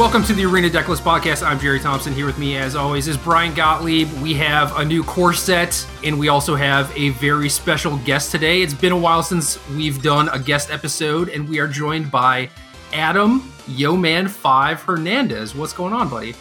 Welcome 0.00 0.24
to 0.24 0.32
the 0.32 0.46
Arena 0.46 0.70
Decklist 0.70 1.02
Podcast. 1.02 1.46
I'm 1.46 1.60
Jerry 1.60 1.78
Thompson. 1.78 2.14
Here 2.14 2.24
with 2.24 2.38
me, 2.38 2.56
as 2.56 2.74
always, 2.74 3.06
is 3.06 3.18
Brian 3.18 3.52
Gottlieb. 3.52 4.10
We 4.22 4.32
have 4.32 4.74
a 4.78 4.82
new 4.82 5.04
core 5.04 5.34
set, 5.34 5.86
and 6.02 6.18
we 6.18 6.28
also 6.28 6.54
have 6.56 6.90
a 6.96 7.10
very 7.10 7.50
special 7.50 7.98
guest 7.98 8.30
today. 8.30 8.62
It's 8.62 8.72
been 8.72 8.92
a 8.92 8.98
while 8.98 9.22
since 9.22 9.58
we've 9.68 10.02
done 10.02 10.30
a 10.30 10.38
guest 10.38 10.70
episode, 10.70 11.28
and 11.28 11.46
we 11.46 11.58
are 11.58 11.68
joined 11.68 12.10
by 12.10 12.48
Adam 12.94 13.40
Yoman5 13.66 14.78
Hernandez. 14.78 15.54
What's 15.54 15.74
going 15.74 15.92
on, 15.92 16.08
buddy? 16.08 16.34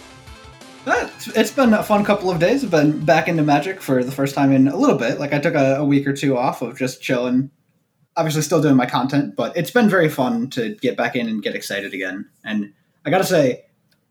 Uh, 0.85 1.09
It's 1.35 1.51
been 1.51 1.73
a 1.73 1.83
fun 1.83 2.05
couple 2.05 2.31
of 2.31 2.39
days. 2.39 2.63
I've 2.63 2.71
been 2.71 3.03
back 3.03 3.27
into 3.27 3.43
Magic 3.43 3.81
for 3.81 4.05
the 4.05 4.11
first 4.13 4.35
time 4.35 4.53
in 4.53 4.69
a 4.69 4.77
little 4.77 4.97
bit. 4.97 5.19
Like 5.19 5.33
I 5.33 5.39
took 5.39 5.55
a, 5.55 5.79
a 5.79 5.83
week 5.83 6.07
or 6.07 6.13
two 6.13 6.37
off 6.37 6.61
of 6.61 6.77
just 6.77 7.01
chilling. 7.01 7.51
Obviously, 8.15 8.41
still 8.41 8.61
doing 8.61 8.77
my 8.77 8.85
content, 8.85 9.35
but 9.35 9.57
it's 9.57 9.71
been 9.71 9.89
very 9.89 10.07
fun 10.07 10.49
to 10.51 10.75
get 10.75 10.95
back 10.95 11.17
in 11.17 11.27
and 11.27 11.43
get 11.43 11.55
excited 11.55 11.93
again. 11.93 12.29
And 12.45 12.71
I 13.05 13.09
gotta 13.09 13.23
say, 13.23 13.65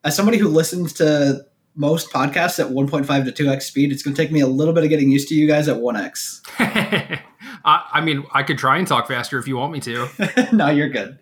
as 0.05 0.17
somebody 0.17 0.39
who 0.39 0.49
listens 0.49 0.93
to 0.95 1.45
most 1.75 2.11
podcasts 2.11 2.59
at 2.59 2.73
1.5 2.73 3.35
to 3.35 3.45
2x 3.45 3.63
speed, 3.63 3.93
it's 3.93 4.03
gonna 4.03 4.17
take 4.17 4.33
me 4.33 4.41
a 4.41 4.47
little 4.47 4.75
bit 4.75 4.85
of 4.85 4.91
getting 4.91 5.11
used 5.11 5.29
to 5.29 5.35
you 5.35 5.47
guys 5.47 5.69
at 5.69 5.77
1x. 5.77 6.41
I, 7.65 7.89
I 7.93 8.01
mean, 8.01 8.25
I 8.33 8.43
could 8.43 8.59
try 8.59 8.79
and 8.79 8.87
talk 8.87 9.09
faster 9.09 9.39
if 9.39 9.47
you 9.47 9.57
want 9.57 9.73
me 9.73 9.81
to. 9.81 10.09
no, 10.53 10.69
you're 10.69 10.89
good. 10.89 11.19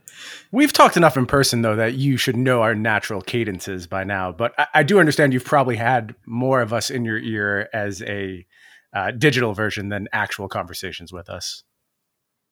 We've 0.53 0.73
talked 0.73 0.97
enough 0.97 1.17
in 1.17 1.27
person, 1.27 1.63
though, 1.63 1.77
that 1.77 1.95
you 1.95 2.17
should 2.17 2.37
know 2.37 2.63
our 2.63 2.75
natural 2.75 3.21
cadences 3.21 3.87
by 3.87 4.05
now. 4.05 4.33
But 4.33 4.55
I, 4.59 4.67
I 4.75 4.83
do 4.83 4.99
understand 4.99 5.33
you've 5.33 5.45
probably 5.45 5.77
had 5.77 6.15
more 6.25 6.61
of 6.61 6.73
us 6.73 6.91
in 6.91 7.05
your 7.05 7.19
ear 7.19 7.69
as 7.73 8.03
a 8.03 8.47
uh, 8.95 9.11
digital 9.11 9.53
version 9.53 9.89
than 9.89 10.09
actual 10.13 10.49
conversations 10.49 11.13
with 11.13 11.29
us. 11.29 11.65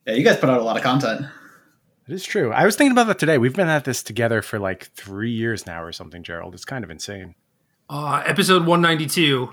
Yeah, 0.06 0.14
you 0.14 0.24
guys 0.24 0.36
put 0.36 0.50
out 0.50 0.60
a 0.60 0.64
lot 0.64 0.76
of 0.76 0.82
content. 0.82 1.26
It 2.06 2.12
is 2.12 2.24
true. 2.24 2.52
I 2.52 2.66
was 2.66 2.76
thinking 2.76 2.92
about 2.92 3.06
that 3.06 3.18
today. 3.18 3.38
We've 3.38 3.54
been 3.54 3.68
at 3.68 3.84
this 3.84 4.02
together 4.02 4.42
for 4.42 4.58
like 4.58 4.90
three 4.94 5.30
years 5.30 5.66
now 5.66 5.82
or 5.82 5.92
something, 5.92 6.22
Gerald. 6.22 6.54
It's 6.54 6.64
kind 6.64 6.84
of 6.84 6.90
insane. 6.90 7.34
Uh, 7.88 8.22
episode 8.26 8.66
192, 8.66 9.50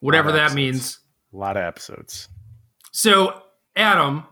whatever 0.00 0.30
that 0.30 0.38
episodes. 0.38 0.54
means. 0.54 1.00
A 1.32 1.36
lot 1.36 1.56
of 1.56 1.64
episodes. 1.64 2.28
So, 2.92 3.42
Adam, 3.74 4.24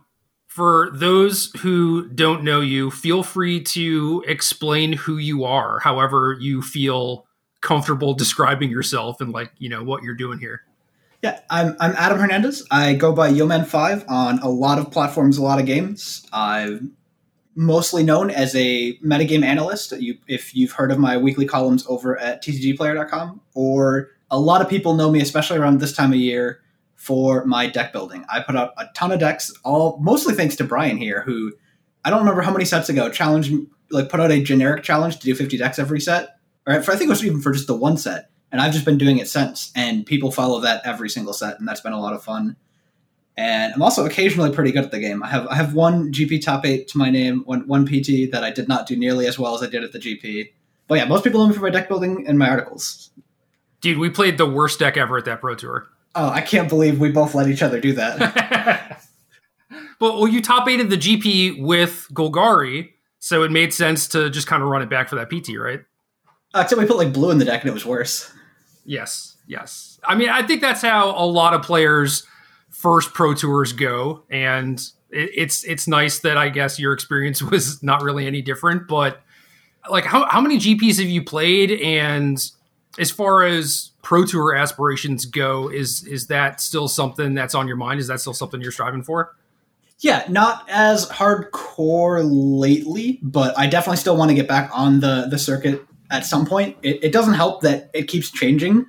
for 0.47 0.91
those 0.95 1.51
who 1.59 2.09
don't 2.09 2.45
know 2.45 2.61
you, 2.61 2.91
feel 2.91 3.25
free 3.25 3.61
to 3.63 4.25
explain 4.29 4.93
who 4.93 5.17
you 5.17 5.45
are, 5.45 5.81
however 5.81 6.37
you 6.39 6.63
feel 6.63 7.27
comfortable 7.61 8.15
describing 8.15 8.71
yourself 8.71 9.21
and 9.21 9.33
like, 9.33 9.51
you 9.59 9.69
know, 9.69 9.83
what 9.83 10.05
you're 10.05 10.15
doing 10.15 10.39
here. 10.39 10.63
Yeah, 11.23 11.41
I'm, 11.51 11.75
I'm 11.81 11.95
Adam 11.97 12.19
Hernandez. 12.19 12.65
I 12.71 12.95
go 12.95 13.13
by 13.13 13.33
Yoman5 13.33 14.09
on 14.09 14.39
a 14.41 14.49
lot 14.49 14.79
of 14.79 14.93
platforms, 14.93 15.39
a 15.39 15.43
lot 15.43 15.59
of 15.59 15.67
games. 15.67 16.25
I'm 16.33 16.93
mostly 17.55 18.03
known 18.03 18.31
as 18.31 18.55
a 18.55 18.97
metagame 18.99 19.45
analyst. 19.45 19.93
You, 19.93 20.17
if 20.27 20.55
you've 20.55 20.73
heard 20.73 20.91
of 20.91 20.99
my 20.99 21.17
weekly 21.17 21.47
columns 21.47 21.87
over 21.87 22.19
at 22.19 22.43
tcgplayer.com, 22.43 23.41
or 23.55 24.11
a 24.31 24.39
lot 24.39 24.61
of 24.61 24.69
people 24.69 24.95
know 24.95 25.11
me, 25.11 25.21
especially 25.21 25.59
around 25.59 25.81
this 25.81 25.93
time 25.93 26.13
of 26.13 26.19
year, 26.19 26.61
for 26.95 27.45
my 27.45 27.67
deck 27.67 27.93
building. 27.93 28.25
I 28.29 28.41
put 28.41 28.57
out 28.57 28.73
a 28.79 28.87
ton 28.95 29.13
of 29.13 29.21
decks, 29.21 29.53
all 29.63 29.99
mostly 30.01 30.35
thanks 30.35 30.57
to 30.57 30.65
Brian 30.65 30.97
here, 30.97 31.23
who 31.23 31.53
I 32.05 32.11
don't 32.11 32.21
remember 32.21 32.43
how 32.43 32.53
many 32.53 32.65
sets 32.65 32.89
ago 32.89 33.11
challenged, 33.11 33.53
like 33.91 34.09
put 34.09 34.21
out 34.21 34.31
a 34.31 34.43
generic 34.43 34.83
challenge 34.83 35.19
to 35.19 35.25
do 35.25 35.35
50 35.35 35.59
decks 35.59 35.79
every 35.79 36.01
set. 36.01 36.37
Or 36.67 36.83
for, 36.83 36.93
I 36.93 36.97
think 36.97 37.09
it 37.09 37.11
was 37.11 37.25
even 37.25 37.43
for 37.43 37.53
just 37.53 37.67
the 37.67 37.75
one 37.75 37.97
set 37.97 38.31
and 38.55 38.61
I've 38.61 38.73
just 38.73 38.85
been 38.85 38.99
doing 38.99 39.19
it 39.19 39.29
since. 39.29 39.73
And 39.75 40.07
people 40.07 40.31
follow 40.31 40.61
that 40.61 40.83
every 40.85 41.11
single 41.11 41.33
set, 41.33 41.59
and 41.59 41.67
that's 41.67 41.81
been 41.81 41.93
a 41.93 42.01
lot 42.01 42.15
of 42.15 42.23
fun. 42.23 42.55
And 43.37 43.75
I'm 43.75 43.83
also 43.83 44.07
occasionally 44.07 44.53
pretty 44.53 44.71
good 44.71 44.85
at 44.85 44.91
the 44.91 45.01
game. 45.01 45.23
I 45.23 45.29
have 45.29 45.47
I 45.49 45.57
have 45.57 45.75
one 45.75 46.13
GP 46.13 46.45
top 46.45 46.65
eight 46.65 46.89
to 46.89 46.99
my 46.99 47.11
name, 47.11 47.41
one 47.47 47.67
one 47.67 47.85
PT 47.85 48.31
that 48.31 48.45
I 48.45 48.51
did 48.51 48.69
not 48.69 48.87
do 48.87 48.97
nearly 48.97 49.27
as 49.27 49.39
well 49.39 49.55
as 49.55 49.63
I 49.63 49.67
did 49.67 49.83
at 49.83 49.93
the 49.93 49.99
GP. 49.99 50.53
But 50.87 50.99
yeah, 50.99 51.05
most 51.07 51.25
people 51.25 51.41
know 51.41 51.49
me 51.49 51.55
for 51.55 51.63
my 51.63 51.71
deck 51.71 51.89
building 51.89 52.27
and 52.29 52.39
my 52.39 52.49
articles. 52.49 53.11
Dude, 53.81 53.99
we 53.99 54.09
played 54.09 54.39
the 54.39 54.47
worst 54.47 54.79
deck 54.79 54.97
ever 54.97 55.19
at 55.19 55.25
that 55.25 55.41
Pro 55.41 55.55
Tour. 55.55 55.87
Oh, 56.15 56.29
I 56.29 56.43
can't 56.43 56.69
believe 56.69 57.01
we 57.01 57.11
both 57.11 57.35
let 57.35 57.49
each 57.49 57.63
other 57.63 57.81
do 57.81 57.93
that. 57.95 59.03
But 59.99 60.15
well, 60.15 60.29
you 60.29 60.43
top 60.43 60.69
eighted 60.69 60.91
the 60.91 60.97
GP 60.97 61.63
with 61.63 62.09
Golgari, 62.13 62.91
so 63.21 63.43
it 63.43 63.51
made 63.51 63.73
sense 63.73 64.09
to 64.09 64.29
just 64.31 64.47
kind 64.47 64.63
of 64.63 64.69
run 64.69 64.83
it 64.83 64.91
back 64.91 65.09
for 65.09 65.17
that 65.17 65.31
PT, 65.31 65.57
right? 65.59 65.81
Uh, 66.53 66.61
Except 66.61 66.81
we 66.81 66.87
put 66.87 66.97
like 66.97 67.13
blue 67.13 67.31
in 67.31 67.39
the 67.39 67.45
deck 67.45 67.63
and 67.63 67.71
it 67.71 67.75
was 67.75 67.87
worse. 67.87 68.33
Yes, 68.85 69.37
yes. 69.47 69.99
I 70.05 70.15
mean, 70.15 70.29
I 70.29 70.43
think 70.43 70.61
that's 70.61 70.83
how 70.83 71.17
a 71.17 71.25
lot 71.25 71.55
of 71.55 71.63
players' 71.63 72.27
first 72.75 73.15
pro 73.15 73.35
tours 73.35 73.73
go, 73.73 74.25
and 74.29 74.79
it, 75.11 75.31
it's 75.35 75.65
it's 75.65 75.89
nice 75.89 76.19
that 76.21 76.37
I 76.37 76.49
guess 76.51 76.79
your 76.79 76.93
experience 76.93 77.41
was 77.51 77.83
not 77.83 78.03
really 78.03 78.27
any 78.27 78.43
different. 78.43 78.89
But 78.89 79.23
like, 79.89 80.05
how 80.05 80.27
how 80.27 80.41
many 80.41 80.59
GPs 80.59 80.99
have 80.99 81.09
you 81.09 81.23
played? 81.23 81.71
And 81.81 82.39
as 82.99 83.11
far 83.11 83.45
as 83.45 83.93
pro 84.03 84.25
tour 84.25 84.55
aspirations 84.55 85.25
go, 85.25 85.71
is 85.71 86.07
is 86.07 86.27
that 86.27 86.61
still 86.61 86.89
something 86.89 87.35
that's 87.35 87.55
on 87.55 87.67
your 87.69 87.77
mind? 87.77 88.01
Is 88.01 88.09
that 88.09 88.21
still 88.21 88.35
something 88.35 88.61
you're 88.61 88.73
striving 88.73 89.03
for? 89.03 89.35
Yeah, 90.01 90.25
not 90.29 90.69
as 90.69 91.09
hardcore 91.09 92.23
lately, 92.25 93.21
but 93.23 93.57
I 93.57 93.69
definitely 93.69 93.99
still 93.99 94.17
want 94.17 94.31
to 94.31 94.35
get 94.35 94.49
back 94.49 94.71
on 94.73 95.01
the 95.01 95.29
the 95.31 95.39
circuit 95.39 95.85
at 96.11 96.27
some 96.27 96.45
point. 96.45 96.77
It, 96.83 97.05
it 97.05 97.13
doesn't 97.13 97.35
help 97.35 97.63
that 97.63 97.91
it 97.95 98.09
keeps 98.09 98.31
changing, 98.31 98.87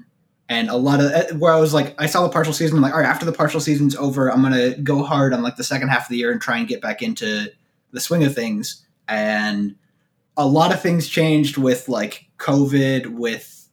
and 0.47 0.69
a 0.69 0.75
lot 0.75 1.01
of 1.01 1.11
eh, 1.11 1.31
where 1.33 1.53
I 1.53 1.59
was 1.59 1.73
like, 1.73 1.99
I 1.99 2.05
saw 2.05 2.23
the 2.23 2.29
partial 2.29 2.53
season, 2.53 2.77
I'm 2.77 2.83
like, 2.83 2.93
all 2.93 2.99
right, 2.99 3.07
after 3.07 3.25
the 3.25 3.31
partial 3.31 3.59
season's 3.59 3.95
over, 3.95 4.31
I'm 4.31 4.41
gonna 4.41 4.75
go 4.77 5.03
hard 5.03 5.33
on 5.33 5.41
like 5.43 5.55
the 5.55 5.63
second 5.63 5.89
half 5.89 6.03
of 6.03 6.09
the 6.09 6.17
year 6.17 6.31
and 6.31 6.41
try 6.41 6.57
and 6.57 6.67
get 6.67 6.81
back 6.81 7.01
into 7.01 7.51
the 7.91 7.99
swing 7.99 8.23
of 8.23 8.35
things. 8.35 8.85
And 9.07 9.75
a 10.37 10.45
lot 10.45 10.73
of 10.73 10.81
things 10.81 11.07
changed 11.07 11.57
with 11.57 11.87
like 11.87 12.27
COVID, 12.37 13.07
with 13.07 13.69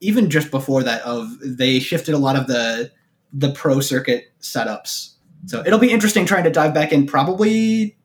even 0.00 0.30
just 0.30 0.50
before 0.50 0.82
that, 0.82 1.02
of 1.02 1.30
they 1.44 1.78
shifted 1.78 2.14
a 2.14 2.18
lot 2.18 2.36
of 2.36 2.46
the 2.46 2.90
the 3.32 3.52
pro 3.52 3.80
circuit 3.80 4.32
setups 4.40 5.10
so 5.46 5.62
it'll 5.64 5.78
be 5.78 5.90
interesting 5.90 6.26
trying 6.26 6.44
to 6.44 6.50
dive 6.50 6.74
back 6.74 6.92
in. 6.92 7.06
Probably 7.06 7.96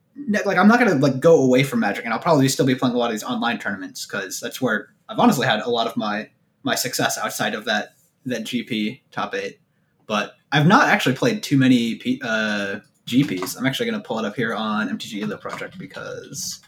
like 0.46 0.58
I'm 0.58 0.68
not 0.68 0.80
gonna 0.80 0.96
like 0.96 1.20
go 1.20 1.42
away 1.42 1.64
from 1.64 1.80
Magic, 1.80 2.06
and 2.06 2.14
I'll 2.14 2.20
probably 2.20 2.48
still 2.48 2.66
be 2.66 2.76
playing 2.76 2.96
a 2.96 2.98
lot 2.98 3.08
of 3.08 3.12
these 3.12 3.24
online 3.24 3.60
tournaments 3.60 4.06
because 4.06 4.40
that's 4.40 4.62
where 4.62 4.90
I've 5.10 5.20
honestly 5.20 5.46
had 5.46 5.60
a 5.62 5.70
lot 5.70 5.88
of 5.88 5.98
my 5.98 6.30
my 6.64 6.76
success 6.76 7.18
outside 7.18 7.54
of 7.54 7.66
that 7.66 7.95
that 8.26 8.44
GP 8.44 9.02
top 9.12 9.34
eight. 9.36 9.60
But 10.08 10.36
I've 10.52 10.68
not 10.68 10.88
actually 10.88 11.16
played 11.16 11.44
too 11.44 11.58
many 11.58 11.96
P, 11.96 12.22
uh, 12.24 12.80
GPs. 13.08 13.58
I'm 13.58 13.66
actually 13.66 13.90
gonna 13.90 14.04
pull 14.04 14.20
it 14.20 14.26
up 14.26 14.36
here 14.36 14.54
on 14.54 14.90
MTG 14.90 15.24
Elo 15.24 15.38
Project 15.38 15.78
because 15.78 16.62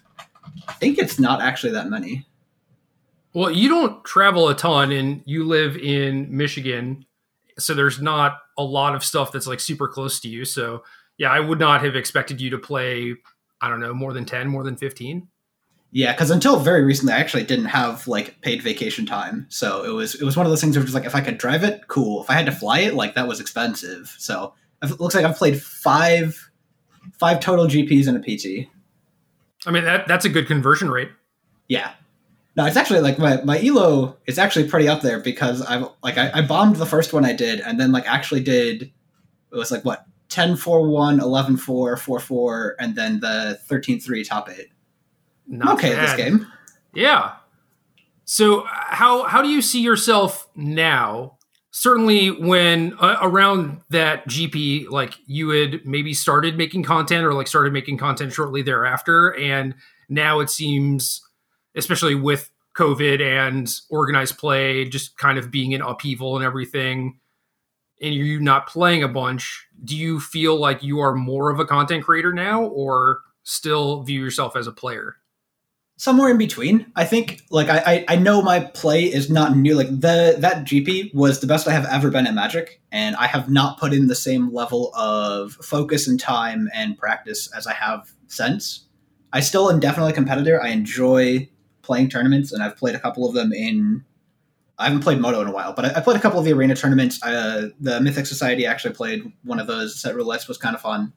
I 0.67 0.73
think 0.73 0.97
it's 0.97 1.19
not 1.19 1.41
actually 1.41 1.73
that 1.73 1.90
many. 1.90 2.25
Well, 3.34 3.51
you 3.51 3.69
don't 3.69 4.03
travel 4.03 4.50
a 4.50 4.56
ton, 4.56 4.91
and 4.91 5.22
you 5.25 5.44
live 5.44 5.78
in 5.78 6.35
Michigan, 6.35 7.06
so 7.59 7.73
there's 7.73 8.01
not 8.01 8.40
a 8.57 8.63
lot 8.63 8.96
of 8.96 9.03
stuff 9.03 9.31
that's 9.31 9.47
like 9.47 9.59
super 9.59 9.88
close 9.88 10.19
to 10.22 10.28
you. 10.28 10.44
So, 10.46 10.84
yeah, 11.17 11.31
I 11.31 11.40
would 11.40 11.59
not 11.59 11.84
have 11.84 11.96
expected 11.96 12.41
you 12.41 12.50
to 12.51 12.57
play. 12.57 13.16
I 13.62 13.69
don't 13.69 13.79
know, 13.79 13.94
more 13.94 14.13
than 14.13 14.25
ten, 14.25 14.47
more 14.47 14.63
than 14.63 14.75
fifteen. 14.75 15.28
Yeah, 15.97 16.12
because 16.12 16.30
until 16.30 16.59
very 16.59 16.84
recently, 16.84 17.13
I 17.13 17.18
actually 17.18 17.41
didn't 17.41 17.66
have 17.66 18.08
like 18.08 18.40
paid 18.41 18.62
vacation 18.62 19.08
time, 19.08 19.47
so 19.50 19.84
it 19.84 19.90
was 19.90 20.13
it 20.13 20.24
was 20.24 20.38
one 20.38 20.46
of 20.46 20.52
those 20.52 20.62
things 20.62 20.78
where 20.78 20.84
just 20.84 20.94
like 20.94 21.06
if 21.06 21.16
I 21.16 21.22
could 21.22 21.40
drive 21.40 21.63
it, 21.63 21.88
cool. 21.88 22.22
If 22.22 22.30
I 22.30 22.34
had 22.34 22.46
to 22.46 22.52
fly 22.52 22.81
it, 22.81 22.94
like 22.94 23.16
that 23.16 23.28
was 23.28 23.40
expensive. 23.40 24.16
So 24.19 24.53
it 24.84 25.00
looks 25.00 25.16
like 25.16 25.25
I've 25.25 25.38
played 25.38 25.59
five 25.59 26.52
five 27.13 27.40
total 27.40 27.66
GPs 27.66 28.08
and 28.08 28.16
a 28.16 28.19
PT. 28.19 28.69
I 29.66 29.72
mean, 29.72 29.85
that 29.85 30.08
that's 30.08 30.24
a 30.24 30.30
good 30.30 30.46
conversion 30.46 30.91
rate. 30.91 31.09
Yeah, 31.68 31.94
no, 32.56 32.68
it's 32.68 32.78
actually 32.78 33.00
like 33.00 33.18
my 33.18 33.41
my 33.41 33.59
elo 33.66 34.18
is 34.28 34.38
actually 34.38 34.69
pretty 34.69 34.88
up 34.88 35.02
there 35.02 35.19
because 35.19 35.64
I've 35.64 35.90
like 36.03 36.19
I, 36.19 36.29
I 36.31 36.41
bombed 36.44 36.75
the 36.75 36.85
first 36.85 37.12
one 37.12 37.26
I 37.26 37.34
did, 37.34 37.59
and 37.59 37.79
then 37.79 37.91
like 37.91 38.08
actually 38.08 38.43
did 38.43 38.84
it 38.84 39.58
was 39.58 39.72
like 39.72 39.84
what 39.84 40.05
10 40.29 40.58
4 40.58 40.88
1 40.88 41.20
11 41.20 41.58
4 41.58 41.97
4 41.97 42.20
4 42.20 42.76
and 42.79 42.96
then 42.96 43.20
the 43.20 43.59
13 43.66 44.00
3 44.00 44.23
top 44.23 44.47
8 44.47 44.67
Not 45.47 45.78
okay 45.78 45.94
at 45.94 46.02
this 46.02 46.16
game 46.16 46.47
Yeah. 46.94 47.34
So 48.26 48.66
how 48.67 49.23
how 49.23 49.41
do 49.41 49.49
you 49.49 49.61
see 49.61 49.82
yourself 49.82 50.49
now? 50.55 51.38
Certainly, 51.72 52.32
when 52.32 52.94
uh, 52.99 53.20
around 53.22 53.82
that 53.90 54.28
GP, 54.28 54.90
like 54.90 55.14
you 55.28 55.49
had 55.49 55.85
maybe 55.85 56.14
started 56.14 56.58
making 56.58 56.84
content 56.84 57.23
or 57.23 57.34
like 57.34 57.47
started 57.47 57.72
making 57.72 57.97
content 57.97 58.34
shortly 58.34 58.64
thereafter, 58.64 59.35
and 59.35 59.76
now 60.09 60.40
it 60.40 60.49
seems, 60.49 61.22
especially 61.76 62.16
with 62.16 62.50
COVID 62.76 63.22
and 63.22 63.72
organized 63.90 64.38
play, 64.38 64.85
just 64.85 65.17
kind 65.17 65.38
of 65.38 65.52
being 65.52 65.72
in 65.72 65.82
upheaval 65.82 66.35
and 66.35 66.43
everything, 66.43 67.20
and 68.02 68.14
you 68.14 68.40
not 68.40 68.67
playing 68.67 69.03
a 69.03 69.08
bunch. 69.08 69.67
Do 69.84 69.96
you 69.96 70.20
feel 70.20 70.58
like 70.58 70.84
you 70.84 71.00
are 71.00 71.14
more 71.14 71.52
of 71.52 71.59
a 71.59 71.66
content 71.66 72.03
creator 72.03 72.34
now, 72.34 72.64
or 72.64 73.20
still 73.43 74.02
view 74.02 74.22
yourself 74.22 74.55
as 74.55 74.67
a 74.67 74.72
player? 74.72 75.17
Somewhere 75.97 76.29
in 76.29 76.38
between. 76.38 76.85
I 76.96 77.03
think 77.03 77.41
like 77.49 77.70
I, 77.70 78.05
I 78.08 78.16
know 78.16 78.41
my 78.41 78.61
play 78.61 79.03
is 79.03 79.29
not 79.29 79.58
new. 79.58 79.76
Like 79.76 79.90
the 79.90 80.35
that 80.40 80.64
GP 80.64 81.14
was 81.14 81.41
the 81.41 81.47
best 81.47 81.67
I 81.67 81.73
have 81.73 81.85
ever 81.88 82.09
been 82.09 82.26
at 82.26 82.34
Magic, 82.34 82.79
and 82.91 83.16
I 83.17 83.28
have 83.28 83.49
not 83.49 83.79
put 83.79 83.94
in 83.94 84.08
the 84.08 84.16
same 84.16 84.53
level 84.53 84.96
of 84.96 85.53
focus 85.53 86.08
and 86.08 86.20
time 86.20 86.70
and 86.73 86.97
practice 86.97 87.49
as 87.55 87.67
I 87.67 87.73
have 87.73 88.11
since. 88.28 88.85
I 89.34 89.41
still 89.41 89.70
am 89.70 89.79
definitely 89.79 90.11
a 90.11 90.16
competitor. 90.16 90.61
I 90.61 90.70
enjoy 90.70 91.49
playing 91.82 92.09
tournaments, 92.09 92.52
and 92.52 92.64
I've 92.64 92.78
played 92.78 92.96
a 92.96 93.00
couple 93.00 93.28
of 93.28 93.34
them 93.34 93.52
in. 93.52 94.05
I 94.79 94.85
haven't 94.85 95.02
played 95.02 95.20
Moto 95.20 95.41
in 95.41 95.47
a 95.47 95.52
while, 95.52 95.73
but 95.73 95.85
I, 95.85 96.00
I 96.00 96.02
played 96.02 96.17
a 96.17 96.20
couple 96.20 96.38
of 96.38 96.46
the 96.46 96.53
arena 96.53 96.76
tournaments. 96.76 97.22
Uh, 97.23 97.70
the 97.79 98.00
Mythic 98.00 98.28
Society 98.28 98.67
actually 98.67 98.93
played 98.93 99.32
one 99.43 99.59
of 99.59 99.66
those. 99.66 100.00
Set 100.00 100.16
roulettes 100.16 100.47
was 100.47 100.59
kind 100.59 100.76
of 100.76 100.82
fun, 100.82 101.14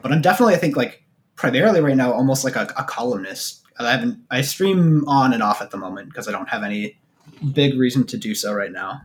but 0.00 0.12
I'm 0.12 0.22
definitely 0.22 0.54
I 0.54 0.58
think 0.58 0.76
like 0.76 1.02
primarily 1.34 1.80
right 1.80 1.96
now 1.96 2.12
almost 2.12 2.44
like 2.44 2.54
a, 2.54 2.72
a 2.76 2.84
columnist. 2.84 3.61
I 3.84 3.92
haven't 3.92 4.18
I 4.30 4.42
stream 4.42 5.06
on 5.08 5.32
and 5.32 5.42
off 5.42 5.60
at 5.62 5.70
the 5.70 5.76
moment 5.76 6.08
because 6.08 6.28
I 6.28 6.32
don't 6.32 6.48
have 6.48 6.62
any 6.62 6.98
big 7.52 7.78
reason 7.78 8.06
to 8.08 8.16
do 8.16 8.34
so 8.34 8.52
right 8.52 8.72
now. 8.72 9.02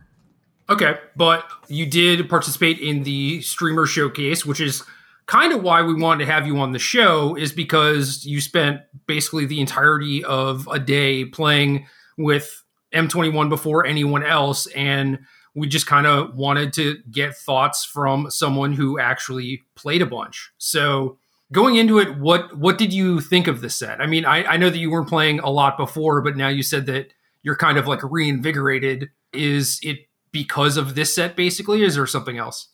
Okay, 0.70 0.98
but 1.16 1.50
you 1.68 1.86
did 1.86 2.28
participate 2.28 2.78
in 2.78 3.02
the 3.02 3.40
streamer 3.40 3.86
showcase, 3.86 4.44
which 4.44 4.60
is 4.60 4.82
kind 5.26 5.52
of 5.52 5.62
why 5.62 5.82
we 5.82 5.94
wanted 5.94 6.24
to 6.24 6.30
have 6.30 6.46
you 6.46 6.58
on 6.58 6.72
the 6.72 6.78
show 6.78 7.34
is 7.36 7.52
because 7.52 8.24
you 8.24 8.40
spent 8.40 8.80
basically 9.06 9.46
the 9.46 9.60
entirety 9.60 10.24
of 10.24 10.66
a 10.70 10.78
day 10.78 11.24
playing 11.24 11.86
with 12.16 12.64
M21 12.94 13.48
before 13.48 13.86
anyone 13.86 14.24
else 14.24 14.66
and 14.68 15.18
we 15.54 15.66
just 15.66 15.86
kind 15.86 16.06
of 16.06 16.34
wanted 16.34 16.72
to 16.74 16.98
get 17.10 17.36
thoughts 17.36 17.84
from 17.84 18.30
someone 18.30 18.72
who 18.72 18.98
actually 18.98 19.62
played 19.74 20.02
a 20.02 20.06
bunch. 20.06 20.52
So 20.58 21.18
going 21.52 21.76
into 21.76 21.98
it, 21.98 22.18
what 22.18 22.56
what 22.56 22.78
did 22.78 22.92
you 22.92 23.20
think 23.20 23.46
of 23.46 23.60
the 23.60 23.70
set? 23.70 24.00
I 24.00 24.06
mean, 24.06 24.24
I, 24.24 24.44
I 24.44 24.56
know 24.56 24.70
that 24.70 24.78
you 24.78 24.90
weren't 24.90 25.08
playing 25.08 25.40
a 25.40 25.50
lot 25.50 25.76
before, 25.76 26.20
but 26.20 26.36
now 26.36 26.48
you 26.48 26.62
said 26.62 26.86
that 26.86 27.12
you're 27.42 27.56
kind 27.56 27.78
of 27.78 27.86
like 27.86 28.00
reinvigorated. 28.02 29.10
Is 29.32 29.80
it 29.82 30.08
because 30.32 30.76
of 30.76 30.94
this 30.94 31.14
set 31.14 31.36
basically? 31.36 31.82
Is 31.82 31.94
there 31.94 32.06
something 32.06 32.38
else? 32.38 32.68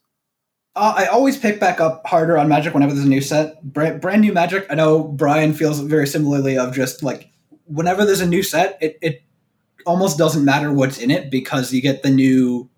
Uh, 0.76 0.94
I 0.96 1.06
always 1.06 1.36
pick 1.36 1.60
back 1.60 1.80
up 1.80 2.04
harder 2.04 2.36
on 2.36 2.48
Magic 2.48 2.74
whenever 2.74 2.92
there's 2.92 3.06
a 3.06 3.08
new 3.08 3.20
set. 3.20 3.62
Brand, 3.62 4.00
brand 4.00 4.22
new 4.22 4.32
Magic. 4.32 4.66
I 4.68 4.74
know 4.74 5.04
Brian 5.04 5.52
feels 5.52 5.78
very 5.78 6.06
similarly 6.06 6.58
of 6.58 6.74
just 6.74 7.02
like 7.02 7.30
whenever 7.66 8.04
there's 8.04 8.20
a 8.20 8.26
new 8.26 8.42
set, 8.42 8.76
it, 8.80 8.98
it 9.00 9.22
almost 9.86 10.18
doesn't 10.18 10.44
matter 10.44 10.72
what's 10.72 10.98
in 10.98 11.12
it 11.12 11.30
because 11.30 11.72
you 11.72 11.80
get 11.80 12.02
the 12.02 12.10
new 12.10 12.68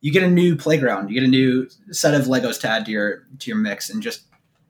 you 0.00 0.10
get 0.10 0.24
a 0.24 0.30
new 0.30 0.56
playground, 0.56 1.08
you 1.08 1.14
get 1.14 1.22
a 1.22 1.30
new 1.30 1.68
set 1.90 2.14
of 2.14 2.26
Legos 2.26 2.60
to 2.62 2.68
add 2.68 2.86
to 2.86 2.90
your 2.90 3.26
to 3.38 3.50
your 3.50 3.58
mix 3.58 3.90
and 3.90 4.02
just 4.02 4.22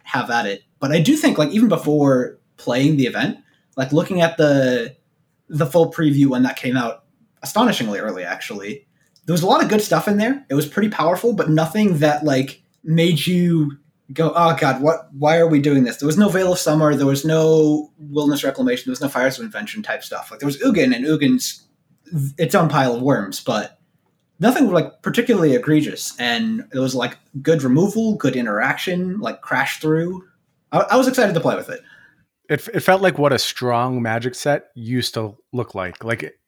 have 0.02 0.30
at 0.30 0.46
it. 0.46 0.62
But 0.82 0.90
I 0.90 1.00
do 1.00 1.16
think 1.16 1.38
like 1.38 1.50
even 1.50 1.68
before 1.68 2.40
playing 2.56 2.96
the 2.96 3.06
event, 3.06 3.38
like 3.76 3.92
looking 3.92 4.20
at 4.20 4.36
the 4.36 4.96
the 5.48 5.64
full 5.64 5.92
preview 5.92 6.26
when 6.26 6.42
that 6.42 6.56
came 6.56 6.76
out 6.76 7.04
astonishingly 7.42 8.00
early 8.00 8.24
actually. 8.24 8.88
There 9.24 9.32
was 9.32 9.42
a 9.42 9.46
lot 9.46 9.62
of 9.62 9.68
good 9.68 9.80
stuff 9.80 10.08
in 10.08 10.16
there. 10.16 10.44
It 10.50 10.54
was 10.54 10.66
pretty 10.66 10.88
powerful, 10.88 11.34
but 11.34 11.48
nothing 11.48 11.98
that 11.98 12.24
like 12.24 12.64
made 12.82 13.24
you 13.24 13.78
go, 14.12 14.32
oh 14.34 14.56
god, 14.56 14.82
what? 14.82 15.08
Why 15.14 15.38
are 15.38 15.46
we 15.46 15.60
doing 15.60 15.84
this? 15.84 15.98
There 15.98 16.06
was 16.08 16.18
no 16.18 16.28
Veil 16.28 16.52
of 16.52 16.58
Summer. 16.58 16.96
There 16.96 17.06
was 17.06 17.24
no 17.24 17.92
Wilderness 17.98 18.42
Reclamation. 18.42 18.86
There 18.86 18.92
was 18.92 19.00
no 19.00 19.08
Fires 19.08 19.38
of 19.38 19.44
Invention 19.44 19.84
type 19.84 20.02
stuff. 20.02 20.32
Like 20.32 20.40
there 20.40 20.48
was 20.48 20.58
Ugin, 20.58 20.92
and 20.92 21.06
Ugin's 21.06 21.64
its 22.38 22.56
own 22.56 22.68
pile 22.68 22.96
of 22.96 23.02
worms, 23.02 23.38
but 23.38 23.78
nothing 24.40 24.72
like 24.72 25.00
particularly 25.02 25.54
egregious. 25.54 26.18
And 26.18 26.64
it 26.74 26.80
was 26.80 26.96
like 26.96 27.18
good 27.40 27.62
removal, 27.62 28.16
good 28.16 28.34
interaction, 28.34 29.20
like 29.20 29.42
crash 29.42 29.78
through. 29.78 30.24
I, 30.72 30.80
I 30.80 30.96
was 30.96 31.06
excited 31.06 31.34
to 31.34 31.40
play 31.40 31.54
with 31.54 31.68
it. 31.68 31.80
It, 32.48 32.68
it 32.74 32.80
felt 32.80 33.02
like 33.02 33.18
what 33.18 33.32
a 33.32 33.38
strong 33.38 34.02
magic 34.02 34.34
set 34.34 34.66
used 34.74 35.14
to 35.14 35.36
look 35.52 35.74
like. 35.74 36.02
Like 36.02 36.38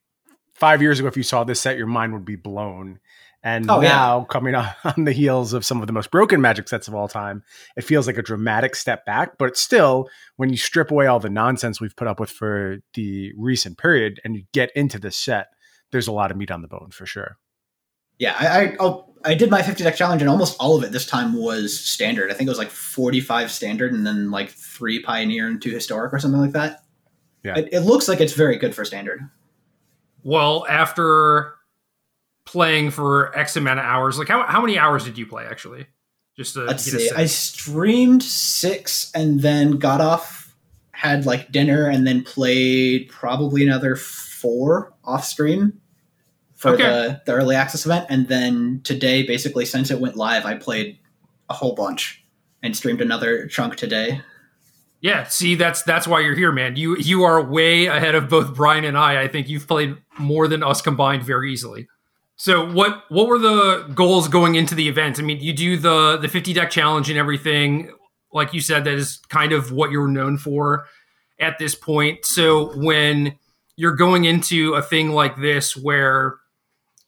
five 0.53 0.81
years 0.81 0.99
ago, 0.99 1.07
if 1.07 1.17
you 1.17 1.23
saw 1.23 1.43
this 1.43 1.61
set, 1.61 1.77
your 1.77 1.87
mind 1.87 2.13
would 2.13 2.25
be 2.25 2.35
blown. 2.35 2.99
And 3.43 3.69
oh, 3.69 3.79
now, 3.79 4.19
yeah. 4.19 4.25
coming 4.27 4.55
on, 4.55 5.03
the 5.05 5.11
heels 5.11 5.53
of 5.53 5.63
some 5.63 5.79
of 5.79 5.87
the 5.87 5.93
most 5.93 6.09
broken 6.09 6.41
magic 6.41 6.67
sets 6.67 6.87
of 6.87 6.95
all 6.95 7.07
time, 7.07 7.43
it 7.77 7.83
feels 7.83 8.07
like 8.07 8.17
a 8.17 8.23
dramatic 8.23 8.75
step 8.75 9.05
back. 9.05 9.37
But 9.37 9.55
still, 9.55 10.09
when 10.35 10.49
you 10.49 10.57
strip 10.57 10.89
away 10.89 11.05
all 11.05 11.19
the 11.19 11.29
nonsense 11.29 11.79
we've 11.79 11.95
put 11.95 12.07
up 12.07 12.19
with 12.19 12.31
for 12.31 12.79
the 12.95 13.33
recent 13.37 13.77
period 13.77 14.19
and 14.23 14.35
you 14.35 14.43
get 14.51 14.71
into 14.75 14.97
this 14.97 15.15
set, 15.15 15.47
there's 15.91 16.07
a 16.07 16.11
lot 16.11 16.31
of 16.31 16.37
meat 16.37 16.49
on 16.49 16.63
the 16.63 16.67
bone 16.67 16.89
for 16.91 17.05
sure. 17.05 17.37
Yeah, 18.17 18.35
I 18.39 18.75
I, 18.79 19.01
I 19.25 19.33
did 19.33 19.49
my 19.49 19.61
50 19.61 19.83
deck 19.83 19.95
challenge, 19.95 20.21
and 20.21 20.29
almost 20.29 20.55
all 20.59 20.77
of 20.77 20.83
it 20.83 20.91
this 20.91 21.05
time 21.05 21.33
was 21.33 21.77
standard. 21.77 22.31
I 22.31 22.35
think 22.35 22.47
it 22.47 22.51
was 22.51 22.57
like 22.57 22.69
45 22.69 23.51
standard, 23.51 23.93
and 23.93 24.05
then 24.05 24.31
like 24.31 24.49
three 24.49 25.01
pioneer 25.01 25.47
and 25.47 25.61
two 25.61 25.71
historic 25.71 26.13
or 26.13 26.19
something 26.19 26.39
like 26.39 26.51
that. 26.51 26.83
Yeah, 27.43 27.57
it, 27.57 27.69
it 27.71 27.79
looks 27.81 28.07
like 28.07 28.21
it's 28.21 28.33
very 28.33 28.57
good 28.57 28.75
for 28.75 28.85
standard. 28.85 29.21
Well, 30.23 30.65
after 30.67 31.55
playing 32.45 32.91
for 32.91 33.37
X 33.37 33.55
amount 33.55 33.79
of 33.79 33.85
hours. 33.85 34.17
Like 34.17 34.27
how 34.27 34.43
how 34.45 34.61
many 34.61 34.77
hours 34.77 35.03
did 35.03 35.17
you 35.17 35.25
play 35.25 35.45
actually? 35.45 35.87
Just 36.37 36.53
to 36.53 36.61
let's 36.61 36.83
see. 36.83 37.09
I 37.15 37.25
streamed 37.25 38.23
six 38.23 39.11
and 39.13 39.41
then 39.41 39.77
got 39.77 40.01
off, 40.01 40.55
had 40.91 41.25
like 41.25 41.51
dinner, 41.51 41.89
and 41.89 42.05
then 42.05 42.23
played 42.23 43.09
probably 43.09 43.65
another 43.65 43.95
four 43.95 44.93
off 45.03 45.25
stream 45.25 45.81
for 46.65 46.73
okay. 46.73 46.83
the, 46.83 47.21
the 47.27 47.33
early 47.33 47.55
access 47.55 47.85
event. 47.85 48.07
And 48.09 48.27
then 48.27 48.81
today, 48.83 49.23
basically 49.23 49.65
since 49.65 49.91
it 49.91 49.99
went 49.99 50.15
live, 50.15 50.45
I 50.45 50.55
played 50.55 50.97
a 51.47 51.53
whole 51.53 51.75
bunch 51.75 52.25
and 52.63 52.75
streamed 52.75 53.01
another 53.01 53.47
chunk 53.47 53.75
today. 53.75 54.21
Yeah, 54.99 55.25
see 55.25 55.53
that's 55.53 55.83
that's 55.83 56.07
why 56.07 56.21
you're 56.21 56.33
here, 56.33 56.51
man. 56.51 56.75
You 56.77 56.97
you 56.97 57.23
are 57.23 57.39
way 57.43 57.85
ahead 57.85 58.15
of 58.15 58.27
both 58.27 58.55
Brian 58.55 58.83
and 58.83 58.97
I. 58.97 59.21
I 59.21 59.27
think 59.27 59.47
you've 59.47 59.67
played 59.67 59.97
more 60.17 60.47
than 60.47 60.63
us 60.63 60.81
combined 60.81 61.21
very 61.21 61.53
easily. 61.53 61.87
So 62.37 62.71
what 62.71 63.03
what 63.09 63.27
were 63.27 63.37
the 63.37 63.91
goals 63.93 64.27
going 64.27 64.55
into 64.55 64.73
the 64.73 64.89
event? 64.89 65.19
I 65.19 65.21
mean, 65.21 65.39
you 65.39 65.53
do 65.53 65.77
the 65.77 66.17
the 66.17 66.27
50 66.27 66.53
deck 66.53 66.71
challenge 66.71 67.11
and 67.11 67.19
everything. 67.19 67.91
Like 68.33 68.55
you 68.55 68.61
said, 68.61 68.85
that 68.85 68.95
is 68.95 69.17
kind 69.29 69.51
of 69.51 69.71
what 69.71 69.91
you're 69.91 70.07
known 70.07 70.39
for 70.39 70.87
at 71.39 71.59
this 71.59 71.75
point. 71.75 72.25
So 72.25 72.75
when 72.75 73.37
you're 73.75 73.95
going 73.95 74.25
into 74.25 74.73
a 74.73 74.81
thing 74.81 75.11
like 75.11 75.37
this 75.37 75.77
where 75.77 76.37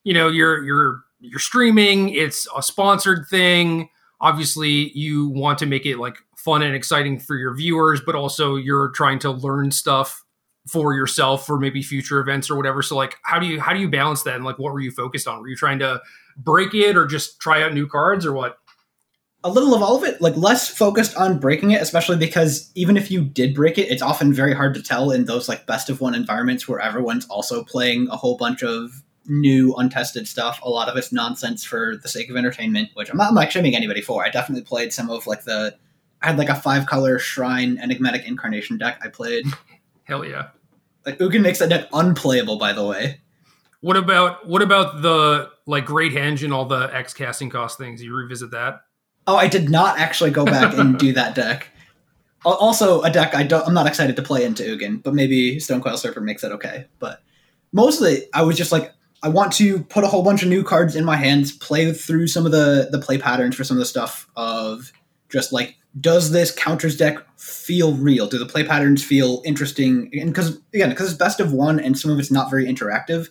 you 0.08 0.14
know 0.14 0.30
you're 0.30 0.64
you're 0.64 1.02
you're 1.20 1.40
streaming, 1.40 2.10
it's 2.10 2.48
a 2.56 2.64
sponsored 2.64 3.28
thing. 3.30 3.90
Obviously, 4.22 4.92
you 4.98 5.28
want 5.28 5.60
to 5.60 5.66
make 5.66 5.86
it 5.86 5.98
like 5.98 6.16
fun 6.38 6.62
and 6.62 6.74
exciting 6.74 7.20
for 7.20 7.36
your 7.36 7.54
viewers, 7.54 8.00
but 8.00 8.16
also 8.16 8.56
you're 8.56 8.88
trying 8.92 9.20
to 9.20 9.32
learn 9.32 9.70
stuff 9.70 10.24
for 10.66 10.94
yourself 10.94 11.46
for 11.46 11.60
maybe 11.60 11.84
future 11.84 12.22
events 12.22 12.50
or 12.50 12.56
whatever. 12.56 12.82
So 12.82 12.96
like 12.96 13.18
how 13.24 13.38
do 13.38 13.48
you 13.48 13.60
how 13.60 13.74
do 13.74 13.82
you 13.82 13.90
balance 13.90 14.24
that 14.24 14.36
and 14.36 14.46
like 14.46 14.58
what 14.58 14.72
were 14.72 14.80
you 14.80 14.92
focused 14.92 15.28
on? 15.28 15.42
Were 15.42 15.50
you 15.50 15.58
trying 15.58 15.80
to 15.80 16.02
break 16.38 16.74
it 16.74 16.96
or 16.96 17.06
just 17.06 17.42
try 17.42 17.62
out 17.62 17.74
new 17.74 17.86
cards 17.86 18.26
or 18.26 18.32
what? 18.32 18.60
A 19.44 19.50
little 19.50 19.76
of 19.76 19.82
all 19.82 19.98
of 19.98 20.06
it, 20.06 20.22
like 20.22 20.38
less 20.38 20.70
focused 20.70 21.18
on 21.18 21.38
breaking 21.38 21.72
it, 21.72 21.82
especially 21.82 22.18
because 22.18 22.72
even 22.76 22.96
if 22.96 23.12
you 23.12 23.26
did 23.26 23.54
break 23.54 23.78
it, 23.78 23.92
it's 23.92 24.02
often 24.02 24.32
very 24.32 24.54
hard 24.54 24.74
to 24.76 24.82
tell 24.82 25.12
in 25.12 25.26
those 25.26 25.50
like 25.50 25.68
best 25.68 25.90
of 25.90 26.00
one 26.00 26.16
environments 26.16 26.66
where 26.66 26.80
everyone's 26.80 27.28
also 27.28 27.62
playing 27.62 28.08
a 28.10 28.16
whole 28.16 28.38
bunch 28.38 28.64
of 28.64 29.04
new 29.28 29.76
untested 29.76 30.28
stuff. 30.28 30.60
A 30.64 30.70
lot 30.70 30.90
of 30.90 30.98
it's 30.98 31.12
nonsense 31.12 31.64
for 31.64 31.96
the 32.02 32.08
sake 32.08 32.30
of 32.30 32.38
entertainment, 32.38 32.90
which 32.94 33.10
I'm 33.10 33.18
not, 33.18 33.34
not 33.34 33.52
shaming 33.52 33.76
anybody 33.76 34.02
for. 34.02 34.24
I 34.26 34.30
definitely 34.30 34.64
played 34.64 34.94
some 34.94 35.10
of 35.10 35.28
like 35.28 35.44
the 35.44 35.76
I 36.22 36.28
had 36.28 36.38
like 36.38 36.50
a 36.50 36.56
five 36.56 36.86
color 36.86 37.20
shrine 37.20 37.78
enigmatic 37.82 38.26
incarnation 38.26 38.78
deck 38.78 39.00
I 39.04 39.10
played. 39.10 39.46
Hell 40.06 40.26
yeah. 40.26 40.50
Like 41.06 41.20
Ugin 41.20 41.42
makes 41.42 41.60
that 41.60 41.70
deck 41.70 41.88
unplayable, 41.94 42.58
by 42.58 42.74
the 42.74 42.86
way. 42.86 43.22
What 43.82 43.98
about 43.98 44.48
what 44.48 44.62
about 44.62 45.02
the 45.02 45.52
like 45.66 45.86
Great 45.86 46.14
Henge 46.14 46.44
and 46.44 46.54
all 46.54 46.66
the 46.66 46.90
X 46.94 47.14
casting 47.14 47.50
cost 47.50 47.78
things? 47.78 48.02
You 48.02 48.16
revisit 48.16 48.52
that? 48.52 48.82
Oh, 49.28 49.36
I 49.36 49.48
did 49.48 49.70
not 49.70 50.00
actually 50.00 50.32
go 50.32 50.46
back 50.46 50.78
and 50.78 50.98
do 50.98 51.14
that 51.14 51.36
deck. 51.36 51.68
Also, 52.46 53.02
a 53.02 53.10
deck 53.10 53.36
I 53.36 53.44
don't. 53.44 53.68
I'm 53.68 53.74
not 53.74 53.88
excited 53.88 54.16
to 54.16 54.22
play 54.22 54.46
into 54.46 54.64
Ugin, 54.64 55.04
but 55.04 55.14
maybe 55.14 55.60
Stonecoil 55.60 55.98
Serpent 55.98 56.26
makes 56.26 56.44
it 56.44 56.52
okay. 56.54 56.86
But 57.00 57.22
mostly, 57.74 58.28
I 58.34 58.44
was 58.44 58.58
just 58.58 58.72
like, 58.72 58.94
I 59.24 59.30
want 59.30 59.54
to 59.54 59.80
put 59.84 60.04
a 60.04 60.08
whole 60.08 60.24
bunch 60.24 60.44
of 60.44 60.50
new 60.50 60.64
cards 60.64 60.96
in 60.96 61.04
my 61.04 61.16
hands, 61.16 61.52
play 61.52 61.92
through 61.92 62.28
some 62.28 62.46
of 62.46 62.52
the 62.52 62.90
the 62.92 63.00
play 63.00 63.18
patterns 63.18 63.56
for 63.56 63.64
some 63.64 63.78
of 63.78 63.80
the 63.80 63.86
stuff 63.86 64.30
of 64.36 64.92
just 65.30 65.52
like 65.52 65.78
does 66.00 66.32
this 66.32 66.52
counters 66.52 66.96
deck 66.96 67.18
feel 67.38 67.96
real? 67.96 68.28
Do 68.28 68.38
the 68.38 68.46
play 68.46 68.64
patterns 68.64 69.04
feel 69.04 69.42
interesting? 69.46 70.10
And 70.14 70.30
because 70.30 70.60
again, 70.74 70.90
because 70.90 71.10
it's 71.10 71.18
best 71.18 71.40
of 71.40 71.54
one 71.54 71.80
and 71.80 71.98
some 71.98 72.12
of 72.12 72.20
it's 72.20 72.32
not 72.32 72.50
very 72.50 72.66
interactive, 72.66 73.30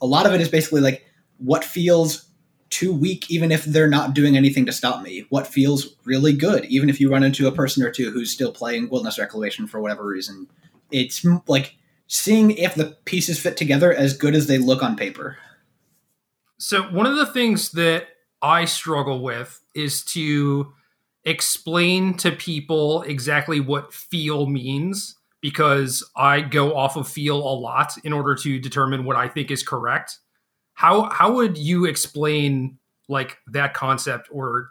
a 0.00 0.06
lot 0.06 0.26
of 0.26 0.32
it 0.32 0.40
is 0.40 0.48
basically 0.48 0.80
like 0.80 1.04
what 1.38 1.64
feels 1.64 2.28
too 2.70 2.92
weak, 2.92 3.30
even 3.30 3.50
if 3.50 3.64
they're 3.64 3.88
not 3.88 4.14
doing 4.14 4.36
anything 4.36 4.66
to 4.66 4.72
stop 4.72 5.02
me. 5.02 5.26
What 5.30 5.46
feels 5.46 5.96
really 6.04 6.32
good, 6.32 6.64
even 6.66 6.90
if 6.90 7.00
you 7.00 7.10
run 7.10 7.22
into 7.22 7.48
a 7.48 7.52
person 7.52 7.82
or 7.82 7.90
two 7.90 8.10
who's 8.10 8.30
still 8.30 8.52
playing 8.52 8.90
Wilderness 8.90 9.18
Reclamation 9.18 9.66
for 9.66 9.80
whatever 9.80 10.06
reason. 10.06 10.48
It's 10.90 11.24
like 11.46 11.76
seeing 12.08 12.50
if 12.52 12.74
the 12.74 12.96
pieces 13.04 13.38
fit 13.38 13.56
together 13.56 13.92
as 13.92 14.16
good 14.16 14.34
as 14.34 14.46
they 14.46 14.58
look 14.58 14.82
on 14.82 14.96
paper. 14.96 15.36
So 16.58 16.82
one 16.84 17.06
of 17.06 17.16
the 17.16 17.26
things 17.26 17.70
that 17.72 18.08
I 18.42 18.64
struggle 18.64 19.22
with 19.22 19.60
is 19.74 20.04
to 20.06 20.72
explain 21.24 22.14
to 22.14 22.32
people 22.32 23.02
exactly 23.02 23.60
what 23.60 23.92
feel 23.92 24.46
means 24.46 25.16
because 25.40 26.02
I 26.16 26.40
go 26.40 26.74
off 26.74 26.96
of 26.96 27.06
feel 27.06 27.36
a 27.36 27.54
lot 27.54 27.92
in 28.02 28.12
order 28.12 28.34
to 28.36 28.58
determine 28.58 29.04
what 29.04 29.16
I 29.16 29.28
think 29.28 29.50
is 29.50 29.62
correct. 29.62 30.18
How 30.74 31.10
how 31.10 31.32
would 31.34 31.58
you 31.58 31.84
explain 31.84 32.78
like 33.08 33.38
that 33.48 33.74
concept 33.74 34.28
or 34.30 34.70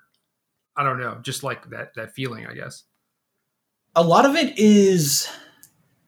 I 0.75 0.83
don't 0.83 0.99
know, 0.99 1.19
just 1.21 1.43
like 1.43 1.69
that 1.69 1.93
that 1.95 2.13
feeling, 2.13 2.47
I 2.47 2.53
guess. 2.53 2.83
A 3.95 4.03
lot 4.03 4.25
of 4.25 4.35
it 4.35 4.57
is 4.57 5.29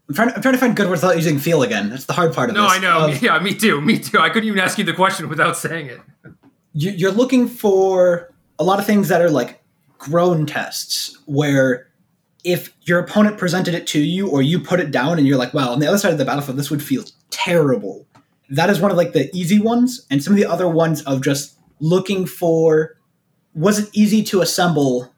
I'm 0.09 0.15
trying, 0.15 0.29
I'm 0.33 0.41
trying 0.41 0.55
to 0.55 0.59
find 0.59 0.75
good 0.75 0.89
words 0.89 1.01
without 1.03 1.15
using 1.15 1.37
feel 1.39 1.61
again. 1.61 1.89
That's 1.91 2.05
the 2.05 2.13
hard 2.13 2.33
part 2.33 2.49
of 2.49 2.55
No, 2.55 2.63
this. 2.69 2.81
No, 2.81 2.89
I 2.89 3.07
know. 3.07 3.13
Um, 3.13 3.19
yeah, 3.21 3.39
me 3.39 3.53
too. 3.53 3.79
Me 3.79 3.99
too. 3.99 4.19
I 4.19 4.29
couldn't 4.29 4.47
even 4.47 4.59
ask 4.59 4.77
you 4.77 4.83
the 4.83 4.93
question 4.93 5.29
without 5.29 5.55
saying 5.55 5.85
it. 5.87 6.01
you- 6.73 6.91
you're 6.91 7.11
looking 7.11 7.47
for 7.47 8.33
a 8.57 8.63
lot 8.63 8.79
of 8.79 8.85
things 8.85 9.07
that 9.09 9.21
are 9.21 9.29
like 9.29 9.61
groan 9.99 10.45
tests 10.45 11.17
where 11.25 11.87
if 12.43 12.73
your 12.83 12.99
opponent 12.99 13.37
presented 13.37 13.73
it 13.75 13.85
to 13.87 13.99
you 13.99 14.27
or 14.29 14.41
you 14.41 14.59
put 14.59 14.79
it 14.79 14.91
down 14.91 15.17
and 15.17 15.27
you're 15.27 15.37
like 15.37 15.53
wow 15.53 15.71
on 15.71 15.79
the 15.79 15.87
other 15.87 15.97
side 15.97 16.11
of 16.11 16.17
the 16.17 16.23
battlefield 16.25 16.57
this 16.57 16.71
would 16.71 16.81
feel 16.81 17.03
terrible 17.31 18.07
that 18.49 18.69
is 18.69 18.79
one 18.79 18.91
of 18.91 18.95
like 18.97 19.11
the 19.11 19.29
easy 19.35 19.59
ones 19.59 20.05
and 20.09 20.23
some 20.23 20.31
of 20.33 20.37
the 20.37 20.45
other 20.45 20.67
ones 20.69 21.01
of 21.03 21.21
just 21.21 21.57
looking 21.81 22.25
for 22.25 22.97
was 23.53 23.77
it 23.79 23.89
easy 23.93 24.23
to 24.23 24.39
assemble 24.41 25.13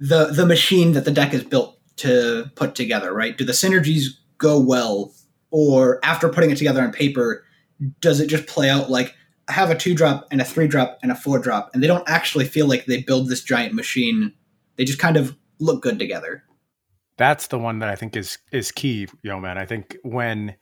the 0.00 0.26
the 0.26 0.44
machine 0.44 0.92
that 0.92 1.04
the 1.04 1.12
deck 1.12 1.32
is 1.32 1.44
built 1.44 1.78
to 2.02 2.50
put 2.54 2.74
together 2.74 3.14
right 3.14 3.38
do 3.38 3.44
the 3.44 3.52
synergies 3.52 4.06
go 4.38 4.60
well 4.60 5.12
or 5.50 5.98
after 6.04 6.28
putting 6.28 6.50
it 6.50 6.56
together 6.56 6.82
on 6.82 6.92
paper 6.92 7.44
does 8.00 8.20
it 8.20 8.26
just 8.26 8.46
play 8.46 8.68
out 8.68 8.90
like 8.90 9.14
I 9.48 9.52
have 9.52 9.70
a 9.70 9.74
two 9.74 9.94
drop 9.94 10.26
and 10.30 10.40
a 10.40 10.44
three 10.44 10.68
drop 10.68 10.98
and 11.02 11.10
a 11.10 11.14
four 11.14 11.38
drop, 11.38 11.70
and 11.74 11.82
they 11.82 11.86
don't 11.86 12.08
actually 12.08 12.44
feel 12.44 12.66
like 12.66 12.86
they 12.86 13.02
build 13.02 13.28
this 13.28 13.42
giant 13.42 13.74
machine. 13.74 14.32
They 14.76 14.84
just 14.84 14.98
kind 14.98 15.16
of 15.16 15.36
look 15.58 15.82
good 15.82 15.98
together. 15.98 16.44
That's 17.18 17.48
the 17.48 17.58
one 17.58 17.80
that 17.80 17.88
I 17.88 17.96
think 17.96 18.16
is 18.16 18.38
is 18.50 18.72
key, 18.72 19.08
Yoman. 19.22 19.58
I 19.58 19.66
think 19.66 19.96
when 20.02 20.56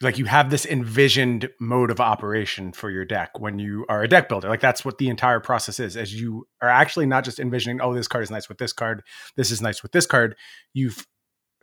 like 0.00 0.18
you 0.18 0.26
have 0.26 0.50
this 0.50 0.64
envisioned 0.64 1.48
mode 1.60 1.90
of 1.90 2.00
operation 2.00 2.72
for 2.72 2.90
your 2.90 3.04
deck 3.04 3.38
when 3.38 3.58
you 3.58 3.84
are 3.88 4.02
a 4.02 4.08
deck 4.08 4.28
builder. 4.28 4.48
Like 4.48 4.60
that's 4.60 4.84
what 4.84 4.98
the 4.98 5.08
entire 5.08 5.40
process 5.40 5.80
is. 5.80 5.96
As 5.96 6.14
you 6.14 6.46
are 6.62 6.68
actually 6.68 7.06
not 7.06 7.24
just 7.24 7.40
envisioning, 7.40 7.80
oh, 7.80 7.94
this 7.94 8.08
card 8.08 8.22
is 8.22 8.30
nice 8.30 8.48
with 8.48 8.58
this 8.58 8.72
card, 8.72 9.02
this 9.36 9.50
is 9.50 9.60
nice 9.60 9.82
with 9.82 9.92
this 9.92 10.06
card. 10.06 10.36
You've 10.72 11.06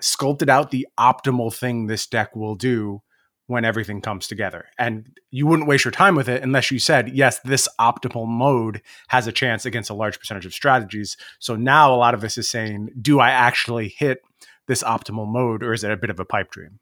sculpted 0.02 0.50
out 0.50 0.72
the 0.72 0.88
optimal 1.00 1.56
thing 1.56 1.88
this 1.88 2.08
deck 2.08 2.36
will 2.36 2.56
do 2.56 3.02
when 3.48 3.64
everything 3.64 4.02
comes 4.02 4.28
together. 4.28 4.66
And 4.78 5.18
you 5.32 5.46
wouldn't 5.46 5.68
waste 5.68 5.86
your 5.86 5.92
time 5.92 6.16
with 6.16 6.28
it 6.28 6.44
unless 6.44 6.72
you 6.72 6.80
said, 6.80 7.10
yes, 7.10 7.40
this 7.42 7.70
optimal 7.80 8.28
mode 8.28 8.82
has 9.10 9.28
a 9.28 9.32
chance 9.32 9.66
against 9.66 9.90
a 9.90 9.94
large 9.94 10.20
percentage 10.20 10.46
of 10.46 10.54
strategies. 10.54 11.16
So 11.40 11.56
now 11.56 11.94
a 11.94 11.96
lot 11.96 12.16
of 12.16 12.22
this 12.22 12.38
is 12.38 12.50
saying, 12.50 12.90
do 13.00 13.20
I 13.20 13.30
actually 13.30 13.94
hit 13.98 14.20
this 14.68 14.84
optimal 14.84 15.28
mode 15.28 15.64
or 15.64 15.74
is 15.74 15.84
it 15.84 15.92
a 15.92 15.98
bit 15.98 16.10
of 16.10 16.20
a 16.20 16.26
pipe 16.26 16.50
dream? 16.50 16.80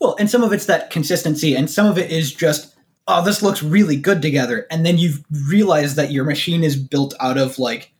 Well, 0.00 0.16
and 0.18 0.30
some 0.30 0.42
of 0.42 0.52
it's 0.52 0.66
that 0.66 0.90
consistency, 0.90 1.54
and 1.54 1.70
some 1.70 1.86
of 1.86 1.98
it 1.98 2.10
is 2.10 2.34
just, 2.34 2.74
oh, 3.06 3.22
this 3.22 3.42
looks 3.42 3.62
really 3.62 3.96
good 3.96 4.22
together. 4.22 4.66
And 4.70 4.84
then 4.86 4.98
you 4.98 5.14
realize 5.48 5.94
that 5.96 6.10
your 6.10 6.24
machine 6.24 6.64
is 6.64 6.76
built 6.76 7.14
out 7.20 7.36
of 7.36 7.58
like, 7.58 7.92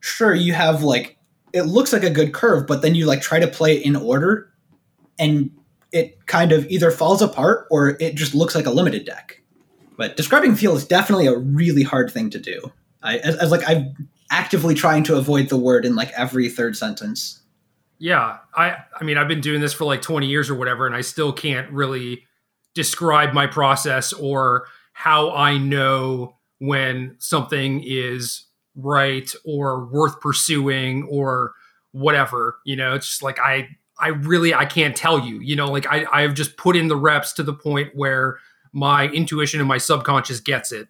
sure, 0.00 0.34
you 0.34 0.52
have 0.52 0.82
like, 0.82 1.16
it 1.52 1.62
looks 1.62 1.92
like 1.92 2.04
a 2.04 2.10
good 2.10 2.32
curve, 2.32 2.66
but 2.66 2.82
then 2.82 2.94
you 2.94 3.06
like 3.06 3.20
try 3.20 3.40
to 3.40 3.48
play 3.48 3.76
it 3.76 3.82
in 3.82 3.96
order, 3.96 4.52
and 5.18 5.50
it 5.90 6.26
kind 6.26 6.52
of 6.52 6.66
either 6.70 6.90
falls 6.90 7.22
apart 7.22 7.66
or 7.70 7.96
it 8.00 8.14
just 8.14 8.34
looks 8.34 8.54
like 8.54 8.66
a 8.66 8.70
limited 8.70 9.04
deck. 9.04 9.42
But 9.96 10.16
describing 10.16 10.54
feel 10.54 10.76
is 10.76 10.86
definitely 10.86 11.26
a 11.26 11.36
really 11.36 11.82
hard 11.82 12.10
thing 12.10 12.30
to 12.30 12.38
do. 12.38 12.72
I, 13.02 13.18
as, 13.18 13.36
as 13.36 13.50
like 13.50 13.68
I'm 13.68 14.08
actively 14.30 14.74
trying 14.74 15.02
to 15.04 15.16
avoid 15.16 15.48
the 15.48 15.56
word 15.56 15.84
in 15.84 15.96
like 15.96 16.12
every 16.12 16.48
third 16.50 16.76
sentence. 16.76 17.40
Yeah, 17.98 18.38
I 18.54 18.76
I 18.98 19.04
mean 19.04 19.18
I've 19.18 19.28
been 19.28 19.40
doing 19.40 19.60
this 19.60 19.72
for 19.72 19.84
like 19.84 20.02
20 20.02 20.26
years 20.26 20.50
or 20.50 20.54
whatever 20.54 20.86
and 20.86 20.94
I 20.94 21.00
still 21.00 21.32
can't 21.32 21.70
really 21.72 22.24
describe 22.74 23.32
my 23.32 23.46
process 23.46 24.12
or 24.12 24.66
how 24.92 25.32
I 25.32 25.58
know 25.58 26.36
when 26.58 27.16
something 27.18 27.82
is 27.84 28.46
right 28.76 29.30
or 29.44 29.86
worth 29.86 30.20
pursuing 30.20 31.04
or 31.04 31.52
whatever. 31.92 32.58
You 32.64 32.76
know, 32.76 32.94
it's 32.94 33.06
just 33.06 33.22
like 33.22 33.38
I 33.40 33.68
I 33.98 34.08
really 34.08 34.54
I 34.54 34.64
can't 34.64 34.96
tell 34.96 35.18
you. 35.18 35.40
You 35.40 35.56
know, 35.56 35.70
like 35.70 35.86
I 35.86 36.06
I've 36.12 36.34
just 36.34 36.56
put 36.56 36.76
in 36.76 36.88
the 36.88 36.96
reps 36.96 37.32
to 37.34 37.42
the 37.42 37.52
point 37.52 37.90
where 37.94 38.38
my 38.72 39.08
intuition 39.08 39.60
and 39.60 39.68
my 39.68 39.78
subconscious 39.78 40.40
gets 40.40 40.72
it. 40.72 40.88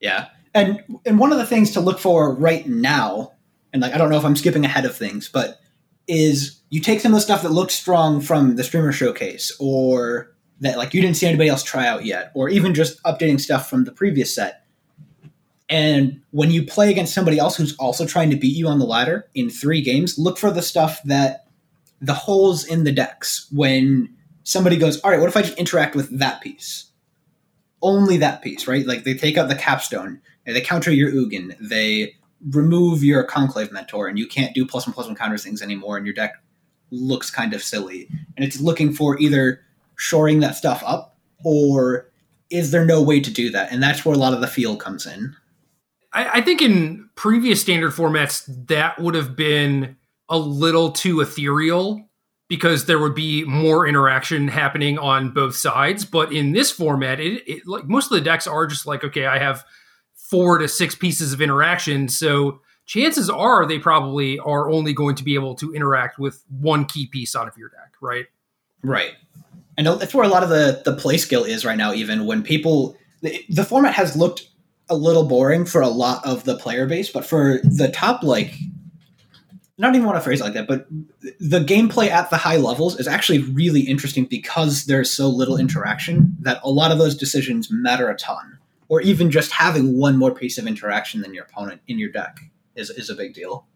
Yeah. 0.00 0.28
And 0.54 0.82
and 1.04 1.18
one 1.18 1.32
of 1.32 1.38
the 1.38 1.46
things 1.46 1.72
to 1.72 1.80
look 1.80 1.98
for 1.98 2.34
right 2.34 2.66
now, 2.66 3.32
and 3.72 3.82
like 3.82 3.94
I 3.94 3.98
don't 3.98 4.10
know 4.10 4.16
if 4.16 4.24
I'm 4.24 4.36
skipping 4.36 4.64
ahead 4.64 4.86
of 4.86 4.96
things, 4.96 5.28
but 5.28 5.60
is 6.08 6.60
you 6.70 6.80
take 6.80 7.00
some 7.00 7.12
of 7.12 7.16
the 7.16 7.22
stuff 7.22 7.42
that 7.42 7.52
looks 7.52 7.74
strong 7.74 8.20
from 8.20 8.56
the 8.56 8.64
streamer 8.64 8.92
showcase 8.92 9.54
or 9.60 10.34
that 10.60 10.76
like 10.76 10.92
you 10.94 11.00
didn't 11.00 11.16
see 11.16 11.26
anybody 11.26 11.48
else 11.48 11.62
try 11.62 11.86
out 11.86 12.04
yet, 12.04 12.32
or 12.34 12.48
even 12.48 12.74
just 12.74 13.00
updating 13.04 13.40
stuff 13.40 13.70
from 13.70 13.84
the 13.84 13.92
previous 13.92 14.34
set. 14.34 14.64
And 15.68 16.22
when 16.30 16.50
you 16.50 16.64
play 16.64 16.90
against 16.90 17.14
somebody 17.14 17.38
else 17.38 17.56
who's 17.56 17.76
also 17.76 18.06
trying 18.06 18.30
to 18.30 18.36
beat 18.36 18.56
you 18.56 18.68
on 18.68 18.78
the 18.78 18.86
ladder 18.86 19.28
in 19.34 19.50
three 19.50 19.82
games, 19.82 20.18
look 20.18 20.38
for 20.38 20.50
the 20.50 20.62
stuff 20.62 21.00
that 21.04 21.46
the 22.00 22.14
holes 22.14 22.64
in 22.64 22.84
the 22.84 22.92
decks 22.92 23.46
when 23.52 24.14
somebody 24.44 24.76
goes, 24.76 24.98
all 25.00 25.10
right, 25.10 25.20
what 25.20 25.28
if 25.28 25.36
I 25.36 25.42
just 25.42 25.58
interact 25.58 25.94
with 25.94 26.18
that 26.18 26.40
piece? 26.40 26.86
Only 27.82 28.16
that 28.16 28.42
piece, 28.42 28.66
right? 28.66 28.86
Like 28.86 29.04
they 29.04 29.14
take 29.14 29.36
out 29.36 29.48
the 29.48 29.54
capstone, 29.54 30.20
they 30.46 30.60
counter 30.60 30.90
your 30.90 31.12
Ugin, 31.12 31.56
they 31.60 32.16
remove 32.50 33.02
your 33.02 33.24
conclave 33.24 33.72
mentor, 33.72 34.08
and 34.08 34.18
you 34.18 34.26
can't 34.26 34.54
do 34.54 34.64
plus 34.64 34.86
one 34.86 34.94
plus 34.94 35.06
one 35.06 35.16
counter 35.16 35.38
things 35.38 35.62
anymore, 35.62 35.96
and 35.96 36.06
your 36.06 36.14
deck 36.14 36.34
looks 36.90 37.30
kind 37.30 37.52
of 37.52 37.62
silly. 37.62 38.08
And 38.36 38.44
it's 38.44 38.60
looking 38.60 38.92
for 38.92 39.18
either 39.18 39.60
shoring 39.96 40.40
that 40.40 40.54
stuff 40.54 40.82
up 40.86 41.16
or 41.44 42.10
is 42.50 42.70
there 42.70 42.84
no 42.84 43.02
way 43.02 43.20
to 43.20 43.30
do 43.30 43.50
that? 43.50 43.72
And 43.72 43.82
that's 43.82 44.04
where 44.04 44.14
a 44.14 44.18
lot 44.18 44.32
of 44.32 44.40
the 44.40 44.46
feel 44.46 44.76
comes 44.76 45.06
in. 45.06 45.34
I, 46.12 46.38
I 46.38 46.40
think 46.40 46.62
in 46.62 47.10
previous 47.14 47.60
standard 47.60 47.92
formats 47.92 48.44
that 48.68 48.98
would 48.98 49.14
have 49.14 49.36
been 49.36 49.96
a 50.28 50.38
little 50.38 50.92
too 50.92 51.20
ethereal 51.20 52.08
because 52.48 52.86
there 52.86 52.98
would 52.98 53.14
be 53.14 53.44
more 53.44 53.86
interaction 53.86 54.48
happening 54.48 54.98
on 54.98 55.30
both 55.30 55.54
sides. 55.54 56.04
But 56.04 56.32
in 56.32 56.52
this 56.52 56.70
format, 56.70 57.20
it, 57.20 57.42
it 57.46 57.66
like 57.66 57.84
most 57.84 58.06
of 58.06 58.16
the 58.16 58.22
decks 58.22 58.46
are 58.46 58.66
just 58.66 58.86
like, 58.86 59.04
okay, 59.04 59.26
I 59.26 59.38
have 59.38 59.64
four 60.30 60.58
to 60.58 60.68
six 60.68 60.94
pieces 60.94 61.32
of 61.32 61.40
interaction, 61.40 62.08
so 62.08 62.60
chances 62.86 63.30
are 63.30 63.66
they 63.66 63.78
probably 63.78 64.38
are 64.40 64.70
only 64.70 64.92
going 64.92 65.14
to 65.16 65.24
be 65.24 65.34
able 65.34 65.54
to 65.56 65.74
interact 65.74 66.18
with 66.18 66.42
one 66.48 66.84
key 66.84 67.06
piece 67.06 67.36
out 67.36 67.48
of 67.48 67.56
your 67.56 67.68
deck, 67.68 67.92
right? 68.00 68.26
Right. 68.82 69.12
And 69.76 69.86
that's 69.86 70.14
where 70.14 70.24
a 70.24 70.28
lot 70.28 70.42
of 70.42 70.48
the 70.48 70.82
the 70.84 70.94
play 70.94 71.18
skill 71.18 71.44
is 71.44 71.64
right 71.64 71.78
now. 71.78 71.92
Even 71.92 72.26
when 72.26 72.42
people, 72.42 72.96
the, 73.22 73.44
the 73.48 73.64
format 73.64 73.94
has 73.94 74.16
looked 74.16 74.48
a 74.88 74.96
little 74.96 75.24
boring 75.24 75.64
for 75.64 75.80
a 75.80 75.88
lot 75.88 76.24
of 76.26 76.44
the 76.44 76.56
player 76.56 76.86
base, 76.86 77.10
but 77.10 77.24
for 77.24 77.60
the 77.62 77.88
top 77.88 78.22
like 78.22 78.54
not 79.78 79.94
even 79.94 80.06
want 80.06 80.16
to 80.16 80.20
phrase 80.20 80.40
it 80.40 80.44
like 80.44 80.54
that, 80.54 80.66
but 80.66 80.88
the 81.38 81.60
gameplay 81.60 82.08
at 82.08 82.30
the 82.30 82.36
high 82.36 82.56
levels 82.56 82.98
is 82.98 83.06
actually 83.06 83.38
really 83.38 83.82
interesting 83.82 84.24
because 84.24 84.86
there's 84.86 85.08
so 85.08 85.28
little 85.28 85.56
interaction 85.56 86.36
that 86.40 86.60
a 86.64 86.70
lot 86.70 86.90
of 86.90 86.98
those 86.98 87.16
decisions 87.16 87.68
matter 87.70 88.10
a 88.10 88.16
ton. 88.16 88.57
Or 88.88 89.00
even 89.02 89.30
just 89.30 89.52
having 89.52 89.98
one 89.98 90.16
more 90.16 90.34
piece 90.34 90.56
of 90.56 90.66
interaction 90.66 91.20
than 91.20 91.34
your 91.34 91.44
opponent 91.44 91.82
in 91.88 91.98
your 91.98 92.10
deck 92.10 92.38
is, 92.74 92.90
is 92.90 93.10
a 93.10 93.14
big 93.14 93.34
deal. 93.34 93.66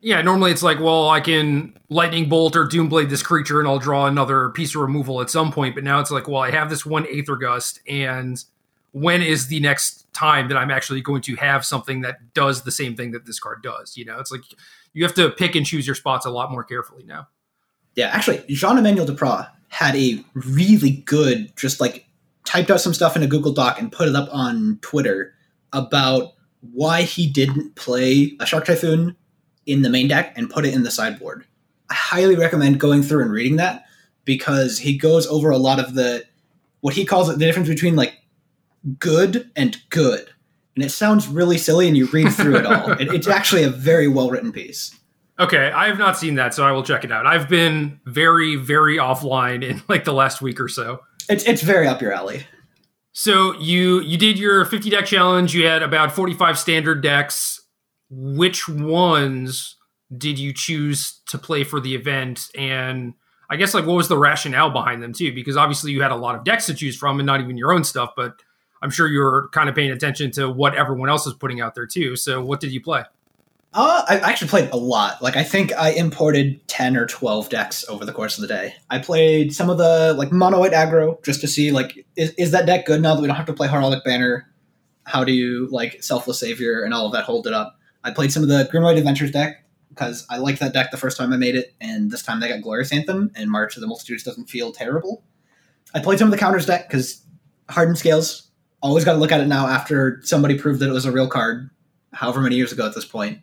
Yeah, 0.00 0.20
normally 0.20 0.50
it's 0.50 0.62
like, 0.62 0.80
well, 0.80 1.08
I 1.08 1.20
can 1.20 1.78
lightning 1.88 2.28
bolt 2.28 2.56
or 2.56 2.66
doomblade 2.66 3.08
this 3.08 3.22
creature 3.22 3.58
and 3.58 3.68
I'll 3.68 3.78
draw 3.78 4.06
another 4.06 4.50
piece 4.50 4.74
of 4.74 4.82
removal 4.82 5.22
at 5.22 5.30
some 5.30 5.50
point. 5.50 5.74
But 5.74 5.84
now 5.84 6.00
it's 6.00 6.10
like, 6.10 6.28
well, 6.28 6.42
I 6.42 6.50
have 6.50 6.68
this 6.68 6.84
one 6.84 7.06
Aether 7.10 7.36
Gust, 7.36 7.80
and 7.88 8.42
when 8.92 9.22
is 9.22 9.48
the 9.48 9.60
next 9.60 10.12
time 10.12 10.48
that 10.48 10.56
I'm 10.56 10.70
actually 10.70 11.00
going 11.00 11.22
to 11.22 11.36
have 11.36 11.64
something 11.64 12.02
that 12.02 12.34
does 12.34 12.62
the 12.62 12.70
same 12.70 12.94
thing 12.96 13.12
that 13.12 13.24
this 13.24 13.40
card 13.40 13.62
does? 13.62 13.96
You 13.96 14.04
know, 14.04 14.18
it's 14.20 14.30
like 14.30 14.42
you 14.92 15.04
have 15.04 15.14
to 15.14 15.30
pick 15.30 15.54
and 15.54 15.64
choose 15.64 15.86
your 15.86 15.96
spots 15.96 16.26
a 16.26 16.30
lot 16.30 16.50
more 16.50 16.64
carefully 16.64 17.04
now. 17.04 17.28
Yeah, 17.94 18.08
actually, 18.08 18.44
Jean 18.48 18.76
Emmanuel 18.76 19.06
Depraz 19.06 19.50
had 19.68 19.96
a 19.96 20.22
really 20.34 20.90
good, 20.90 21.56
just 21.56 21.80
like 21.80 22.06
typed 22.44 22.70
out 22.70 22.80
some 22.80 22.94
stuff 22.94 23.16
in 23.16 23.22
a 23.22 23.26
Google 23.26 23.52
Doc 23.52 23.80
and 23.80 23.90
put 23.90 24.08
it 24.08 24.14
up 24.14 24.28
on 24.32 24.78
Twitter 24.82 25.34
about 25.72 26.34
why 26.72 27.02
he 27.02 27.26
didn't 27.26 27.74
play 27.74 28.36
a 28.40 28.46
Shark 28.46 28.66
Typhoon 28.66 29.16
in 29.66 29.82
the 29.82 29.90
main 29.90 30.08
deck 30.08 30.32
and 30.36 30.50
put 30.50 30.64
it 30.64 30.74
in 30.74 30.82
the 30.82 30.90
sideboard. 30.90 31.44
I 31.90 31.94
highly 31.94 32.36
recommend 32.36 32.80
going 32.80 33.02
through 33.02 33.22
and 33.22 33.32
reading 33.32 33.56
that 33.56 33.84
because 34.24 34.78
he 34.78 34.96
goes 34.96 35.26
over 35.26 35.50
a 35.50 35.58
lot 35.58 35.78
of 35.78 35.94
the 35.94 36.24
what 36.80 36.94
he 36.94 37.04
calls 37.04 37.28
it 37.28 37.38
the 37.38 37.44
difference 37.44 37.68
between 37.68 37.96
like 37.96 38.14
good 38.98 39.50
and 39.56 39.76
good. 39.90 40.30
And 40.74 40.84
it 40.84 40.90
sounds 40.90 41.28
really 41.28 41.56
silly 41.56 41.88
and 41.88 41.96
you 41.96 42.06
read 42.06 42.30
through 42.32 42.56
it 42.56 42.66
all. 42.66 42.92
It, 43.00 43.12
it's 43.12 43.28
actually 43.28 43.62
a 43.64 43.70
very 43.70 44.08
well 44.08 44.30
written 44.30 44.52
piece. 44.52 44.94
Okay, 45.38 45.70
I 45.70 45.88
have 45.88 45.98
not 45.98 46.16
seen 46.16 46.36
that, 46.36 46.54
so 46.54 46.64
I 46.64 46.70
will 46.70 46.84
check 46.84 47.02
it 47.02 47.10
out. 47.10 47.26
I've 47.26 47.48
been 47.48 48.00
very, 48.04 48.54
very 48.54 48.98
offline 48.98 49.64
in 49.68 49.82
like 49.88 50.04
the 50.04 50.12
last 50.12 50.40
week 50.40 50.60
or 50.60 50.68
so. 50.68 51.00
It's 51.28 51.44
it's 51.44 51.62
very 51.62 51.86
up 51.86 52.02
your 52.02 52.12
alley. 52.12 52.46
So 53.12 53.58
you 53.58 54.00
you 54.00 54.18
did 54.18 54.38
your 54.38 54.64
50 54.64 54.90
deck 54.90 55.06
challenge. 55.06 55.54
You 55.54 55.66
had 55.66 55.82
about 55.82 56.12
45 56.12 56.58
standard 56.58 57.02
decks. 57.02 57.60
Which 58.10 58.68
ones 58.68 59.76
did 60.16 60.38
you 60.38 60.52
choose 60.52 61.20
to 61.28 61.38
play 61.38 61.64
for 61.64 61.80
the 61.80 61.94
event? 61.94 62.48
And 62.56 63.14
I 63.50 63.56
guess 63.56 63.74
like 63.74 63.86
what 63.86 63.94
was 63.94 64.08
the 64.08 64.18
rationale 64.18 64.70
behind 64.70 65.02
them 65.02 65.12
too? 65.12 65.32
Because 65.32 65.56
obviously 65.56 65.92
you 65.92 66.02
had 66.02 66.10
a 66.10 66.16
lot 66.16 66.34
of 66.34 66.44
decks 66.44 66.66
to 66.66 66.74
choose 66.74 66.96
from, 66.96 67.18
and 67.20 67.26
not 67.26 67.40
even 67.40 67.56
your 67.56 67.72
own 67.72 67.84
stuff. 67.84 68.10
But 68.16 68.40
I'm 68.82 68.90
sure 68.90 69.08
you 69.08 69.20
were 69.20 69.48
kind 69.52 69.68
of 69.68 69.74
paying 69.74 69.90
attention 69.90 70.30
to 70.32 70.50
what 70.50 70.74
everyone 70.74 71.08
else 71.08 71.26
is 71.26 71.34
putting 71.34 71.60
out 71.60 71.74
there 71.74 71.86
too. 71.86 72.16
So 72.16 72.44
what 72.44 72.60
did 72.60 72.72
you 72.72 72.82
play? 72.82 73.04
Uh, 73.76 74.04
I 74.08 74.18
actually 74.20 74.48
played 74.48 74.70
a 74.70 74.76
lot. 74.76 75.20
Like 75.20 75.36
I 75.36 75.42
think 75.42 75.72
I 75.76 75.90
imported 75.90 76.66
ten 76.68 76.96
or 76.96 77.06
twelve 77.06 77.48
decks 77.48 77.84
over 77.88 78.04
the 78.04 78.12
course 78.12 78.38
of 78.38 78.42
the 78.42 78.46
day. 78.46 78.74
I 78.88 79.00
played 79.00 79.52
some 79.52 79.68
of 79.68 79.78
the 79.78 80.14
like 80.16 80.30
mono 80.30 80.60
white 80.60 80.72
aggro 80.72 81.22
just 81.24 81.40
to 81.40 81.48
see 81.48 81.72
like 81.72 82.06
is, 82.14 82.30
is 82.34 82.52
that 82.52 82.66
deck 82.66 82.86
good 82.86 83.02
now 83.02 83.16
that 83.16 83.20
we 83.20 83.26
don't 83.26 83.36
have 83.36 83.46
to 83.46 83.52
play 83.52 83.66
Heraldic 83.66 84.04
Banner? 84.04 84.48
How 85.02 85.24
do 85.24 85.32
you 85.32 85.68
like 85.72 86.04
Selfless 86.04 86.38
Savior 86.38 86.84
and 86.84 86.94
all 86.94 87.06
of 87.06 87.12
that 87.12 87.24
hold 87.24 87.48
it 87.48 87.52
up? 87.52 87.76
I 88.04 88.12
played 88.12 88.32
some 88.32 88.44
of 88.44 88.48
the 88.48 88.68
White 88.72 88.96
Adventures 88.96 89.32
deck 89.32 89.64
because 89.88 90.24
I 90.30 90.38
liked 90.38 90.60
that 90.60 90.72
deck 90.72 90.92
the 90.92 90.96
first 90.96 91.16
time 91.16 91.32
I 91.32 91.36
made 91.36 91.56
it, 91.56 91.74
and 91.80 92.12
this 92.12 92.22
time 92.22 92.38
they 92.38 92.48
got 92.48 92.62
Glorious 92.62 92.92
Anthem, 92.92 93.32
and 93.34 93.50
March 93.50 93.76
of 93.76 93.80
the 93.80 93.86
Multitudes 93.88 94.22
doesn't 94.22 94.48
feel 94.48 94.70
terrible. 94.72 95.24
I 95.94 96.00
played 96.00 96.20
some 96.20 96.28
of 96.28 96.32
the 96.32 96.38
counters 96.38 96.66
deck 96.66 96.88
because 96.88 97.24
Hardened 97.68 97.98
Scales. 97.98 98.42
Always 98.82 99.04
got 99.04 99.14
to 99.14 99.18
look 99.18 99.32
at 99.32 99.40
it 99.40 99.46
now 99.46 99.66
after 99.66 100.20
somebody 100.24 100.58
proved 100.58 100.78
that 100.80 100.90
it 100.90 100.92
was 100.92 101.06
a 101.06 101.12
real 101.12 101.26
card, 101.26 101.70
however 102.12 102.42
many 102.42 102.56
years 102.56 102.70
ago 102.70 102.86
at 102.86 102.94
this 102.94 103.06
point. 103.06 103.38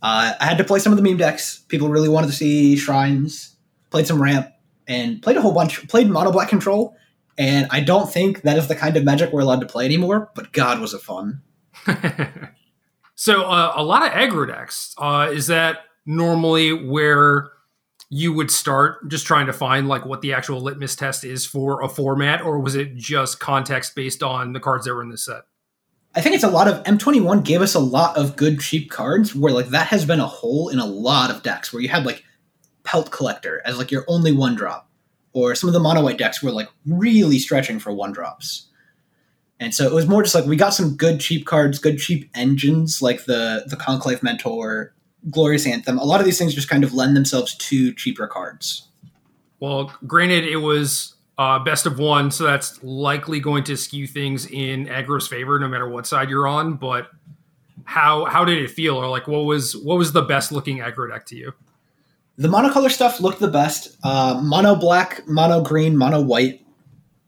Uh, 0.00 0.32
I 0.40 0.44
had 0.44 0.58
to 0.58 0.64
play 0.64 0.78
some 0.78 0.92
of 0.92 0.96
the 0.96 1.02
meme 1.02 1.16
decks. 1.16 1.58
People 1.68 1.88
really 1.88 2.08
wanted 2.08 2.28
to 2.28 2.32
see 2.32 2.76
shrines. 2.76 3.56
Played 3.90 4.06
some 4.06 4.22
ramp 4.22 4.50
and 4.86 5.22
played 5.22 5.36
a 5.36 5.42
whole 5.42 5.52
bunch. 5.52 5.86
Played 5.88 6.08
mono 6.08 6.30
black 6.30 6.48
control, 6.48 6.96
and 7.36 7.66
I 7.70 7.80
don't 7.80 8.10
think 8.10 8.42
that 8.42 8.58
is 8.58 8.68
the 8.68 8.74
kind 8.74 8.96
of 8.96 9.04
magic 9.04 9.32
we're 9.32 9.40
allowed 9.40 9.60
to 9.60 9.66
play 9.66 9.84
anymore. 9.84 10.30
But 10.34 10.52
God, 10.52 10.80
was 10.80 10.94
it 10.94 11.00
fun! 11.00 11.42
so 13.14 13.44
uh, 13.44 13.72
a 13.76 13.82
lot 13.82 14.06
of 14.06 14.12
aggro 14.12 14.46
decks. 14.46 14.94
Uh, 14.98 15.30
is 15.32 15.46
that 15.48 15.78
normally 16.06 16.72
where 16.72 17.50
you 18.10 18.32
would 18.32 18.50
start 18.50 19.08
just 19.08 19.26
trying 19.26 19.46
to 19.46 19.52
find 19.52 19.86
like 19.86 20.06
what 20.06 20.22
the 20.22 20.32
actual 20.32 20.60
litmus 20.60 20.96
test 20.96 21.24
is 21.24 21.44
for 21.44 21.82
a 21.82 21.88
format, 21.88 22.40
or 22.42 22.58
was 22.58 22.74
it 22.74 22.96
just 22.96 23.40
context 23.40 23.94
based 23.94 24.22
on 24.22 24.52
the 24.52 24.60
cards 24.60 24.86
that 24.86 24.94
were 24.94 25.02
in 25.02 25.10
the 25.10 25.18
set? 25.18 25.42
I 26.18 26.20
think 26.20 26.34
it's 26.34 26.42
a 26.42 26.50
lot 26.50 26.66
of 26.66 26.82
M21 26.82 27.44
gave 27.44 27.62
us 27.62 27.76
a 27.76 27.78
lot 27.78 28.16
of 28.16 28.34
good 28.34 28.58
cheap 28.58 28.90
cards 28.90 29.36
where 29.36 29.52
like 29.52 29.68
that 29.68 29.86
has 29.86 30.04
been 30.04 30.18
a 30.18 30.26
hole 30.26 30.68
in 30.68 30.80
a 30.80 30.84
lot 30.84 31.30
of 31.30 31.44
decks 31.44 31.72
where 31.72 31.80
you 31.80 31.88
had 31.88 32.04
like 32.04 32.24
Pelt 32.82 33.12
Collector 33.12 33.62
as 33.64 33.78
like 33.78 33.92
your 33.92 34.04
only 34.08 34.32
one 34.32 34.56
drop, 34.56 34.90
or 35.32 35.54
some 35.54 35.68
of 35.68 35.74
the 35.74 35.78
mono 35.78 36.02
white 36.02 36.18
decks 36.18 36.42
were 36.42 36.50
like 36.50 36.68
really 36.84 37.38
stretching 37.38 37.78
for 37.78 37.92
one 37.92 38.10
drops. 38.10 38.66
And 39.60 39.72
so 39.72 39.86
it 39.86 39.92
was 39.92 40.08
more 40.08 40.24
just 40.24 40.34
like 40.34 40.44
we 40.44 40.56
got 40.56 40.74
some 40.74 40.96
good 40.96 41.20
cheap 41.20 41.46
cards, 41.46 41.78
good 41.78 41.98
cheap 41.98 42.28
engines 42.34 43.00
like 43.00 43.26
the 43.26 43.62
the 43.68 43.76
Conclave 43.76 44.20
Mentor, 44.20 44.92
Glorious 45.30 45.68
Anthem. 45.68 45.98
A 45.98 46.04
lot 46.04 46.18
of 46.18 46.26
these 46.26 46.36
things 46.36 46.52
just 46.52 46.68
kind 46.68 46.82
of 46.82 46.92
lend 46.92 47.16
themselves 47.16 47.54
to 47.54 47.94
cheaper 47.94 48.26
cards. 48.26 48.88
Well, 49.60 49.92
granted, 50.04 50.46
it 50.46 50.56
was 50.56 51.14
uh, 51.38 51.58
best 51.60 51.86
of 51.86 51.98
one, 51.98 52.30
so 52.30 52.44
that's 52.44 52.82
likely 52.82 53.38
going 53.38 53.62
to 53.64 53.76
skew 53.76 54.06
things 54.06 54.46
in 54.46 54.86
aggro's 54.86 55.28
favor, 55.28 55.58
no 55.58 55.68
matter 55.68 55.88
what 55.88 56.06
side 56.06 56.28
you're 56.28 56.48
on. 56.48 56.74
But 56.74 57.08
how 57.84 58.24
how 58.24 58.44
did 58.44 58.58
it 58.58 58.70
feel, 58.70 58.96
or 58.96 59.08
like 59.08 59.28
what 59.28 59.44
was 59.44 59.76
what 59.76 59.96
was 59.96 60.12
the 60.12 60.22
best 60.22 60.50
looking 60.50 60.78
aggro 60.78 61.08
deck 61.10 61.26
to 61.26 61.36
you? 61.36 61.52
The 62.36 62.48
monocolor 62.48 62.90
stuff 62.90 63.20
looked 63.20 63.40
the 63.40 63.48
best. 63.48 63.96
Uh, 64.02 64.40
mono 64.42 64.74
black, 64.74 65.26
mono 65.26 65.62
green, 65.62 65.96
mono 65.96 66.20
white. 66.20 66.64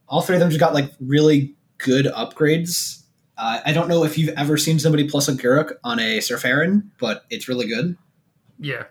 All 0.09 0.23
three 0.23 0.37
of 0.37 0.41
them 0.41 0.51
just 0.51 0.61
got 0.61 0.75
like 0.75 0.93
really 1.01 1.55
good 1.79 2.07
upgrades. 2.07 3.03
Uh, 3.39 3.61
I 3.65 3.73
don't 3.73 3.89
know 3.89 4.05
if 4.05 4.19
you've 4.19 4.35
ever 4.37 4.57
seen 4.57 4.79
somebody 4.79 5.09
plus 5.09 5.29
a 5.29 5.33
Garruk 5.33 5.73
on 5.83 5.99
a 5.99 6.19
Surferin, 6.19 6.83
but 6.99 7.25
it's 7.31 7.49
really 7.49 7.67
good. 7.67 7.97
Yeah, 8.59 8.85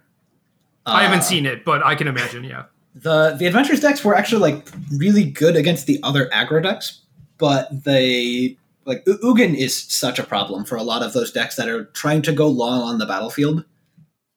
I 0.85 1.03
haven't 1.03 1.23
seen 1.23 1.45
it, 1.45 1.63
but 1.63 1.85
I 1.85 1.95
can 1.95 2.07
imagine. 2.07 2.43
Yeah, 2.43 2.65
the 2.95 3.35
the 3.37 3.45
adventures 3.45 3.79
decks 3.79 4.03
were 4.03 4.15
actually 4.15 4.41
like 4.41 4.67
really 4.95 5.23
good 5.23 5.55
against 5.55 5.85
the 5.87 5.99
other 6.03 6.27
aggro 6.29 6.61
decks, 6.61 7.01
but 7.37 7.67
they 7.83 8.57
like 8.85 9.05
Ugin 9.05 9.55
is 9.55 9.81
such 9.81 10.19
a 10.19 10.23
problem 10.23 10.65
for 10.65 10.75
a 10.75 10.83
lot 10.83 11.03
of 11.03 11.13
those 11.13 11.31
decks 11.31 11.55
that 11.55 11.69
are 11.69 11.85
trying 11.85 12.21
to 12.23 12.31
go 12.31 12.47
long 12.47 12.81
on 12.81 12.97
the 12.97 13.05
battlefield. 13.05 13.63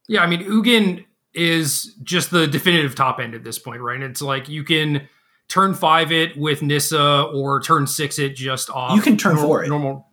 yeah. 0.09 0.23
I 0.23 0.27
mean, 0.27 0.43
Ugin 0.45 1.05
is 1.35 1.95
just 2.03 2.31
the 2.31 2.47
definitive 2.47 2.95
top 2.95 3.19
end 3.19 3.35
at 3.35 3.45
this 3.45 3.59
point, 3.59 3.81
right? 3.81 4.01
It's 4.03 4.21
like 4.21 4.49
you 4.49 4.65
can 4.65 5.09
turn 5.49 5.75
five 5.75 6.13
it 6.13 6.37
with 6.37 6.63
Nissa 6.63 7.23
or 7.33 7.61
turn 7.61 7.87
six 7.87 8.19
it 8.19 8.37
just 8.37 8.69
off. 8.71 8.95
You 8.95 9.03
can 9.03 9.17
turn 9.17 9.35
normal, 9.35 9.49
four 9.49 9.65
it. 9.65 9.69
normal 9.69 10.07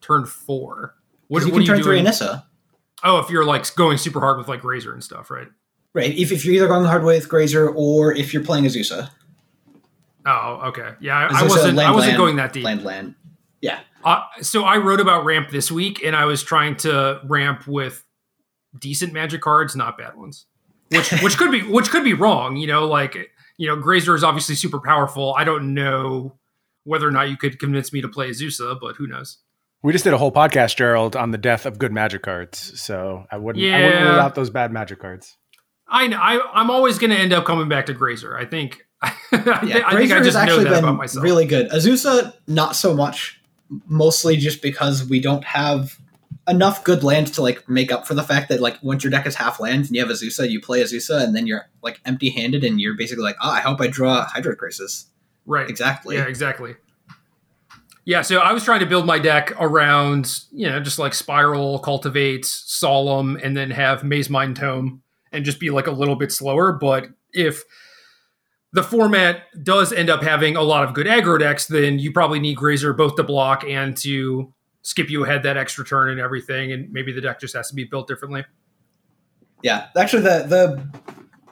turn 0.00 0.26
four. 0.26 0.94
What, 1.28 1.44
you 1.44 1.52
what 1.52 1.54
can 1.54 1.62
are 1.62 1.66
turn 1.66 1.78
you 1.78 1.84
three 1.84 1.94
doing? 1.96 2.04
Nissa. 2.04 2.46
Oh, 3.04 3.18
if 3.18 3.30
you're 3.30 3.44
like 3.44 3.72
going 3.76 3.98
super 3.98 4.18
hard 4.20 4.38
with 4.38 4.48
like 4.48 4.60
Grazer 4.60 4.92
and 4.92 5.04
stuff, 5.04 5.30
right? 5.30 5.46
Right. 5.94 6.16
If, 6.16 6.30
if 6.32 6.44
you're 6.44 6.54
either 6.54 6.68
going 6.68 6.82
the 6.82 6.88
hard 6.88 7.04
way 7.04 7.16
with 7.16 7.28
Grazer 7.28 7.68
or 7.68 8.12
if 8.12 8.32
you're 8.32 8.44
playing 8.44 8.64
Azusa. 8.64 9.10
Oh, 10.26 10.60
okay. 10.68 10.90
Yeah, 11.00 11.16
I, 11.16 11.40
I 11.40 11.42
wasn't. 11.44 11.78
I 11.78 11.90
wasn't 11.90 12.12
land, 12.12 12.16
going 12.18 12.36
that 12.36 12.52
deep. 12.52 12.64
Land 12.64 12.84
land. 12.84 13.14
Yeah. 13.62 13.80
Uh, 14.04 14.22
so 14.42 14.64
I 14.64 14.76
wrote 14.76 15.00
about 15.00 15.24
ramp 15.24 15.50
this 15.50 15.70
week, 15.72 16.02
and 16.04 16.14
I 16.14 16.26
was 16.26 16.42
trying 16.42 16.76
to 16.78 17.20
ramp 17.24 17.66
with 17.66 18.04
decent 18.78 19.12
magic 19.12 19.40
cards, 19.40 19.74
not 19.74 19.96
bad 19.96 20.16
ones. 20.16 20.44
Which 20.90 21.10
which 21.22 21.38
could 21.38 21.50
be 21.50 21.62
which 21.62 21.90
could 21.90 22.04
be 22.04 22.14
wrong. 22.14 22.56
You 22.56 22.66
know, 22.66 22.86
like 22.86 23.16
you 23.56 23.66
know, 23.66 23.76
Grazer 23.76 24.14
is 24.14 24.22
obviously 24.22 24.54
super 24.54 24.80
powerful. 24.80 25.34
I 25.36 25.44
don't 25.44 25.72
know 25.72 26.36
whether 26.84 27.08
or 27.08 27.10
not 27.10 27.30
you 27.30 27.36
could 27.38 27.58
convince 27.58 27.92
me 27.92 28.02
to 28.02 28.08
play 28.08 28.28
Azusa, 28.30 28.78
but 28.78 28.96
who 28.96 29.06
knows? 29.06 29.38
We 29.82 29.92
just 29.92 30.04
did 30.04 30.12
a 30.12 30.18
whole 30.18 30.32
podcast, 30.32 30.76
Gerald, 30.76 31.16
on 31.16 31.30
the 31.30 31.38
death 31.38 31.64
of 31.64 31.78
good 31.78 31.92
magic 31.92 32.22
cards. 32.22 32.78
So 32.80 33.24
I 33.30 33.38
wouldn't, 33.38 33.64
I 33.64 33.82
wouldn't 33.84 33.94
Yeah. 33.94 34.10
rule 34.10 34.20
out 34.20 34.34
those 34.34 34.50
bad 34.50 34.72
magic 34.72 34.98
cards. 35.00 35.37
I 35.88 36.06
know, 36.06 36.18
I 36.18 36.40
I'm 36.52 36.70
always 36.70 36.98
going 36.98 37.10
to 37.10 37.16
end 37.18 37.32
up 37.32 37.44
coming 37.44 37.68
back 37.68 37.86
to 37.86 37.94
Grazer. 37.94 38.36
I 38.36 38.44
think. 38.44 38.84
I, 39.02 39.14
Yeah, 39.32 39.38
think, 39.40 39.62
I 39.62 39.62
think 39.62 39.84
I 39.84 39.90
Grazer 39.92 40.24
just 40.24 40.24
has 40.24 40.34
know 40.34 40.40
actually 40.40 40.64
that 40.64 40.78
about 40.80 40.88
been 40.88 40.96
myself. 40.96 41.24
really 41.24 41.46
good. 41.46 41.70
Azusa, 41.70 42.34
not 42.46 42.76
so 42.76 42.94
much. 42.94 43.40
Mostly 43.86 44.36
just 44.36 44.62
because 44.62 45.04
we 45.08 45.20
don't 45.20 45.44
have 45.44 45.98
enough 46.48 46.82
good 46.82 47.04
lands 47.04 47.30
to 47.32 47.42
like 47.42 47.68
make 47.68 47.92
up 47.92 48.06
for 48.06 48.14
the 48.14 48.22
fact 48.22 48.48
that 48.48 48.60
like 48.60 48.82
once 48.82 49.04
your 49.04 49.10
deck 49.10 49.26
is 49.26 49.34
half 49.34 49.60
lands 49.60 49.88
and 49.88 49.96
you 49.96 50.02
have 50.04 50.10
Azusa, 50.10 50.48
you 50.48 50.60
play 50.60 50.82
Azusa, 50.82 51.22
and 51.22 51.36
then 51.36 51.46
you're 51.46 51.68
like 51.82 52.00
empty 52.06 52.30
handed 52.30 52.64
and 52.64 52.80
you're 52.80 52.96
basically 52.96 53.22
like, 53.24 53.36
oh, 53.42 53.50
I 53.50 53.60
hope 53.60 53.80
I 53.80 53.86
draw 53.86 54.26
Hydroid 54.26 54.56
Krasis. 54.56 55.04
right. 55.46 55.68
Exactly. 55.68 56.16
Yeah, 56.16 56.24
exactly. 56.24 56.74
Yeah, 58.04 58.22
so 58.22 58.38
I 58.38 58.52
was 58.54 58.64
trying 58.64 58.80
to 58.80 58.86
build 58.86 59.04
my 59.04 59.18
deck 59.18 59.52
around, 59.60 60.40
you 60.50 60.66
know, 60.68 60.80
just 60.80 60.98
like 60.98 61.12
Spiral, 61.12 61.78
Cultivate, 61.80 62.46
Solemn, 62.46 63.36
and 63.42 63.54
then 63.54 63.70
have 63.70 64.00
Mazemind 64.00 64.56
Tome 64.56 65.02
and 65.32 65.44
just 65.44 65.60
be 65.60 65.70
like 65.70 65.86
a 65.86 65.92
little 65.92 66.16
bit 66.16 66.32
slower. 66.32 66.72
But 66.72 67.06
if 67.32 67.64
the 68.72 68.82
format 68.82 69.42
does 69.62 69.92
end 69.92 70.10
up 70.10 70.22
having 70.22 70.56
a 70.56 70.62
lot 70.62 70.84
of 70.84 70.94
good 70.94 71.06
aggro 71.06 71.38
decks, 71.38 71.66
then 71.66 71.98
you 71.98 72.12
probably 72.12 72.38
need 72.38 72.56
Grazer 72.56 72.92
both 72.92 73.16
to 73.16 73.22
block 73.22 73.64
and 73.64 73.96
to 73.98 74.52
skip 74.82 75.10
you 75.10 75.24
ahead 75.24 75.42
that 75.42 75.56
extra 75.56 75.84
turn 75.84 76.10
and 76.10 76.20
everything. 76.20 76.72
And 76.72 76.92
maybe 76.92 77.12
the 77.12 77.20
deck 77.20 77.40
just 77.40 77.54
has 77.54 77.68
to 77.68 77.74
be 77.74 77.84
built 77.84 78.08
differently. 78.08 78.44
Yeah, 79.62 79.88
actually, 79.96 80.22
the 80.22 80.44
the 80.46 80.88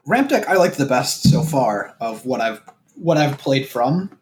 ramp 0.07 0.29
deck 0.29 0.49
I 0.49 0.55
liked 0.55 0.79
the 0.79 0.87
best 0.87 1.29
so 1.29 1.43
far 1.43 1.97
of 2.01 2.25
what 2.25 2.41
I've 2.41 2.63
what 2.95 3.17
I've 3.17 3.39
played 3.39 3.69
from. 3.69 4.16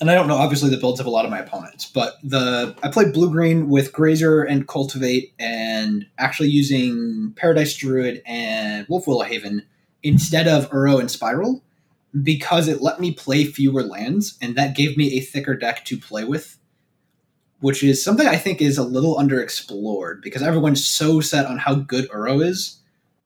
And 0.00 0.10
I 0.10 0.14
don't 0.14 0.28
know, 0.28 0.36
obviously, 0.36 0.70
the 0.70 0.76
builds 0.76 1.00
of 1.00 1.06
a 1.06 1.10
lot 1.10 1.24
of 1.24 1.30
my 1.30 1.40
opponents, 1.40 1.86
but 1.86 2.14
the 2.22 2.76
I 2.82 2.90
played 2.90 3.12
blue 3.12 3.30
green 3.30 3.68
with 3.68 3.92
Grazer 3.92 4.42
and 4.42 4.68
Cultivate, 4.68 5.32
and 5.38 6.06
actually 6.18 6.50
using 6.50 7.32
Paradise 7.36 7.76
Druid 7.76 8.22
and 8.24 8.86
Wolfwillow 8.88 9.26
Haven 9.26 9.62
instead 10.02 10.48
of 10.48 10.70
Uro 10.70 11.00
and 11.00 11.10
Spiral 11.10 11.62
because 12.22 12.66
it 12.66 12.80
let 12.82 13.00
me 13.00 13.12
play 13.12 13.44
fewer 13.44 13.82
lands, 13.82 14.36
and 14.40 14.56
that 14.56 14.76
gave 14.76 14.96
me 14.96 15.18
a 15.18 15.20
thicker 15.20 15.54
deck 15.54 15.84
to 15.86 15.98
play 15.98 16.24
with, 16.24 16.58
which 17.60 17.82
is 17.82 18.02
something 18.02 18.26
I 18.26 18.36
think 18.36 18.60
is 18.60 18.78
a 18.78 18.84
little 18.84 19.16
underexplored 19.16 20.22
because 20.22 20.42
everyone's 20.42 20.84
so 20.84 21.20
set 21.20 21.46
on 21.46 21.58
how 21.58 21.74
good 21.74 22.08
Uro 22.10 22.44
is 22.44 22.80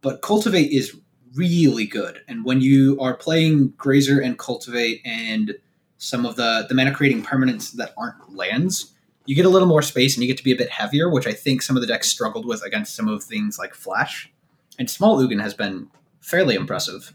but 0.05 0.21
cultivate 0.21 0.71
is 0.71 0.95
really 1.35 1.87
good. 1.87 2.21
And 2.29 2.45
when 2.45 2.61
you 2.61 3.01
are 3.01 3.15
playing 3.15 3.73
grazer 3.79 4.21
and 4.21 4.39
cultivate 4.39 5.01
and 5.03 5.55
some 6.05 6.27
of 6.27 6.37
the 6.37 6.67
the 6.69 6.75
mana 6.75 6.93
creating 6.93 7.23
permanents 7.23 7.73
that 7.73 7.93
aren't 7.97 8.35
lands 8.35 8.93
you 9.27 9.35
get 9.35 9.47
a 9.47 9.49
little 9.49 9.69
more 9.69 9.83
space 9.83 10.15
and 10.15 10.23
you 10.23 10.29
get 10.29 10.37
to 10.37 10.45
be 10.45 10.53
a 10.53 10.57
bit 10.57 10.71
heavier 10.71 11.09
which 11.09 11.27
i 11.27 11.33
think 11.33 11.63
some 11.63 11.77
of 11.77 11.81
the 11.81 11.87
decks 11.87 12.09
struggled 12.09 12.47
with 12.47 12.63
against 12.63 12.95
some 12.95 13.09
of 13.09 13.23
things 13.23 13.59
like 13.59 13.75
flash 13.75 14.31
and 14.79 14.91
small 14.91 15.19
ugin 15.19 15.41
has 15.41 15.55
been 15.55 15.89
fairly 16.21 16.55
impressive 16.55 17.15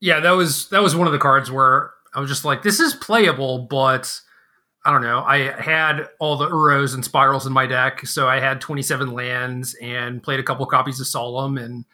Yeah, 0.00 0.18
that 0.18 0.32
was 0.32 0.68
that 0.70 0.82
was 0.82 0.96
one 0.96 1.06
of 1.06 1.12
the 1.12 1.18
cards 1.20 1.48
where 1.48 1.92
I 2.12 2.18
was 2.18 2.28
just 2.28 2.44
like, 2.44 2.62
this 2.62 2.80
is 2.80 2.92
playable, 2.92 3.60
but 3.70 4.20
I 4.84 4.90
don't 4.90 5.02
know. 5.02 5.20
I 5.20 5.52
had 5.62 6.08
all 6.18 6.36
the 6.36 6.48
Uros 6.48 6.92
and 6.92 7.04
Spirals 7.04 7.46
in 7.46 7.52
my 7.52 7.66
deck, 7.66 8.04
so 8.04 8.28
I 8.28 8.40
had 8.40 8.60
27 8.60 9.12
lands 9.12 9.74
and 9.80 10.20
played 10.20 10.40
a 10.40 10.42
couple 10.42 10.66
copies 10.66 10.98
of 10.98 11.06
Solemn 11.06 11.56
and 11.56 11.84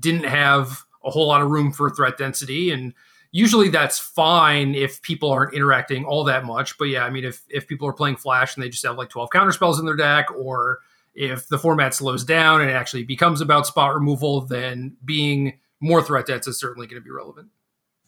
didn't 0.00 0.24
have 0.24 0.82
a 1.04 1.10
whole 1.10 1.28
lot 1.28 1.42
of 1.42 1.50
room 1.50 1.70
for 1.70 1.88
threat 1.90 2.18
density. 2.18 2.72
And 2.72 2.92
usually 3.34 3.68
that's 3.68 3.98
fine 3.98 4.76
if 4.76 5.02
people 5.02 5.28
aren't 5.28 5.54
interacting 5.54 6.04
all 6.04 6.22
that 6.22 6.44
much. 6.44 6.78
But 6.78 6.84
yeah, 6.84 7.04
I 7.04 7.10
mean, 7.10 7.24
if 7.24 7.42
if 7.50 7.66
people 7.66 7.86
are 7.88 7.92
playing 7.92 8.16
Flash 8.16 8.54
and 8.54 8.64
they 8.64 8.68
just 8.68 8.86
have 8.86 8.96
like 8.96 9.10
12 9.10 9.28
counter 9.30 9.50
spells 9.50 9.80
in 9.80 9.84
their 9.84 9.96
deck, 9.96 10.30
or 10.30 10.78
if 11.14 11.48
the 11.48 11.58
format 11.58 11.94
slows 11.94 12.24
down 12.24 12.60
and 12.60 12.70
it 12.70 12.74
actually 12.74 13.02
becomes 13.02 13.40
about 13.40 13.66
spot 13.66 13.92
removal, 13.92 14.40
then 14.40 14.96
being 15.04 15.58
more 15.80 16.00
threat 16.00 16.26
dense 16.26 16.46
is 16.46 16.58
certainly 16.58 16.86
going 16.86 17.00
to 17.00 17.04
be 17.04 17.10
relevant. 17.10 17.48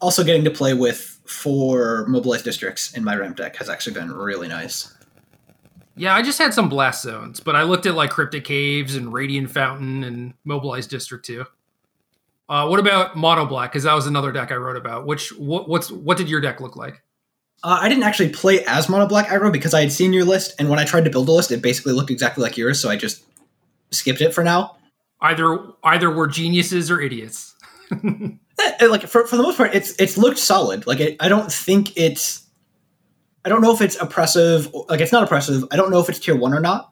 also 0.01 0.23
getting 0.23 0.45
to 0.45 0.51
play 0.51 0.75
with 0.75 1.21
four 1.27 2.07
mobilized 2.07 2.45
districts 2.45 2.93
in 2.95 3.03
my 3.03 3.17
ramp 3.17 3.37
deck 3.37 3.57
has 3.57 3.69
actually 3.69 3.95
been 3.95 4.12
really 4.12 4.47
nice 4.49 4.95
Yeah, 5.97 6.15
I 6.15 6.23
just 6.23 6.39
had 6.39 6.55
some 6.55 6.69
blast 6.69 7.03
zones, 7.03 7.41
but 7.41 7.57
I 7.57 7.65
looked 7.65 7.87
at 7.87 7.95
like 7.95 8.11
Cryptic 8.11 8.45
Caves 8.45 8.95
and 8.95 9.12
Radiant 9.12 9.51
Fountain 9.51 10.05
and 10.05 10.35
Mobilized 10.45 10.91
District 10.91 11.25
too. 11.25 11.47
Uh, 12.48 12.68
what 12.68 12.78
about 12.78 13.16
Mono 13.16 13.44
Black? 13.46 13.72
Because 13.72 13.85
that 13.85 13.94
was 13.94 14.06
another 14.06 14.30
deck 14.32 14.52
I 14.52 14.56
wrote 14.56 14.76
about. 14.76 15.06
Which 15.06 15.30
what 15.37 15.68
what's 15.68 15.90
what 15.90 16.16
did 16.16 16.28
your 16.28 16.40
deck 16.40 16.61
look 16.61 16.76
like? 16.76 17.02
Uh, 17.62 17.78
I 17.80 17.88
didn't 17.88 18.04
actually 18.04 18.28
play 18.28 18.64
as 18.66 18.88
Mono 18.88 19.06
Black 19.06 19.26
aggro 19.26 19.52
because 19.52 19.74
I 19.74 19.80
had 19.80 19.92
seen 19.92 20.12
your 20.12 20.24
list, 20.24 20.54
and 20.59 20.68
when 20.68 20.78
I 20.78 20.85
tried 20.85 21.04
to 21.04 21.11
build 21.11 21.28
a 21.28 21.32
list, 21.32 21.50
it 21.50 21.62
basically 21.62 21.92
looked 21.92 22.11
exactly 22.11 22.42
like 22.42 22.56
yours, 22.56 22.80
so 22.80 22.88
I 22.88 22.96
just 22.96 23.24
skipped 23.90 24.20
it 24.20 24.35
for 24.35 24.44
now. 24.44 24.76
Either 25.20 25.59
either 25.82 26.14
we're 26.14 26.28
geniuses 26.28 26.90
or 26.90 27.00
idiots. 27.00 27.54
Eh, 28.59 28.87
like 28.87 29.02
for, 29.02 29.26
for 29.26 29.37
the 29.37 29.42
most 29.42 29.59
part, 29.59 29.74
it's 29.74 29.94
it's 29.98 30.16
looked 30.16 30.38
solid. 30.38 30.87
Like 30.87 30.98
it, 30.98 31.16
I 31.20 31.28
don't 31.28 31.52
think 31.52 31.94
it's 31.96 32.42
I 33.44 33.48
don't 33.48 33.61
know 33.61 33.72
if 33.72 33.82
it's 33.82 34.00
oppressive. 34.00 34.72
Like 34.88 35.00
it's 35.00 35.12
not 35.12 35.22
oppressive. 35.22 35.64
I 35.70 35.76
don't 35.76 35.90
know 35.90 36.00
if 36.00 36.09
it's 36.09 36.18
tier 36.18 36.35
one 36.35 36.54
or 36.54 36.61
not. 36.61 36.90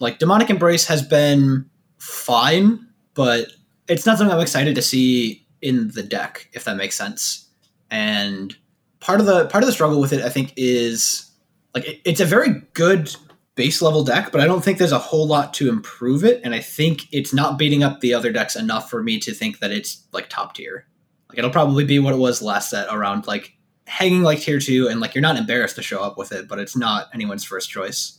Like 0.00 0.18
demonic 0.18 0.50
embrace 0.50 0.86
has 0.86 1.02
been 1.02 1.70
fine, 1.98 2.88
but 3.14 3.48
it's 3.88 4.06
not 4.06 4.18
something 4.18 4.34
I'm 4.34 4.42
excited 4.42 4.74
to 4.74 4.82
see 4.82 5.46
in 5.60 5.88
the 5.88 6.02
deck, 6.02 6.48
if 6.52 6.64
that 6.64 6.76
makes 6.76 6.96
sense. 6.96 7.48
And 7.90 8.54
part 9.00 9.20
of 9.20 9.26
the 9.26 9.46
part 9.46 9.62
of 9.62 9.66
the 9.66 9.72
struggle 9.72 10.00
with 10.00 10.12
it, 10.12 10.22
I 10.22 10.28
think, 10.28 10.52
is 10.56 11.30
like 11.74 11.86
it, 11.86 12.00
it's 12.04 12.20
a 12.20 12.24
very 12.24 12.62
good 12.74 13.14
base 13.54 13.80
level 13.80 14.02
deck, 14.02 14.32
but 14.32 14.40
I 14.40 14.46
don't 14.46 14.64
think 14.64 14.78
there's 14.78 14.92
a 14.92 14.98
whole 14.98 15.26
lot 15.26 15.54
to 15.54 15.68
improve 15.68 16.24
it. 16.24 16.40
And 16.42 16.54
I 16.54 16.60
think 16.60 17.06
it's 17.12 17.32
not 17.32 17.58
beating 17.58 17.82
up 17.82 18.00
the 18.00 18.14
other 18.14 18.32
decks 18.32 18.56
enough 18.56 18.90
for 18.90 19.02
me 19.02 19.20
to 19.20 19.32
think 19.32 19.60
that 19.60 19.70
it's 19.70 20.04
like 20.12 20.28
top 20.28 20.54
tier. 20.54 20.86
Like 21.28 21.38
it'll 21.38 21.50
probably 21.50 21.84
be 21.84 21.98
what 21.98 22.14
it 22.14 22.18
was 22.18 22.42
last 22.42 22.70
set 22.70 22.92
around 22.92 23.26
like 23.26 23.52
hanging 23.86 24.22
like 24.22 24.40
tier 24.40 24.58
two, 24.58 24.88
and 24.88 25.00
like 25.00 25.14
you're 25.14 25.22
not 25.22 25.36
embarrassed 25.36 25.76
to 25.76 25.82
show 25.82 26.02
up 26.02 26.18
with 26.18 26.32
it, 26.32 26.48
but 26.48 26.58
it's 26.58 26.76
not 26.76 27.08
anyone's 27.14 27.44
first 27.44 27.70
choice. 27.70 28.18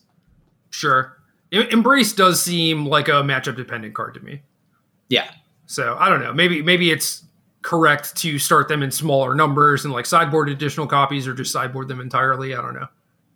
Sure. 0.70 1.18
Embrace 1.52 2.14
does 2.14 2.44
seem 2.44 2.86
like 2.86 3.08
a 3.08 3.24
matchup 3.24 3.56
dependent 3.56 3.94
card 3.94 4.14
to 4.16 4.20
me. 4.20 4.42
Yeah. 5.10 5.30
So 5.66 5.96
I 6.00 6.10
don't 6.10 6.22
know. 6.22 6.34
Maybe 6.34 6.62
maybe 6.62 6.92
it's 6.92 7.24
correct 7.62 8.16
to 8.18 8.38
start 8.38 8.68
them 8.68 8.84
in 8.84 8.92
smaller 8.92 9.34
numbers 9.34 9.86
and 9.86 9.94
like 9.94 10.06
sideboard 10.06 10.50
additional 10.50 10.86
copies 10.86 11.28
or 11.28 11.34
just 11.34 11.52
sideboard 11.52 11.88
them 11.88 12.00
entirely. 12.00 12.54
I 12.54 12.62
don't 12.62 12.76
know. 12.76 12.88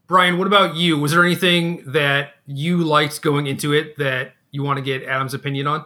Brian, 0.07 0.37
what 0.37 0.47
about 0.47 0.75
you? 0.75 0.97
Was 0.97 1.11
there 1.11 1.23
anything 1.23 1.83
that 1.91 2.33
you 2.45 2.77
liked 2.83 3.21
going 3.21 3.47
into 3.47 3.73
it 3.73 3.97
that 3.97 4.33
you 4.51 4.63
want 4.63 4.77
to 4.77 4.83
get 4.83 5.03
Adam's 5.03 5.33
opinion 5.33 5.67
on? 5.67 5.85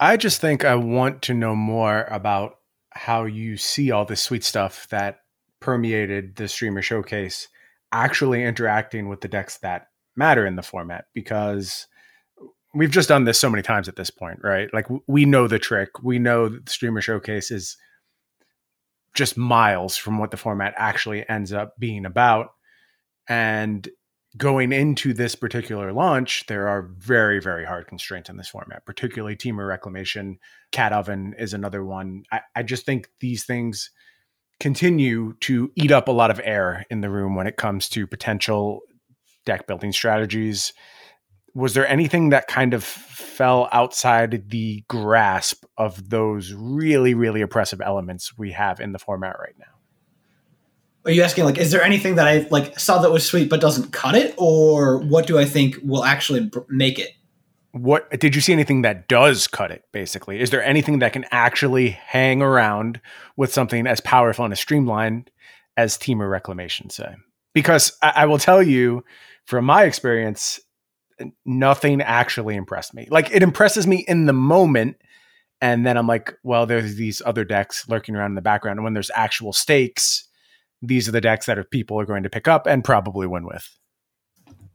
I 0.00 0.16
just 0.16 0.40
think 0.40 0.64
I 0.64 0.74
want 0.74 1.22
to 1.22 1.34
know 1.34 1.54
more 1.54 2.04
about 2.10 2.58
how 2.90 3.24
you 3.24 3.56
see 3.56 3.90
all 3.90 4.04
this 4.04 4.22
sweet 4.22 4.44
stuff 4.44 4.88
that 4.88 5.20
permeated 5.60 6.36
the 6.36 6.48
streamer 6.48 6.82
showcase 6.82 7.48
actually 7.92 8.44
interacting 8.44 9.08
with 9.08 9.20
the 9.20 9.28
decks 9.28 9.58
that 9.58 9.88
matter 10.16 10.46
in 10.46 10.56
the 10.56 10.62
format 10.62 11.06
because 11.14 11.86
we've 12.74 12.90
just 12.90 13.08
done 13.08 13.24
this 13.24 13.38
so 13.38 13.50
many 13.50 13.62
times 13.62 13.88
at 13.88 13.96
this 13.96 14.10
point, 14.10 14.40
right? 14.42 14.72
Like 14.72 14.86
we 15.06 15.24
know 15.24 15.46
the 15.46 15.58
trick. 15.58 16.02
We 16.02 16.18
know 16.18 16.48
that 16.48 16.66
the 16.66 16.72
streamer 16.72 17.00
showcase 17.00 17.50
is 17.50 17.76
just 19.14 19.36
miles 19.36 19.96
from 19.96 20.18
what 20.18 20.30
the 20.30 20.36
format 20.36 20.74
actually 20.76 21.28
ends 21.28 21.52
up 21.52 21.78
being 21.78 22.04
about. 22.04 22.48
And 23.28 23.88
going 24.36 24.72
into 24.72 25.14
this 25.14 25.34
particular 25.36 25.92
launch, 25.92 26.46
there 26.48 26.66
are 26.66 26.90
very, 26.98 27.40
very 27.40 27.64
hard 27.64 27.86
constraints 27.86 28.28
in 28.28 28.36
this 28.36 28.48
format, 28.48 28.84
particularly 28.84 29.36
Temur 29.36 29.68
Reclamation. 29.68 30.38
Cat 30.72 30.92
Oven 30.92 31.34
is 31.38 31.54
another 31.54 31.84
one. 31.84 32.24
I, 32.32 32.40
I 32.56 32.62
just 32.64 32.84
think 32.84 33.08
these 33.20 33.44
things 33.44 33.90
continue 34.58 35.34
to 35.40 35.70
eat 35.76 35.92
up 35.92 36.08
a 36.08 36.12
lot 36.12 36.30
of 36.30 36.40
air 36.42 36.84
in 36.90 37.00
the 37.00 37.10
room 37.10 37.36
when 37.36 37.46
it 37.46 37.56
comes 37.56 37.88
to 37.90 38.06
potential 38.06 38.80
deck 39.46 39.66
building 39.66 39.92
strategies. 39.92 40.72
Was 41.54 41.74
there 41.74 41.86
anything 41.86 42.30
that 42.30 42.48
kind 42.48 42.74
of 42.74 42.82
fell 42.82 43.68
outside 43.72 44.50
the 44.50 44.84
grasp 44.88 45.64
of 45.78 46.10
those 46.10 46.52
really, 46.52 47.14
really 47.14 47.42
oppressive 47.42 47.80
elements 47.80 48.36
we 48.36 48.52
have 48.52 48.80
in 48.80 48.92
the 48.92 48.98
format 48.98 49.36
right 49.38 49.54
now? 49.58 49.66
Are 51.04 51.10
you 51.10 51.22
asking 51.22 51.44
like, 51.44 51.58
is 51.58 51.70
there 51.70 51.82
anything 51.82 52.14
that 52.14 52.26
I 52.26 52.46
like 52.50 52.78
saw 52.78 53.02
that 53.02 53.10
was 53.10 53.26
sweet 53.26 53.50
but 53.50 53.60
doesn't 53.60 53.92
cut 53.92 54.14
it, 54.14 54.34
or 54.38 54.98
what 54.98 55.26
do 55.26 55.38
I 55.38 55.44
think 55.44 55.76
will 55.82 56.04
actually 56.04 56.50
make 56.68 56.98
it? 56.98 57.10
What 57.72 58.08
did 58.18 58.34
you 58.34 58.40
see 58.40 58.52
anything 58.52 58.82
that 58.82 59.08
does 59.08 59.46
cut 59.46 59.70
it? 59.70 59.84
Basically, 59.92 60.40
is 60.40 60.50
there 60.50 60.64
anything 60.64 61.00
that 61.00 61.12
can 61.12 61.26
actually 61.30 61.90
hang 61.90 62.40
around 62.40 63.00
with 63.36 63.52
something 63.52 63.86
as 63.86 64.00
powerful 64.00 64.44
and 64.44 64.52
as 64.52 64.60
streamlined 64.60 65.30
as 65.76 65.98
Temur 65.98 66.30
Reclamation 66.30 66.88
say? 66.88 67.14
Because 67.52 67.98
I, 68.00 68.12
I 68.16 68.26
will 68.26 68.38
tell 68.38 68.62
you, 68.62 69.04
from 69.44 69.66
my 69.66 69.84
experience, 69.84 70.58
nothing 71.44 72.00
actually 72.02 72.56
impressed 72.56 72.94
me. 72.94 73.06
Like 73.10 73.30
it 73.30 73.42
impresses 73.42 73.86
me 73.86 74.04
in 74.08 74.26
the 74.26 74.32
moment, 74.32 74.96
and 75.60 75.86
then 75.86 75.96
I'm 75.96 76.06
like, 76.06 76.34
well, 76.42 76.66
there's 76.66 76.96
these 76.96 77.22
other 77.24 77.44
decks 77.44 77.88
lurking 77.88 78.16
around 78.16 78.32
in 78.32 78.34
the 78.34 78.42
background. 78.42 78.78
And 78.78 78.84
when 78.84 78.94
there's 78.94 79.10
actual 79.14 79.52
stakes, 79.52 80.28
these 80.82 81.08
are 81.08 81.12
the 81.12 81.20
decks 81.20 81.46
that 81.46 81.70
people 81.70 81.98
are 81.98 82.06
going 82.06 82.22
to 82.22 82.30
pick 82.30 82.48
up 82.48 82.66
and 82.66 82.84
probably 82.84 83.26
win 83.26 83.46
with. 83.46 83.68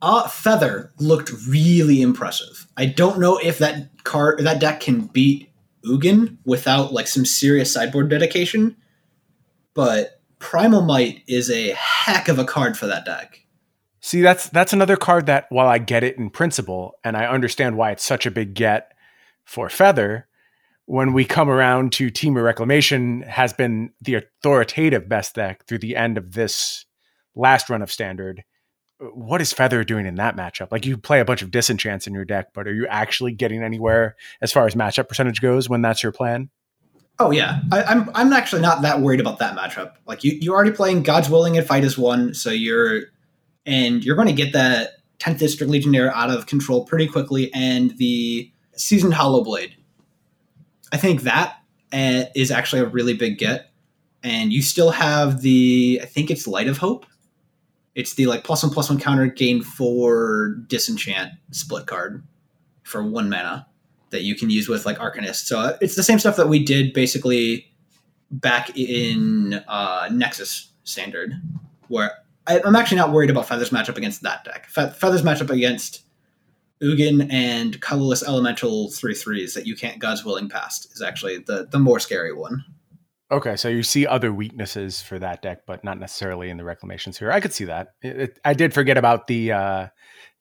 Uh, 0.02 0.28
Feather 0.28 0.94
looked 0.98 1.32
really 1.48 2.02
impressive. 2.02 2.68
I 2.78 2.86
don't 2.86 3.20
know 3.20 3.38
if 3.38 3.58
that 3.60 4.04
card 4.04 4.40
that 4.40 4.62
deck 4.62 4.80
can 4.80 5.08
beat 5.08 5.52
Ugin 5.86 6.38
without 6.46 6.94
like 6.94 7.08
some 7.08 7.26
serious 7.26 7.74
sideboard 7.74 8.10
dedication, 8.10 8.78
but 9.74 10.22
Primal 10.40 10.82
Might 10.82 11.24
is 11.28 11.52
a 11.52 11.74
heck 11.74 12.30
of 12.30 12.40
a 12.40 12.46
card 12.46 12.78
for 12.78 12.88
that 12.88 13.06
deck. 13.06 13.46
See, 14.02 14.22
that's 14.22 14.50
that's 14.50 14.74
another 14.74 14.96
card 14.98 15.26
that 15.26 15.48
while 15.50 15.68
I 15.68 15.78
get 15.78 16.04
it 16.04 16.18
in 16.18 16.30
principle 16.30 16.96
and 17.04 17.18
I 17.18 17.26
understand 17.26 17.78
why 17.78 17.92
it's 17.92 18.04
such 18.04 18.26
a 18.26 18.32
big 18.32 18.54
get 18.54 18.94
for 19.46 19.70
Feather, 19.70 20.28
when 20.86 21.14
we 21.14 21.26
come 21.26 21.50
around 21.50 21.92
to 21.94 22.10
Temur 22.10 22.44
Reclamation 22.44 23.22
has 23.24 23.54
been 23.54 23.92
the 24.02 24.16
authoritative 24.16 25.10
best 25.10 25.36
deck 25.36 25.66
through 25.66 25.80
the 25.80 25.96
end 25.96 26.18
of 26.18 26.34
this 26.34 26.86
last 27.36 27.70
run 27.70 27.82
of 27.82 27.92
standard 27.92 28.44
what 29.00 29.42
is 29.42 29.54
Feather 29.54 29.84
doing 29.84 30.06
in 30.06 30.16
that 30.16 30.36
matchup? 30.36 30.72
Like 30.72 30.86
you 30.86 30.98
play 30.98 31.20
a 31.20 31.26
bunch 31.26 31.42
of 31.42 31.52
disenchants 31.52 32.08
in 32.08 32.14
your 32.14 32.26
deck, 32.26 32.50
but 32.54 32.68
are 32.68 32.74
you 32.74 32.86
actually 32.88 33.32
getting 33.32 33.64
anywhere 33.64 34.16
as 34.42 34.52
far 34.52 34.66
as 34.66 34.76
matchup 34.76 35.08
percentage 35.08 35.42
goes 35.42 35.70
when 35.70 35.82
that's 35.82 36.04
your 36.04 36.12
plan? 36.12 36.50
Oh 37.18 37.32
yeah, 37.32 37.62
I, 37.72 37.84
am 37.84 38.02
I'm, 38.02 38.12
I'm 38.16 38.34
actually 38.34 38.62
not 38.62 38.82
that 38.84 39.02
worried 39.02 39.20
about 39.20 39.40
that 39.40 39.56
matchup. 39.56 39.94
Like 40.06 40.24
you 40.24 40.38
you're 40.42 40.56
already 40.56 40.72
playing 40.72 41.04
God's 41.04 41.30
Willing 41.30 41.58
and 41.58 41.66
Fight 41.66 41.84
as 41.84 41.98
One, 41.98 42.34
so 42.34 42.50
you're 42.50 43.04
and 43.70 44.04
you're 44.04 44.16
going 44.16 44.28
to 44.28 44.34
get 44.34 44.54
that 44.54 44.98
10th 45.20 45.40
District 45.40 45.70
Legionnaire 45.70 46.14
out 46.16 46.30
of 46.30 46.46
control 46.46 46.86
pretty 46.86 47.08
quickly, 47.08 47.54
and 47.54 47.96
the 47.98 48.52
Seasoned 48.76 49.14
Hallowblade. 49.14 49.74
I 50.92 50.98
think 50.98 51.22
that 51.22 51.58
uh, 51.94 52.26
is 52.36 52.52
actually 52.52 52.82
a 52.82 52.88
really 52.88 53.14
big 53.14 53.38
get, 53.38 53.72
and 54.24 54.52
you 54.52 54.62
still 54.62 54.92
have 54.92 55.42
the 55.42 56.00
I 56.02 56.06
think 56.06 56.32
it's 56.32 56.48
Light 56.48 56.68
of 56.68 56.78
Hope 56.78 57.06
it's 58.00 58.14
the 58.14 58.28
like 58.28 58.46
plus 58.46 58.64
one 58.64 58.72
plus 58.72 58.90
one 58.90 58.98
counter 58.98 59.28
gain 59.28 59.62
for 59.62 60.56
disenchant 60.68 61.34
split 61.52 61.86
card 61.86 62.24
for 62.84 63.04
one 63.04 63.30
mana 63.30 63.68
that 64.12 64.22
you 64.22 64.36
can 64.36 64.50
use 64.50 64.70
with 64.70 64.86
like 64.86 64.98
Arcanist. 65.00 65.48
So 65.48 65.60
uh, 65.60 65.78
it's 65.82 65.96
the 65.96 66.04
same 66.04 66.18
stuff 66.18 66.38
that 66.38 66.48
we 66.48 66.64
did 66.64 66.94
basically 66.94 67.70
back 68.32 68.72
in 68.78 69.62
uh, 69.68 70.08
Nexus 70.12 70.72
Standard, 70.86 71.34
where 71.90 72.14
I, 72.50 72.60
am 72.66 72.76
actually 72.76 72.98
not 72.98 73.12
worried 73.12 73.30
about 73.30 73.48
Feather's 73.48 73.70
matchup 73.70 73.98
against 73.98 74.24
that 74.24 74.44
deck. 74.44 74.68
Fe- 74.68 74.90
Feather's 74.90 75.22
matchup 75.22 75.50
against 75.50 76.04
Ugin 76.82 77.32
and 77.32 77.80
colorless 77.82 78.24
elemental 78.24 78.90
three 78.92 79.14
threes 79.14 79.54
that 79.54 79.68
you 79.68 79.76
can't 79.76 80.00
God's 80.00 80.26
willing 80.26 80.50
past 80.50 80.92
is 80.94 81.02
actually 81.02 81.38
the 81.40 81.68
the 81.70 81.80
more 81.80 82.00
scary 82.00 82.34
one. 82.34 82.64
Okay, 83.32 83.56
so 83.56 83.70
you 83.70 83.84
see 83.84 84.08
other 84.08 84.34
weaknesses 84.34 85.04
for 85.04 85.20
that 85.20 85.44
deck, 85.44 85.60
but 85.68 85.84
not 85.84 86.00
necessarily 86.00 86.50
in 86.50 86.58
the 86.58 86.64
reclamation 86.64 87.14
here. 87.14 87.32
I 87.32 87.40
could 87.40 87.54
see 87.54 87.66
that. 87.66 87.90
It, 88.02 88.22
it, 88.22 88.40
I 88.44 88.56
did 88.56 88.74
forget 88.74 88.98
about 88.98 89.28
the 89.28 89.52
uh, 89.52 89.88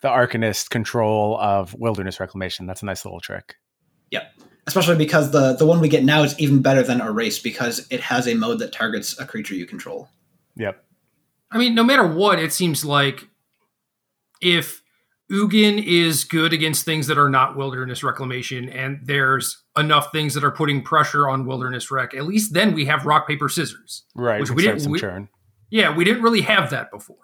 the 0.00 0.08
Arcanist 0.08 0.70
control 0.70 1.38
of 1.38 1.74
Wilderness 1.74 2.18
Reclamation. 2.18 2.66
That's 2.66 2.82
a 2.82 2.86
nice 2.86 3.04
little 3.04 3.20
trick. 3.20 3.56
Yep, 4.10 4.32
especially 4.66 4.96
because 4.96 5.32
the 5.32 5.54
the 5.54 5.66
one 5.66 5.80
we 5.80 5.88
get 5.88 6.04
now 6.04 6.22
is 6.22 6.38
even 6.38 6.62
better 6.62 6.82
than 6.82 7.00
Erase 7.00 7.40
because 7.40 7.86
it 7.90 8.00
has 8.00 8.26
a 8.26 8.34
mode 8.34 8.60
that 8.60 8.72
targets 8.72 9.18
a 9.20 9.26
creature 9.26 9.54
you 9.54 9.66
control. 9.66 10.08
Yep. 10.56 10.82
I 11.50 11.58
mean, 11.58 11.74
no 11.74 11.84
matter 11.84 12.06
what, 12.06 12.38
it 12.38 12.52
seems 12.52 12.84
like 12.84 13.28
if 14.40 14.82
Ugin 15.30 15.82
is 15.84 16.24
good 16.24 16.52
against 16.52 16.84
things 16.84 17.06
that 17.06 17.18
are 17.18 17.28
not 17.28 17.56
wilderness 17.56 18.02
reclamation, 18.02 18.68
and 18.68 19.00
there's 19.04 19.62
enough 19.76 20.10
things 20.10 20.34
that 20.34 20.44
are 20.44 20.50
putting 20.50 20.82
pressure 20.82 21.28
on 21.28 21.46
wilderness 21.46 21.90
rec. 21.90 22.14
At 22.14 22.24
least 22.24 22.54
then 22.54 22.74
we 22.74 22.86
have 22.86 23.04
rock 23.04 23.28
paper 23.28 23.48
scissors, 23.48 24.04
right? 24.14 24.40
Which 24.40 24.50
we 24.50 24.62
didn't. 24.62 24.90
We, 24.90 25.00
yeah, 25.70 25.94
we 25.94 26.04
didn't 26.04 26.22
really 26.22 26.40
have 26.42 26.70
that 26.70 26.90
before. 26.90 27.16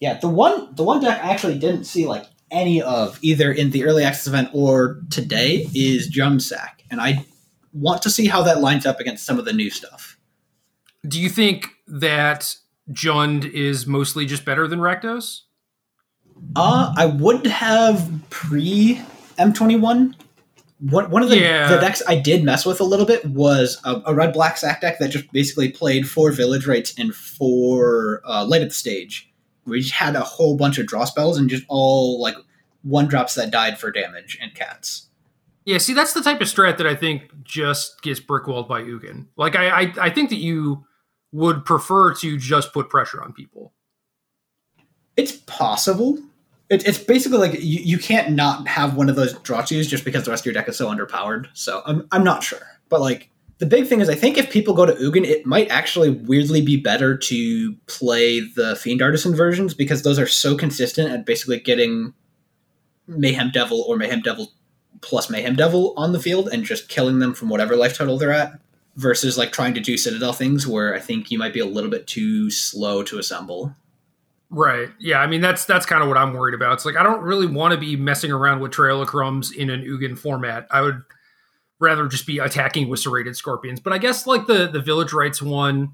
Yeah, 0.00 0.18
the 0.18 0.28
one 0.28 0.74
the 0.74 0.84
one 0.84 1.02
deck 1.02 1.24
I 1.24 1.30
actually 1.30 1.58
didn't 1.58 1.84
see 1.84 2.06
like 2.06 2.26
any 2.50 2.82
of 2.82 3.18
either 3.22 3.50
in 3.50 3.70
the 3.70 3.84
early 3.84 4.04
access 4.04 4.26
event 4.26 4.50
or 4.52 5.00
today 5.10 5.66
is 5.74 6.14
Sack, 6.46 6.84
and 6.90 7.00
I 7.00 7.24
want 7.72 8.02
to 8.02 8.10
see 8.10 8.26
how 8.26 8.42
that 8.42 8.60
lines 8.60 8.84
up 8.84 9.00
against 9.00 9.24
some 9.24 9.38
of 9.38 9.46
the 9.46 9.52
new 9.52 9.70
stuff. 9.70 10.18
Do 11.06 11.20
you 11.20 11.30
think 11.30 11.68
that 11.86 12.54
Jund 12.92 13.50
is 13.50 13.86
mostly 13.86 14.26
just 14.26 14.44
better 14.44 14.66
than 14.66 14.78
Rakdos? 14.80 15.40
Uh, 16.56 16.92
I 16.96 17.06
would 17.06 17.46
have 17.46 18.10
pre 18.30 19.00
M21. 19.38 20.14
One, 20.80 21.10
one 21.10 21.22
of 21.24 21.28
the, 21.28 21.38
Yeah. 21.38 21.68
the 21.74 21.80
decks 21.80 22.02
I 22.06 22.14
did 22.14 22.44
mess 22.44 22.64
with 22.64 22.80
a 22.80 22.84
little 22.84 23.04
bit 23.06 23.24
was 23.26 23.80
a, 23.84 24.00
a 24.06 24.14
red 24.14 24.32
black 24.32 24.56
sack 24.56 24.80
deck 24.80 25.00
that 25.00 25.08
just 25.08 25.30
basically 25.32 25.70
played 25.72 26.08
four 26.08 26.30
village 26.30 26.66
rites 26.68 26.94
and 26.96 27.12
four 27.14 28.22
uh, 28.24 28.44
Light 28.46 28.62
Up 28.62 28.68
the 28.68 28.74
Stage. 28.74 29.32
We 29.64 29.80
just 29.80 29.92
had 29.94 30.14
a 30.14 30.20
whole 30.20 30.56
bunch 30.56 30.78
of 30.78 30.86
draw 30.86 31.04
spells 31.04 31.36
and 31.36 31.50
just 31.50 31.64
all 31.68 32.20
like 32.22 32.36
one 32.82 33.08
drops 33.08 33.34
that 33.34 33.50
died 33.50 33.78
for 33.78 33.90
damage 33.90 34.38
and 34.40 34.54
cats. 34.54 35.08
Yeah, 35.64 35.78
see, 35.78 35.92
that's 35.92 36.14
the 36.14 36.22
type 36.22 36.40
of 36.40 36.46
strat 36.46 36.78
that 36.78 36.86
I 36.86 36.94
think 36.94 37.22
just 37.42 38.00
gets 38.00 38.20
brickwalled 38.20 38.68
by 38.68 38.80
Ugin. 38.80 39.26
Like, 39.36 39.54
I, 39.56 39.68
I, 39.82 39.92
I 40.00 40.10
think 40.10 40.30
that 40.30 40.36
you 40.38 40.86
would 41.32 41.64
prefer 41.64 42.14
to 42.14 42.38
just 42.38 42.72
put 42.72 42.88
pressure 42.88 43.22
on 43.22 43.32
people. 43.32 43.72
It's 45.16 45.32
possible. 45.32 46.18
It, 46.70 46.86
it's 46.86 46.98
basically 46.98 47.38
like 47.38 47.54
you, 47.54 47.80
you 47.80 47.98
can't 47.98 48.32
not 48.32 48.68
have 48.68 48.94
one 48.94 49.08
of 49.08 49.16
those 49.16 49.34
draw 49.40 49.62
twos 49.62 49.88
just 49.88 50.04
because 50.04 50.24
the 50.24 50.30
rest 50.30 50.42
of 50.42 50.46
your 50.46 50.54
deck 50.54 50.68
is 50.68 50.76
so 50.76 50.88
underpowered. 50.88 51.48
So 51.54 51.82
I'm, 51.86 52.06
I'm 52.12 52.24
not 52.24 52.42
sure. 52.42 52.60
But 52.88 53.00
like 53.00 53.30
the 53.58 53.66
big 53.66 53.86
thing 53.86 54.00
is 54.00 54.08
I 54.08 54.14
think 54.14 54.38
if 54.38 54.50
people 54.50 54.74
go 54.74 54.86
to 54.86 54.92
Ugin, 54.92 55.24
it 55.26 55.44
might 55.44 55.68
actually 55.68 56.10
weirdly 56.10 56.62
be 56.62 56.76
better 56.76 57.16
to 57.16 57.74
play 57.86 58.40
the 58.40 58.76
Fiend 58.76 59.02
Artisan 59.02 59.34
versions 59.34 59.74
because 59.74 60.02
those 60.02 60.18
are 60.18 60.26
so 60.26 60.56
consistent 60.56 61.10
at 61.10 61.26
basically 61.26 61.58
getting 61.58 62.14
Mayhem 63.06 63.50
Devil 63.50 63.84
or 63.88 63.96
Mayhem 63.96 64.20
Devil 64.20 64.52
plus 65.00 65.30
Mayhem 65.30 65.56
Devil 65.56 65.94
on 65.96 66.12
the 66.12 66.20
field 66.20 66.48
and 66.48 66.64
just 66.64 66.88
killing 66.88 67.18
them 67.18 67.34
from 67.34 67.48
whatever 67.48 67.76
life 67.76 67.96
total 67.96 68.18
they're 68.18 68.32
at. 68.32 68.52
Versus 68.98 69.38
like 69.38 69.52
trying 69.52 69.74
to 69.74 69.80
do 69.80 69.96
Citadel 69.96 70.32
things 70.32 70.66
where 70.66 70.92
I 70.92 70.98
think 70.98 71.30
you 71.30 71.38
might 71.38 71.52
be 71.54 71.60
a 71.60 71.64
little 71.64 71.88
bit 71.88 72.08
too 72.08 72.50
slow 72.50 73.04
to 73.04 73.18
assemble. 73.18 73.74
Right. 74.50 74.88
Yeah. 74.98 75.20
I 75.20 75.28
mean, 75.28 75.40
that's 75.40 75.64
that's 75.66 75.86
kind 75.86 76.02
of 76.02 76.08
what 76.08 76.16
I'm 76.18 76.32
worried 76.32 76.54
about. 76.54 76.72
It's 76.72 76.84
like 76.84 76.96
I 76.96 77.02
don't 77.04 77.22
really 77.22 77.46
want 77.46 77.72
to 77.74 77.78
be 77.78 77.94
messing 77.96 78.32
around 78.32 78.60
with 78.60 78.72
Trail 78.72 79.00
of 79.00 79.06
Crumbs 79.06 79.52
in 79.52 79.70
an 79.70 79.82
Ugin 79.84 80.18
format. 80.18 80.66
I 80.72 80.80
would 80.80 81.02
rather 81.78 82.08
just 82.08 82.26
be 82.26 82.38
attacking 82.40 82.88
with 82.88 82.98
serrated 82.98 83.36
scorpions. 83.36 83.78
But 83.78 83.92
I 83.92 83.98
guess 83.98 84.26
like 84.26 84.46
the 84.48 84.66
the 84.66 84.80
Village 84.80 85.12
Rites 85.12 85.40
one, 85.40 85.90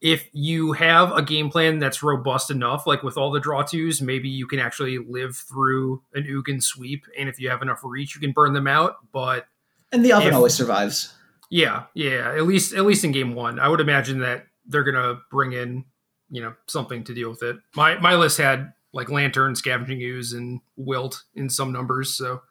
if 0.00 0.28
you 0.32 0.72
have 0.72 1.12
a 1.12 1.22
game 1.22 1.50
plan 1.50 1.78
that's 1.78 2.02
robust 2.02 2.50
enough, 2.50 2.84
like 2.86 3.04
with 3.04 3.16
all 3.16 3.30
the 3.30 3.38
draw 3.38 3.62
twos, 3.62 4.02
maybe 4.02 4.28
you 4.28 4.48
can 4.48 4.58
actually 4.58 4.98
live 4.98 5.36
through 5.36 6.02
an 6.14 6.24
Ugin 6.24 6.60
sweep. 6.60 7.04
And 7.16 7.28
if 7.28 7.38
you 7.38 7.48
have 7.50 7.62
enough 7.62 7.80
reach, 7.84 8.16
you 8.16 8.20
can 8.20 8.32
burn 8.32 8.54
them 8.54 8.66
out. 8.66 8.96
But 9.12 9.46
And 9.92 10.04
the 10.04 10.12
oven 10.14 10.28
If- 10.28 10.34
always 10.34 10.54
survives. 10.54 11.14
Yeah, 11.50 11.84
yeah. 11.94 12.32
At 12.36 12.46
least 12.46 12.72
at 12.74 12.84
least 12.86 13.04
in 13.04 13.12
game 13.12 13.34
one, 13.34 13.58
I 13.58 13.68
would 13.68 13.80
imagine 13.80 14.20
that 14.20 14.46
they're 14.66 14.84
gonna 14.84 15.18
bring 15.30 15.52
in, 15.52 15.84
you 16.30 16.40
know, 16.40 16.54
something 16.68 17.02
to 17.04 17.14
deal 17.14 17.28
with 17.30 17.42
it. 17.42 17.56
My 17.74 17.98
my 17.98 18.14
list 18.14 18.38
had 18.38 18.72
like 18.92 19.10
lantern, 19.10 19.54
scavenging 19.56 20.00
ooze, 20.00 20.32
and 20.32 20.60
wilt 20.76 21.24
in 21.34 21.48
some 21.48 21.72
numbers. 21.72 22.16
So 22.16 22.42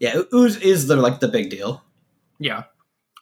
Yeah, 0.00 0.22
ooze 0.32 0.56
is 0.56 0.86
the 0.88 0.96
like 0.96 1.20
the 1.20 1.28
big 1.28 1.50
deal. 1.50 1.82
yeah, 2.38 2.64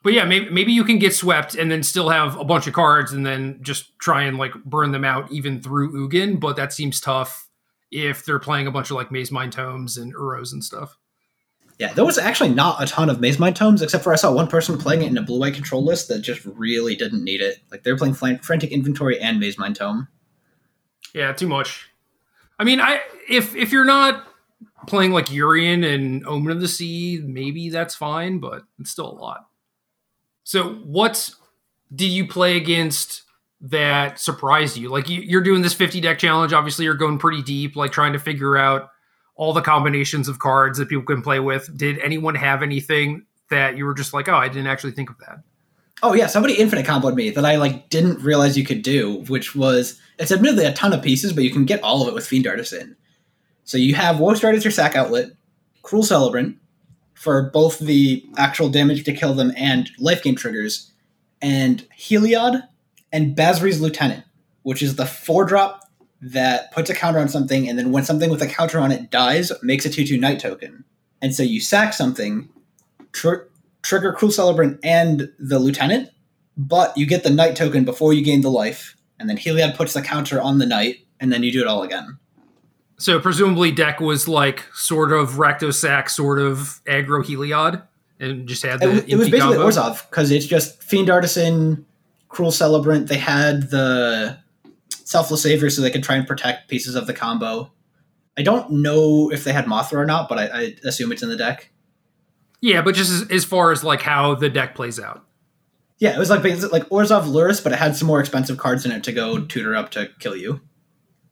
but 0.04 0.12
yeah, 0.12 0.24
maybe 0.24 0.48
maybe 0.50 0.72
you 0.72 0.84
can 0.84 0.98
get 1.00 1.14
swept 1.14 1.54
and 1.56 1.70
then 1.70 1.82
still 1.82 2.10
have 2.10 2.38
a 2.38 2.44
bunch 2.44 2.66
of 2.68 2.72
cards 2.74 3.12
and 3.12 3.26
then 3.26 3.58
just 3.62 3.98
try 3.98 4.22
and 4.22 4.38
like 4.38 4.52
burn 4.64 4.92
them 4.92 5.04
out 5.04 5.30
even 5.32 5.60
through 5.60 5.92
Ugin. 6.08 6.38
But 6.38 6.54
that 6.56 6.72
seems 6.72 7.00
tough 7.00 7.48
if 7.90 8.24
they're 8.24 8.38
playing 8.38 8.66
a 8.68 8.70
bunch 8.72 8.90
of 8.90 8.96
like 8.96 9.08
Mazemind 9.10 9.50
tomes 9.52 9.96
and 9.96 10.12
Uros 10.12 10.52
and 10.52 10.62
stuff. 10.62 10.96
Yeah, 11.78 11.92
there 11.92 12.04
was 12.04 12.18
actually 12.18 12.50
not 12.50 12.82
a 12.82 12.86
ton 12.86 13.10
of 13.10 13.18
Mazemind 13.18 13.56
tomes, 13.56 13.82
except 13.82 14.04
for 14.04 14.12
I 14.12 14.16
saw 14.16 14.32
one 14.32 14.46
person 14.46 14.78
playing 14.78 15.02
it 15.02 15.08
in 15.08 15.18
a 15.18 15.22
blue 15.22 15.40
white 15.40 15.54
control 15.54 15.84
list 15.84 16.08
that 16.08 16.20
just 16.20 16.44
really 16.44 16.94
didn't 16.94 17.24
need 17.24 17.40
it. 17.40 17.58
Like 17.70 17.82
they 17.82 17.90
were 17.90 17.98
playing 17.98 18.14
Frantic 18.14 18.70
Inventory 18.70 19.20
and 19.20 19.42
Mazemind 19.42 19.74
tome. 19.74 20.06
Yeah, 21.12 21.32
too 21.32 21.48
much. 21.48 21.88
I 22.58 22.64
mean, 22.64 22.80
I 22.80 23.00
if 23.28 23.56
if 23.56 23.72
you're 23.72 23.84
not 23.84 24.24
playing 24.86 25.12
like 25.12 25.32
Urian 25.32 25.82
and 25.82 26.24
Omen 26.26 26.52
of 26.52 26.60
the 26.60 26.68
Sea, 26.68 27.20
maybe 27.24 27.70
that's 27.70 27.94
fine, 27.94 28.38
but 28.38 28.62
it's 28.78 28.90
still 28.90 29.10
a 29.10 29.18
lot. 29.18 29.48
So, 30.44 30.74
what 30.74 31.30
did 31.94 32.10
you 32.10 32.28
play 32.28 32.56
against 32.56 33.22
that 33.60 34.18
surprised 34.18 34.76
you? 34.76 34.90
Like 34.90 35.08
you, 35.08 35.20
you're 35.22 35.42
doing 35.42 35.62
this 35.62 35.74
50 35.74 36.00
deck 36.00 36.18
challenge. 36.18 36.52
Obviously, 36.52 36.84
you're 36.84 36.94
going 36.94 37.18
pretty 37.18 37.42
deep, 37.42 37.76
like 37.76 37.92
trying 37.92 38.12
to 38.12 38.18
figure 38.18 38.56
out 38.56 38.90
all 39.36 39.52
the 39.52 39.62
combinations 39.62 40.28
of 40.28 40.38
cards 40.38 40.78
that 40.78 40.88
people 40.88 41.04
can 41.04 41.22
play 41.22 41.40
with. 41.40 41.76
Did 41.76 41.98
anyone 41.98 42.34
have 42.34 42.62
anything 42.62 43.26
that 43.50 43.76
you 43.76 43.84
were 43.84 43.94
just 43.94 44.14
like, 44.14 44.28
oh, 44.28 44.36
I 44.36 44.48
didn't 44.48 44.68
actually 44.68 44.92
think 44.92 45.10
of 45.10 45.18
that? 45.18 45.40
Oh 46.02 46.12
yeah, 46.12 46.26
somebody 46.26 46.54
infinite 46.54 46.86
comboed 46.86 47.14
me 47.14 47.30
that 47.30 47.44
I 47.44 47.56
like 47.56 47.88
didn't 47.88 48.20
realize 48.20 48.58
you 48.58 48.64
could 48.64 48.82
do, 48.82 49.22
which 49.28 49.54
was 49.54 50.00
it's 50.18 50.32
admittedly 50.32 50.66
a 50.66 50.72
ton 50.72 50.92
of 50.92 51.02
pieces, 51.02 51.32
but 51.32 51.44
you 51.44 51.50
can 51.50 51.64
get 51.64 51.82
all 51.82 52.02
of 52.02 52.08
it 52.08 52.14
with 52.14 52.26
Fiend 52.26 52.46
Artisan. 52.46 52.96
So 53.64 53.78
you 53.78 53.94
have 53.94 54.20
Woe 54.20 54.34
Stride 54.34 54.54
as 54.54 54.64
your 54.64 54.70
sack 54.70 54.96
outlet, 54.96 55.30
Cruel 55.82 56.02
Celebrant 56.02 56.58
for 57.14 57.50
both 57.50 57.78
the 57.78 58.24
actual 58.36 58.68
damage 58.68 59.04
to 59.04 59.12
kill 59.12 59.34
them 59.34 59.52
and 59.56 59.88
life 59.98 60.22
gain 60.22 60.34
triggers, 60.34 60.92
and 61.40 61.86
Heliod 61.96 62.62
and 63.12 63.34
Basri's 63.34 63.80
Lieutenant, 63.80 64.24
which 64.62 64.82
is 64.82 64.96
the 64.96 65.06
four 65.06 65.44
drop 65.44 65.83
that 66.32 66.72
puts 66.72 66.88
a 66.90 66.94
counter 66.94 67.18
on 67.18 67.28
something, 67.28 67.68
and 67.68 67.78
then 67.78 67.92
when 67.92 68.04
something 68.04 68.30
with 68.30 68.40
a 68.42 68.46
counter 68.46 68.78
on 68.78 68.90
it 68.90 69.10
dies, 69.10 69.52
makes 69.62 69.84
a 69.84 69.90
2 69.90 70.06
2 70.06 70.18
Knight 70.18 70.40
token. 70.40 70.84
And 71.20 71.34
so 71.34 71.42
you 71.42 71.60
sack 71.60 71.92
something, 71.92 72.48
tr- 73.12 73.44
trigger 73.82 74.12
Cruel 74.12 74.32
Celebrant 74.32 74.78
and 74.82 75.30
the 75.38 75.58
Lieutenant, 75.58 76.10
but 76.56 76.96
you 76.96 77.06
get 77.06 77.24
the 77.24 77.30
Knight 77.30 77.56
token 77.56 77.84
before 77.84 78.12
you 78.12 78.22
gain 78.24 78.40
the 78.40 78.50
life, 78.50 78.96
and 79.18 79.28
then 79.28 79.36
Heliod 79.36 79.76
puts 79.76 79.92
the 79.92 80.02
counter 80.02 80.40
on 80.40 80.58
the 80.58 80.66
Knight, 80.66 80.96
and 81.20 81.32
then 81.32 81.42
you 81.42 81.52
do 81.52 81.60
it 81.60 81.66
all 81.66 81.82
again. 81.82 82.18
So 82.96 83.18
presumably 83.20 83.70
deck 83.72 84.00
was 84.00 84.28
like 84.28 84.64
sort 84.74 85.12
of 85.12 85.32
Raktosak, 85.32 86.08
sort 86.08 86.38
of 86.38 86.80
aggro 86.86 87.22
Heliod, 87.24 87.82
and 88.20 88.46
just 88.48 88.62
had 88.64 88.82
It, 88.82 88.86
was- 88.86 89.04
it 89.04 89.16
was 89.16 89.28
basically 89.30 89.56
combo. 89.56 89.68
Orzhov 89.68 90.08
because 90.08 90.30
it's 90.30 90.46
just 90.46 90.82
Fiend 90.82 91.10
Artisan, 91.10 91.84
Cruel 92.28 92.52
Celebrant. 92.52 93.08
They 93.08 93.18
had 93.18 93.70
the 93.70 94.38
Selfless 95.04 95.42
Savior 95.42 95.70
so 95.70 95.82
they 95.82 95.90
could 95.90 96.02
try 96.02 96.16
and 96.16 96.26
protect 96.26 96.68
pieces 96.68 96.94
of 96.94 97.06
the 97.06 97.14
combo. 97.14 97.70
I 98.36 98.42
don't 98.42 98.70
know 98.70 99.30
if 99.30 99.44
they 99.44 99.52
had 99.52 99.66
Mothra 99.66 99.94
or 99.98 100.04
not, 100.06 100.28
but 100.28 100.38
I, 100.38 100.44
I 100.46 100.74
assume 100.84 101.12
it's 101.12 101.22
in 101.22 101.28
the 101.28 101.36
deck. 101.36 101.70
Yeah, 102.60 102.82
but 102.82 102.94
just 102.94 103.10
as, 103.12 103.30
as 103.30 103.44
far 103.44 103.70
as 103.70 103.84
like 103.84 104.00
how 104.02 104.34
the 104.34 104.48
deck 104.48 104.74
plays 104.74 104.98
out. 104.98 105.24
Yeah, 105.98 106.16
it 106.16 106.18
was 106.18 106.30
like 106.30 106.42
like 106.42 106.88
Orzhov 106.88 107.24
Lurrus, 107.24 107.62
but 107.62 107.72
it 107.72 107.78
had 107.78 107.94
some 107.96 108.08
more 108.08 108.18
expensive 108.20 108.58
cards 108.58 108.84
in 108.84 108.90
it 108.92 109.04
to 109.04 109.12
go 109.12 109.40
tutor 109.44 109.76
up 109.76 109.90
to 109.92 110.08
kill 110.18 110.34
you. 110.34 110.60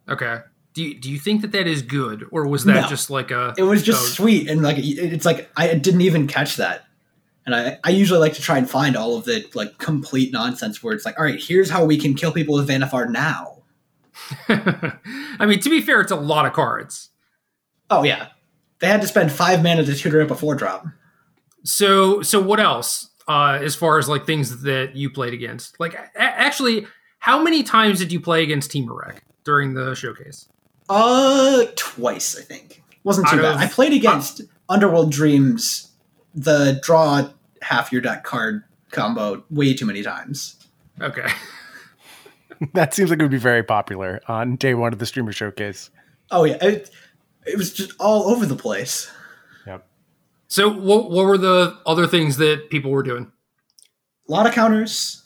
Okay. 0.09 0.39
Do 0.75 0.83
you, 0.85 0.95
do 0.99 1.11
you 1.11 1.19
think 1.19 1.43
that 1.43 1.53
that 1.53 1.67
is 1.67 1.83
good, 1.83 2.25
or 2.31 2.47
was 2.47 2.65
that 2.65 2.83
No. 2.83 2.89
just 2.89 3.11
like 3.11 3.31
a? 3.31 3.55
It 3.59 3.63
was 3.65 3.83
just 3.83 4.03
Oh. 4.03 4.07
sweet, 4.23 4.49
and 4.49 4.63
like 4.63 4.77
it's 4.79 5.27
like 5.27 5.51
I 5.57 5.75
didn't 5.75 6.01
even 6.03 6.27
catch 6.27 6.57
that. 6.57 6.85
And 7.45 7.55
I, 7.57 7.79
I 7.83 7.91
usually 7.91 8.21
like 8.21 8.35
to 8.35 8.43
try 8.43 8.57
and 8.57 8.71
find 8.71 8.97
all 8.97 9.17
of 9.17 9.25
the 9.25 9.45
like 9.55 9.79
complete 9.79 10.33
nonsense 10.33 10.83
where 10.83 10.95
it's 10.95 11.05
like, 11.05 11.19
all 11.19 11.25
right, 11.25 11.43
here's 11.43 11.69
how 11.71 11.85
we 11.85 11.99
can 11.99 12.15
kill 12.15 12.31
people 12.33 12.55
with 12.55 12.69
Vannifar 12.69 13.11
now. 13.11 13.62
I 14.48 15.46
mean, 15.46 15.61
to 15.61 15.70
be 15.70 15.81
fair, 15.81 16.01
it's 16.01 16.12
a 16.12 16.16
lot 16.16 16.46
of 16.46 16.53
cards. 16.53 17.11
Oh 17.90 18.03
yeah, 18.03 18.29
they 18.81 18.87
had 18.87 19.01
to 19.03 19.07
spend 19.07 19.33
five 19.33 19.62
mana 19.62 19.85
to 19.85 19.94
tutor 19.94 20.20
up 20.22 20.31
a 20.31 20.35
four 20.35 20.55
drop. 20.55 20.87
So 21.64 22.22
so 22.22 22.40
what 22.40 22.61
else? 22.61 23.09
Uh, 23.29 23.59
as 23.62 23.75
far 23.77 23.98
as 23.98 24.09
like 24.09 24.27
things 24.27 24.62
that 24.62 24.96
you 24.96 25.09
played 25.09 25.33
against, 25.33 25.79
like 25.79 25.94
a- 25.94 26.11
actually, 26.16 26.87
how 27.20 27.40
many 27.42 27.62
times 27.62 27.98
did 28.01 28.11
you 28.12 28.20
play 28.20 28.42
against 28.42 28.72
Temur 28.72 28.96
Rec 29.07 29.22
during 29.44 29.75
the 29.75 29.94
showcase? 29.94 30.48
Uh, 30.88 31.64
twice 31.77 32.37
I 32.38 32.42
think. 32.42 32.83
Wasn't 33.05 33.29
too 33.29 33.37
Out 33.37 33.42
bad. 33.42 33.55
of- 33.55 33.61
I 33.61 33.68
played 33.68 33.92
against 33.92 34.40
Underworld 34.68 35.12
Dreams, 35.12 35.92
the 36.35 36.81
draw 36.83 37.29
half 37.62 37.92
your 37.92 38.01
deck 38.01 38.25
card 38.25 38.64
combo 38.90 39.44
way 39.51 39.72
too 39.75 39.87
many 39.87 40.03
times. 40.03 40.57
Okay. 41.01 41.29
that 42.75 42.94
seems 42.94 43.11
like 43.11 43.18
it 43.18 43.22
would 43.22 43.31
be 43.31 43.38
very 43.38 43.62
popular 43.62 44.20
on 44.29 44.57
day 44.57 44.75
one 44.75 44.92
of 44.92 44.98
the 44.98 45.07
streamer 45.07 45.33
showcase. 45.33 45.90
Oh 46.31 46.44
yeah, 46.44 46.59
it, 46.62 46.90
it 47.46 47.57
was 47.57 47.72
just 47.72 47.92
all 47.98 48.29
over 48.29 48.46
the 48.46 48.57
place. 48.57 49.11
Yep. 49.66 49.87
So 50.48 50.68
what 50.68 51.11
what 51.11 51.27
were 51.27 51.38
the 51.38 51.79
other 51.87 52.07
things 52.07 52.37
that 52.38 52.70
people 52.70 52.90
were 52.90 53.03
doing? 53.03 53.31
A 54.29 54.33
lot 54.33 54.46
of 54.46 54.53
counters. 54.53 55.18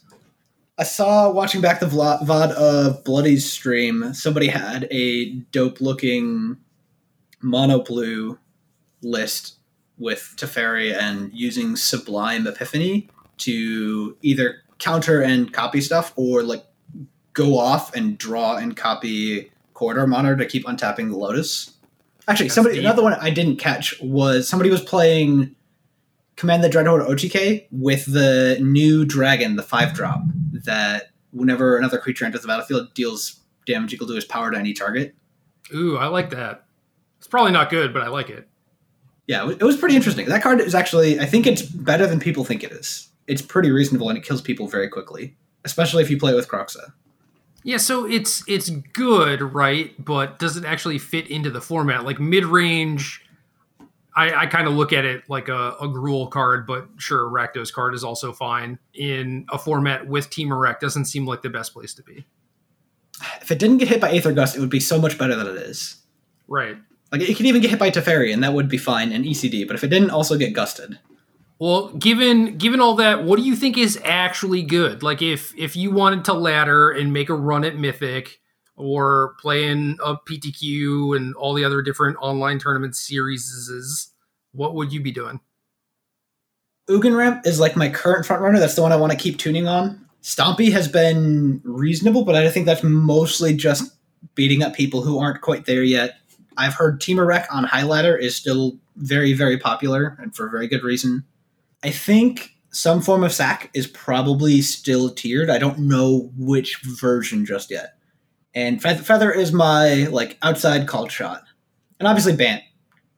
I 0.79 0.85
saw 0.85 1.31
watching 1.31 1.62
back 1.62 1.81
the 1.81 1.87
vlog, 1.87 2.20
VOD 2.27 2.51
of 2.53 3.03
Bloody's 3.03 3.51
stream, 3.51 4.12
somebody 4.12 4.49
had 4.49 4.87
a 4.90 5.31
dope 5.51 5.81
looking 5.81 6.59
mono 7.40 7.81
blue 7.83 8.38
list 9.03 9.57
with 9.96 10.35
Teferi 10.37 10.94
and 10.94 11.31
using 11.33 11.77
Sublime 11.77 12.46
Epiphany 12.46 13.09
to 13.38 14.18
either 14.20 14.57
counter 14.79 15.22
and 15.22 15.51
copy 15.51 15.81
stuff 15.81 16.12
or 16.16 16.42
like 16.42 16.66
go 17.37 17.59
off 17.59 17.94
and 17.94 18.16
draw 18.16 18.57
and 18.57 18.77
copy 18.77 19.53
Corridor 19.75 20.07
Monitor 20.07 20.37
to 20.37 20.46
keep 20.46 20.64
untapping 20.64 21.11
the 21.11 21.16
Lotus. 21.16 21.75
Actually, 22.27 22.46
That's 22.46 22.55
somebody 22.55 22.77
deep. 22.77 22.85
another 22.85 23.03
one 23.03 23.12
I 23.12 23.31
didn't 23.31 23.57
catch 23.57 23.94
was 24.01 24.49
somebody 24.49 24.70
was 24.70 24.81
playing 24.81 25.55
Command 26.37 26.64
the 26.64 26.68
Dreadhorde 26.68 27.07
OTK 27.07 27.66
with 27.70 28.11
the 28.12 28.59
new 28.61 29.05
dragon, 29.05 29.57
the 29.57 29.62
five 29.62 29.92
drop, 29.92 30.22
that 30.64 31.11
whenever 31.31 31.77
another 31.77 31.99
creature 31.99 32.25
enters 32.25 32.40
the 32.40 32.49
battlefield 32.49 32.92
deals 32.94 33.40
damage 33.66 33.92
equal 33.92 34.09
to 34.09 34.14
his 34.14 34.25
power 34.25 34.51
to 34.51 34.59
any 34.59 34.72
target. 34.72 35.14
Ooh, 35.75 35.99
I 35.99 36.07
like 36.07 36.31
that. 36.31 36.64
It's 37.18 37.27
probably 37.29 37.53
not 37.53 37.68
good, 37.70 37.92
but 37.92 38.03
I 38.03 38.09
like 38.09 38.31
it. 38.31 38.49
Yeah, 39.27 39.51
it 39.51 39.62
was, 39.62 39.77
pretty 39.77 39.96
interesting. 39.96 40.27
That 40.27 40.42
card 40.42 40.61
is 40.61 40.75
actually, 40.75 41.18
I 41.18 41.27
think 41.27 41.46
it's 41.46 41.62
better 41.62 42.07
than 42.07 42.20
people 42.20 42.44
think 42.44 42.62
it 42.62 42.70
is. 42.70 43.09
It's 43.27 43.42
pretty 43.42 43.72
reasonable 43.72 44.09
and 44.09 44.16
it 44.16 44.25
kills 44.25 44.40
people 44.40 44.68
very 44.68 44.88
quickly, 44.88 45.37
especially 45.64 46.03
if 46.05 46.11
you 46.11 46.16
play 46.16 46.33
it 46.33 46.37
with 46.37 46.49
Kroxa. 46.49 46.92
Yeah, 47.67 47.79
so 47.79 48.07
it's 48.07 48.45
it's 48.47 48.71
good, 48.71 49.43
right? 49.43 49.93
But 50.03 50.39
does 50.39 50.57
it 50.57 50.65
actually 50.65 50.99
fit 50.99 51.29
into 51.29 51.51
the 51.51 51.61
format? 51.61 52.05
Like 52.05 52.21
mid 52.21 52.45
range, 52.45 53.27
I, 54.15 54.33
I 54.33 54.47
kind 54.47 54.69
of 54.69 54.75
look 54.75 54.93
at 54.93 55.05
it 55.05 55.25
like 55.29 55.49
a, 55.49 55.71
a 55.81 55.89
Gruul 55.89 56.31
card, 56.31 56.65
but 56.65 56.87
sure, 56.99 57.29
Rakdos 57.29 57.73
card 57.73 57.95
is 57.95 58.05
also 58.05 58.33
fine 58.33 58.79
in 58.95 59.47
a 59.51 59.59
format 59.59 60.07
with 60.07 60.31
Temur 60.31 60.61
Rec. 60.61 60.79
Doesn't 60.79 61.07
seem 61.07 61.27
like 61.27 61.43
the 61.43 61.51
best 61.51 61.73
place 61.73 61.93
to 61.95 62.05
be. 62.05 62.25
If 63.41 63.51
it 63.51 63.59
didn't 63.59 63.79
get 63.79 63.89
hit 63.89 64.01
by 64.01 64.13
Aether 64.13 64.33
Gust, 64.33 64.57
it 64.57 64.61
would 64.61 64.71
be 64.71 64.79
so 64.79 65.01
much 65.01 65.19
better 65.19 65.35
than 65.35 65.49
it 65.49 65.57
is. 65.57 65.97
Right. 66.47 66.77
Like 67.11 67.23
it 67.23 67.37
could 67.37 67.47
even 67.47 67.61
get 67.63 67.71
hit 67.71 67.81
by 67.81 67.91
Teferi, 67.91 68.33
and 68.33 68.45
that 68.45 68.53
would 68.53 68.69
be 68.69 68.79
fine 68.79 69.11
in 69.11 69.25
ECD. 69.25 69.67
But 69.67 69.75
if 69.75 69.83
it 69.83 69.89
didn't 69.89 70.11
also 70.11 70.39
get 70.39 70.53
gusted, 70.53 71.01
Well, 71.59 71.88
given 71.95 72.59
given 72.59 72.81
all 72.81 72.95
that, 72.97 73.25
what 73.25 73.38
do 73.38 73.42
you 73.42 73.57
think 73.57 73.79
is 73.79 73.99
actually 74.05 74.62
good? 74.62 75.03
Like 75.03 75.23
if 75.23 75.57
if 75.57 75.75
you 75.75 75.90
wanted 75.90 76.25
to 76.27 76.35
ladder 76.35 76.90
and 76.90 77.12
make 77.12 77.31
a 77.31 77.35
run 77.35 77.64
at 77.64 77.77
Mythic 77.77 78.40
or 78.77 79.35
play 79.40 79.64
in 79.64 79.97
a 80.05 80.16
PTQ 80.16 81.16
and 81.16 81.35
all 81.37 81.55
the 81.55 81.64
other 81.64 81.81
different 81.81 82.19
online 82.21 82.59
tournament 82.59 82.95
series, 82.95 84.11
what 84.53 84.75
would 84.75 84.92
you 84.92 85.01
be 85.01 85.11
doing? 85.11 85.40
Ugin 86.90 87.16
Ramp 87.16 87.47
is 87.47 87.59
like 87.59 87.75
my 87.75 87.88
current 87.88 88.27
front 88.27 88.42
runner. 88.42 88.59
That's 88.59 88.75
the 88.75 88.83
one 88.83 88.92
I 88.92 88.97
want 88.97 89.12
to 89.12 89.19
keep 89.19 89.38
tuning 89.38 89.66
on. 89.66 90.07
Stompy 90.23 90.71
has 90.73 90.88
been 90.88 91.61
reasonable, 91.64 92.25
but 92.25 92.35
I 92.35 92.51
think 92.51 92.66
that's 92.66 92.83
mostly 92.83 93.57
just 93.57 93.97
beating 94.35 94.62
up 94.62 94.75
people 94.75 95.01
who 95.01 95.19
aren't 95.19 95.40
quite 95.40 95.64
there 95.64 95.83
yet. 95.83 96.19
I've 96.59 96.75
heard 96.75 97.01
Temur 97.01 97.27
Rec 97.27 97.47
on 97.51 97.64
High 97.64 97.83
Ladder 97.83 98.16
is 98.16 98.37
still 98.37 98.77
very, 98.97 99.33
very 99.33 99.59
popular 99.59 100.16
and 100.21 100.35
for 100.35 100.47
a 100.47 100.51
very 100.51 100.69
good 100.69 100.83
reason. 100.83 101.25
I 101.83 101.91
think 101.91 102.51
some 102.71 103.01
form 103.01 103.25
of 103.25 103.33
sack 103.33 103.71
is 103.75 103.87
probably 103.87 104.61
still 104.61 105.11
tiered. 105.11 105.51
I 105.51 105.59
don't 105.59 105.79
know 105.81 106.31
which 106.37 106.79
version 106.83 107.47
just 107.47 107.71
yet. 107.71 107.95
And 108.55 108.81
Feather 108.81 109.31
is 109.31 109.53
my 109.53 110.05
like 110.05 110.39
outside 110.43 110.89
called 110.89 111.12
shot. 111.12 111.45
And 111.99 112.09
obviously 112.09 112.35
Bant 112.35 112.62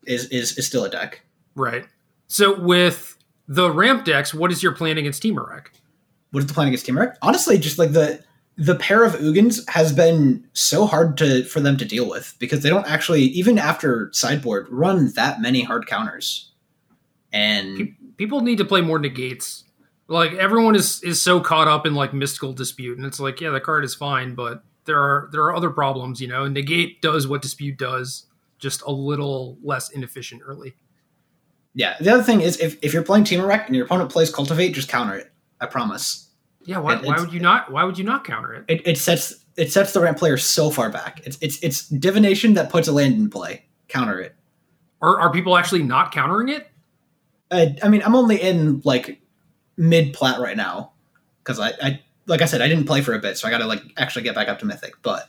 is, 0.06 0.26
is 0.26 0.58
is 0.58 0.66
still 0.66 0.84
a 0.84 0.90
deck. 0.90 1.22
Right. 1.54 1.86
So 2.26 2.58
with 2.60 3.16
the 3.46 3.70
ramp 3.70 4.04
decks, 4.04 4.34
what 4.34 4.52
is 4.52 4.62
your 4.62 4.72
plan 4.72 4.98
against 4.98 5.22
Temur 5.22 5.48
Rec? 5.48 5.72
what 6.30 6.40
is 6.40 6.46
the 6.46 6.54
plan 6.54 6.68
against 6.68 6.86
Temur 6.86 7.00
Rec? 7.00 7.18
Honestly, 7.22 7.58
just 7.58 7.78
like 7.78 7.92
the 7.92 8.22
the 8.56 8.74
pair 8.74 9.04
of 9.04 9.14
Ugins 9.14 9.66
has 9.68 9.92
been 9.92 10.44
so 10.52 10.84
hard 10.84 11.16
to 11.18 11.44
for 11.44 11.60
them 11.60 11.76
to 11.76 11.84
deal 11.84 12.08
with 12.08 12.34
because 12.38 12.62
they 12.62 12.68
don't 12.68 12.90
actually 12.90 13.22
even 13.22 13.58
after 13.58 14.10
sideboard 14.12 14.66
run 14.68 15.12
that 15.12 15.40
many 15.40 15.62
hard 15.62 15.86
counters. 15.86 16.50
And 17.32 17.94
People 18.18 18.42
need 18.42 18.58
to 18.58 18.64
play 18.66 18.82
more 18.82 18.98
negates. 18.98 19.64
Like 20.08 20.32
everyone 20.34 20.74
is 20.76 21.02
is 21.02 21.20
so 21.22 21.40
caught 21.40 21.68
up 21.68 21.86
in 21.86 21.94
like 21.94 22.12
mystical 22.12 22.52
dispute, 22.52 22.98
and 22.98 23.06
it's 23.06 23.18
like, 23.20 23.40
yeah, 23.40 23.50
the 23.50 23.60
card 23.60 23.84
is 23.84 23.94
fine, 23.94 24.34
but 24.34 24.62
there 24.84 24.98
are 24.98 25.28
there 25.32 25.42
are 25.44 25.54
other 25.56 25.70
problems. 25.70 26.20
You 26.20 26.28
know, 26.28 26.46
negate 26.46 27.00
does 27.02 27.26
what 27.26 27.40
dispute 27.42 27.78
does, 27.78 28.26
just 28.58 28.82
a 28.82 28.90
little 28.90 29.58
less 29.62 29.90
inefficient 29.90 30.42
early. 30.44 30.74
yeah, 31.74 31.96
the 32.00 32.10
other 32.12 32.22
thing 32.22 32.40
is 32.40 32.58
if, 32.58 32.76
if 32.82 32.92
you're 32.94 33.02
playing 33.02 33.24
Temur 33.24 33.46
Rec 33.46 33.66
and 33.66 33.76
your 33.76 33.84
opponent 33.84 34.10
plays 34.10 34.30
Cultivate, 34.34 34.70
just 34.72 34.88
counter 34.88 35.14
it. 35.14 35.30
I 35.60 35.66
promise. 35.66 36.30
Yeah, 36.64 36.78
why, 36.78 36.96
It- 36.96 37.04
why 37.04 37.18
would 37.20 37.32
you 37.32 37.40
not? 37.40 37.70
Why 37.70 37.84
would 37.84 37.98
you 37.98 38.04
not 38.04 38.24
counter 38.24 38.54
it? 38.54 38.64
It, 38.68 38.86
it 38.86 38.98
sets 38.98 39.44
it 39.56 39.70
sets 39.72 39.92
the 39.92 40.00
ramp 40.00 40.18
player 40.18 40.36
so 40.38 40.70
far 40.70 40.88
back. 40.90 41.20
It's 41.24 41.36
it's 41.42 41.62
it's 41.62 41.86
divination 41.88 42.54
that 42.54 42.70
puts 42.70 42.88
a 42.88 42.92
land 42.92 43.14
in 43.14 43.28
play. 43.30 43.66
Counter 43.88 44.18
it. 44.20 44.34
Are 45.02 45.20
are 45.20 45.30
people 45.32 45.56
actually 45.56 45.82
not 45.82 46.12
countering 46.12 46.48
it? 46.48 46.68
I, 47.50 47.76
I 47.82 47.88
mean, 47.88 48.02
I'm 48.02 48.14
only 48.14 48.40
in 48.40 48.82
like 48.84 49.20
mid 49.76 50.12
plat 50.12 50.40
right 50.40 50.56
now 50.56 50.92
because 51.42 51.58
I, 51.58 51.72
I 51.82 52.00
like 52.26 52.42
I 52.42 52.44
said 52.44 52.60
I 52.60 52.68
didn't 52.68 52.86
play 52.86 53.00
for 53.00 53.14
a 53.14 53.18
bit, 53.18 53.38
so 53.38 53.48
I 53.48 53.50
got 53.50 53.58
to 53.58 53.66
like 53.66 53.82
actually 53.96 54.22
get 54.22 54.34
back 54.34 54.48
up 54.48 54.58
to 54.60 54.66
mythic. 54.66 54.94
But 55.02 55.28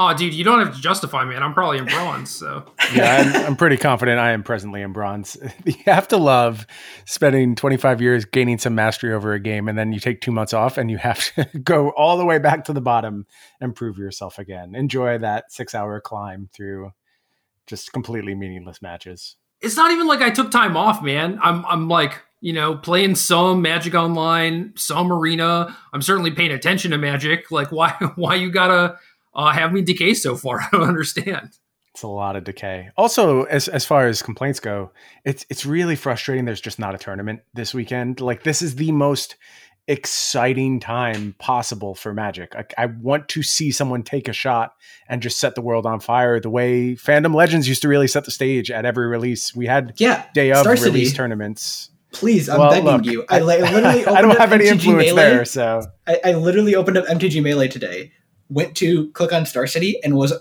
Oh, 0.00 0.14
dude, 0.14 0.32
you 0.32 0.44
don't 0.44 0.64
have 0.64 0.76
to 0.76 0.80
justify, 0.80 1.24
man. 1.24 1.42
I'm 1.42 1.52
probably 1.52 1.78
in 1.78 1.86
bronze, 1.86 2.30
so 2.30 2.64
yeah, 2.94 3.16
I'm, 3.16 3.46
I'm 3.46 3.56
pretty 3.56 3.76
confident 3.76 4.20
I 4.20 4.30
am 4.30 4.44
presently 4.44 4.80
in 4.80 4.92
bronze. 4.92 5.36
You 5.64 5.74
have 5.86 6.06
to 6.08 6.16
love 6.16 6.66
spending 7.04 7.56
25 7.56 8.00
years 8.00 8.24
gaining 8.24 8.58
some 8.58 8.76
mastery 8.76 9.12
over 9.12 9.32
a 9.32 9.40
game, 9.40 9.68
and 9.68 9.76
then 9.76 9.92
you 9.92 9.98
take 9.98 10.20
two 10.20 10.30
months 10.30 10.52
off 10.52 10.78
and 10.78 10.88
you 10.88 10.98
have 10.98 11.34
to 11.34 11.58
go 11.64 11.90
all 11.90 12.16
the 12.16 12.24
way 12.24 12.38
back 12.38 12.64
to 12.66 12.72
the 12.72 12.80
bottom 12.80 13.26
and 13.60 13.74
prove 13.74 13.98
yourself 13.98 14.38
again. 14.38 14.76
Enjoy 14.76 15.18
that 15.18 15.50
six 15.50 15.74
hour 15.74 16.00
climb 16.00 16.48
through 16.54 16.92
just 17.66 17.92
completely 17.92 18.36
meaningless 18.36 18.80
matches. 18.80 19.36
It's 19.60 19.76
not 19.76 19.90
even 19.90 20.06
like 20.06 20.20
I 20.20 20.30
took 20.30 20.50
time 20.50 20.76
off, 20.76 21.02
man. 21.02 21.38
I'm 21.42 21.64
I'm 21.66 21.88
like 21.88 22.20
you 22.40 22.52
know 22.52 22.76
playing 22.76 23.14
some 23.16 23.62
Magic 23.62 23.94
Online, 23.94 24.72
some 24.76 25.12
Arena. 25.12 25.76
I'm 25.92 26.02
certainly 26.02 26.30
paying 26.30 26.52
attention 26.52 26.92
to 26.92 26.98
Magic. 26.98 27.50
Like 27.50 27.72
why 27.72 27.90
why 28.16 28.36
you 28.36 28.50
gotta 28.50 28.98
uh, 29.34 29.50
have 29.52 29.72
me 29.72 29.82
decay 29.82 30.14
so 30.14 30.36
far? 30.36 30.60
I 30.62 30.68
don't 30.72 30.88
understand. 30.88 31.50
It's 31.94 32.04
a 32.04 32.08
lot 32.08 32.36
of 32.36 32.44
decay. 32.44 32.90
Also, 32.96 33.44
as 33.44 33.66
as 33.66 33.84
far 33.84 34.06
as 34.06 34.22
complaints 34.22 34.60
go, 34.60 34.92
it's 35.24 35.44
it's 35.50 35.66
really 35.66 35.96
frustrating. 35.96 36.44
There's 36.44 36.60
just 36.60 36.78
not 36.78 36.94
a 36.94 36.98
tournament 36.98 37.40
this 37.54 37.74
weekend. 37.74 38.20
Like 38.20 38.44
this 38.44 38.62
is 38.62 38.76
the 38.76 38.92
most 38.92 39.36
exciting 39.88 40.78
time 40.78 41.34
possible 41.38 41.94
for 41.94 42.12
Magic. 42.14 42.54
Like 42.54 42.72
I 42.78 42.86
want 42.86 43.28
to 43.30 43.42
see 43.42 43.72
someone 43.72 44.02
take 44.02 44.28
a 44.28 44.32
shot 44.32 44.74
and 45.08 45.20
just 45.22 45.40
set 45.40 45.54
the 45.54 45.60
world 45.62 45.86
on 45.86 45.98
fire. 45.98 46.38
The 46.38 46.50
way 46.50 46.94
Fandom 46.94 47.34
Legends 47.34 47.66
used 47.68 47.82
to 47.82 47.88
really 47.88 48.06
set 48.06 48.24
the 48.24 48.30
stage 48.30 48.70
at 48.70 48.84
every 48.84 49.06
release. 49.08 49.56
We 49.56 49.66
had 49.66 49.94
yeah, 49.96 50.26
day 50.34 50.52
of 50.52 50.58
Star 50.58 50.74
release 50.74 51.08
City. 51.08 51.16
tournaments. 51.16 51.90
Please, 52.12 52.48
I'm 52.48 52.58
Well, 52.58 52.70
begging 52.70 52.84
look, 52.86 53.04
you. 53.04 53.24
I, 53.28 53.40
li- 53.40 53.60
literally 53.60 54.06
I 54.06 54.22
don't 54.22 54.38
have 54.38 54.52
any 54.52 54.66
influence 54.68 55.06
Melee. 55.08 55.14
there, 55.22 55.44
so 55.44 55.82
I, 56.06 56.20
I 56.24 56.32
literally 56.32 56.74
opened 56.74 56.96
up 56.96 57.06
MTG 57.06 57.42
Melee 57.42 57.68
today, 57.68 58.12
went 58.48 58.76
to 58.78 59.10
click 59.12 59.32
on 59.32 59.44
Star 59.44 59.66
City, 59.66 59.98
and 60.02 60.16
was 60.16 60.32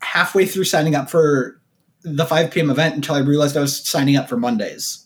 halfway 0.00 0.46
through 0.46 0.64
signing 0.64 0.94
up 0.94 1.10
for 1.10 1.60
the 2.02 2.24
5 2.24 2.52
p.m. 2.52 2.70
event 2.70 2.94
until 2.94 3.16
I 3.16 3.18
realized 3.18 3.56
I 3.56 3.60
was 3.60 3.84
signing 3.88 4.16
up 4.16 4.28
for 4.28 4.36
Mondays. 4.36 5.05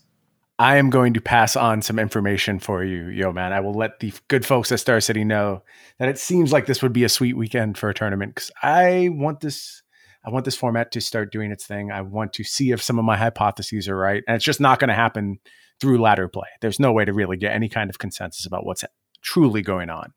I 0.61 0.77
am 0.77 0.91
going 0.91 1.15
to 1.15 1.23
pass 1.23 1.57
on 1.57 1.81
some 1.81 1.99
information 1.99 2.59
for 2.59 2.85
you, 2.85 3.05
Yoman. 3.05 3.51
I 3.51 3.61
will 3.61 3.73
let 3.73 4.01
the 4.01 4.13
good 4.29 4.45
folks 4.45 4.71
at 4.71 4.79
Star 4.79 5.01
City 5.01 5.25
know 5.25 5.63
that 5.99 6.11
it 6.11 6.19
seems 6.19 6.53
like 6.53 6.67
this 6.67 6.83
would 6.83 6.93
be 6.93 7.03
a 7.03 7.09
sweet 7.09 7.35
weekend 7.35 7.79
for 7.79 7.89
a 7.89 7.95
tournament 7.95 8.35
because 8.35 8.51
I 8.63 9.09
want 9.11 9.41
this. 9.41 9.83
I 10.23 10.29
want 10.29 10.45
this 10.45 10.57
format 10.57 10.93
to 10.93 11.01
start 11.01 11.33
doing 11.33 11.51
its 11.51 11.67
thing. 11.67 11.91
I 11.91 12.03
want 12.03 12.35
to 12.35 12.45
see 12.45 12.73
if 12.73 12.83
some 12.83 12.99
of 12.99 13.07
my 13.07 13.17
hypotheses 13.17 13.89
are 13.89 13.97
right, 13.97 14.23
and 14.29 14.37
it's 14.37 14.45
just 14.45 14.61
not 14.61 14.79
going 14.79 14.89
to 14.89 14.95
happen 14.95 15.39
through 15.81 15.99
ladder 15.99 16.29
play. 16.29 16.49
There's 16.61 16.79
no 16.79 16.93
way 16.93 17.07
to 17.07 17.15
really 17.15 17.39
get 17.39 17.55
any 17.55 17.71
kind 17.71 17.89
of 17.89 17.99
consensus 17.99 18.45
about 18.45 18.67
what's 18.67 18.85
truly 19.23 19.63
going 19.63 19.89
on. 19.89 20.13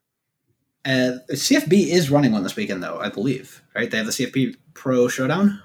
Uh, 0.84 1.20
CFB 1.32 1.88
is 1.88 2.12
running 2.12 2.34
one 2.34 2.44
this 2.44 2.58
weekend, 2.58 2.84
though, 2.84 3.00
I 3.00 3.08
believe. 3.08 3.64
Right? 3.74 3.90
They 3.90 3.96
have 3.96 4.08
the 4.08 4.12
CFB 4.12 4.58
Pro 4.74 5.08
Showdown. 5.08 5.62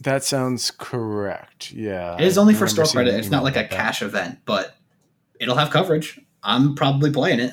That 0.00 0.24
sounds 0.24 0.70
correct. 0.70 1.72
Yeah, 1.72 2.16
It 2.16 2.24
is 2.24 2.38
only 2.38 2.54
I 2.54 2.58
for 2.58 2.66
store 2.66 2.86
credit. 2.86 3.14
It's 3.14 3.30
not 3.30 3.44
like 3.44 3.56
a 3.56 3.60
about 3.60 3.70
that. 3.70 3.76
cash 3.76 4.02
event, 4.02 4.38
but 4.46 4.74
it'll 5.38 5.56
have 5.56 5.70
coverage. 5.70 6.18
I'm 6.42 6.74
probably 6.74 7.10
playing 7.12 7.40
it. 7.40 7.52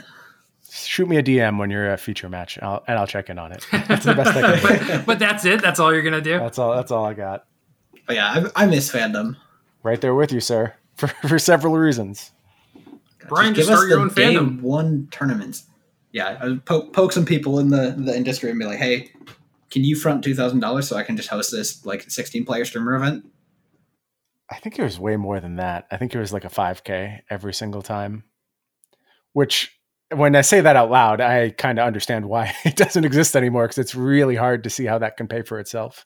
Shoot 0.69 1.09
me 1.09 1.17
a 1.17 1.23
DM 1.23 1.57
when 1.59 1.69
you're 1.69 1.91
a 1.91 1.97
feature 1.97 2.29
match, 2.29 2.57
I'll, 2.61 2.83
and 2.87 2.97
I'll 2.97 3.07
check 3.07 3.29
in 3.29 3.37
on 3.39 3.51
it. 3.51 3.65
That's 3.71 4.05
the 4.05 4.13
best 4.13 4.37
I 4.37 4.41
can 4.59 4.77
do. 4.87 4.87
but, 4.97 5.05
but 5.05 5.19
that's 5.19 5.43
it. 5.45 5.61
That's 5.61 5.79
all 5.79 5.91
you're 5.93 6.01
gonna 6.03 6.21
do. 6.21 6.37
That's 6.39 6.57
all. 6.59 6.75
That's 6.75 6.91
all 6.91 7.05
I 7.05 7.13
got. 7.13 7.45
But 8.05 8.15
yeah, 8.17 8.49
I, 8.55 8.63
I 8.63 8.65
miss 8.67 8.91
fandom. 8.91 9.35
Right 9.83 9.99
there 9.99 10.13
with 10.15 10.31
you, 10.31 10.39
sir, 10.39 10.73
for 10.95 11.07
for 11.07 11.39
several 11.39 11.75
reasons. 11.77 12.31
Brian, 13.27 13.53
give 13.53 13.65
just 13.65 13.67
start 13.67 13.83
us 13.85 13.89
your 13.89 13.97
the 13.97 14.03
own 14.03 14.09
fandom. 14.09 14.61
one 14.61 15.07
tournaments. 15.11 15.65
Yeah, 16.13 16.55
poke, 16.65 16.93
poke 16.93 17.11
some 17.11 17.25
people 17.25 17.59
in 17.59 17.69
the 17.69 17.93
the 17.97 18.15
industry 18.15 18.49
and 18.49 18.59
be 18.59 18.65
like, 18.65 18.77
"Hey, 18.79 19.11
can 19.69 19.83
you 19.83 19.95
front 19.95 20.23
two 20.23 20.33
thousand 20.35 20.59
dollars 20.59 20.87
so 20.87 20.95
I 20.95 21.03
can 21.03 21.17
just 21.17 21.29
host 21.29 21.51
this 21.51 21.85
like 21.85 22.09
sixteen 22.09 22.45
player 22.45 22.65
streamer 22.65 22.95
event?" 22.95 23.25
I 24.49 24.55
think 24.59 24.79
it 24.79 24.83
was 24.83 24.99
way 24.99 25.17
more 25.17 25.39
than 25.39 25.57
that. 25.57 25.87
I 25.91 25.97
think 25.97 26.15
it 26.15 26.19
was 26.19 26.31
like 26.31 26.45
a 26.45 26.49
5K 26.49 27.19
every 27.29 27.53
single 27.53 27.81
time. 27.81 28.23
Which, 29.33 29.77
when 30.15 30.37
I 30.37 30.41
say 30.41 30.61
that 30.61 30.77
out 30.77 30.89
loud, 30.89 31.19
I 31.19 31.49
kind 31.49 31.77
of 31.79 31.85
understand 31.85 32.27
why 32.29 32.53
it 32.63 32.77
doesn't 32.77 33.03
exist 33.03 33.35
anymore 33.35 33.65
because 33.65 33.77
it's 33.77 33.93
really 33.93 34.35
hard 34.37 34.63
to 34.63 34.69
see 34.69 34.85
how 34.85 34.99
that 34.99 35.17
can 35.17 35.27
pay 35.27 35.41
for 35.41 35.59
itself. 35.59 36.05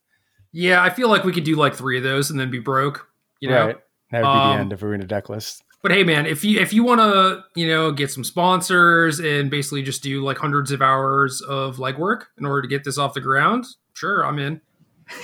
Yeah, 0.52 0.82
I 0.82 0.90
feel 0.90 1.08
like 1.08 1.24
we 1.24 1.32
could 1.32 1.44
do 1.44 1.56
like 1.56 1.76
three 1.76 1.98
of 1.98 2.04
those 2.04 2.32
and 2.32 2.40
then 2.40 2.50
be 2.50 2.60
broke. 2.60 3.08
You 3.42 3.50
know. 3.50 3.68
right? 3.68 3.78
That 4.12 4.24
would 4.24 4.34
be 4.34 4.40
Um, 4.40 4.50
the 4.56 4.62
end 4.62 4.74
of 4.74 4.84
Arena 4.84 5.06
Deck 5.06 5.30
List. 5.30 5.64
But 5.82 5.92
hey, 5.92 6.04
man, 6.04 6.26
if 6.26 6.44
you 6.44 6.60
if 6.60 6.74
you 6.74 6.84
want 6.84 7.02
to, 7.02 7.44
you 7.56 7.68
know, 7.68 7.92
get 7.92 8.12
some 8.12 8.24
sponsors 8.24 9.20
and 9.20 9.50
basically 9.50 9.82
just 9.82 10.04
do 10.04 10.24
like 10.24 10.38
hundreds 10.38 10.72
of 10.72 10.82
hours 10.82 11.42
of 11.42 11.78
legwork 11.78 12.26
in 12.38 12.46
order 12.46 12.62
to 12.62 12.68
get 12.68 12.84
this 12.84 12.98
off 12.98 13.14
the 13.14 13.22
ground, 13.22 13.66
sure, 13.94 14.26
I'm 14.26 14.38
in. 14.38 14.62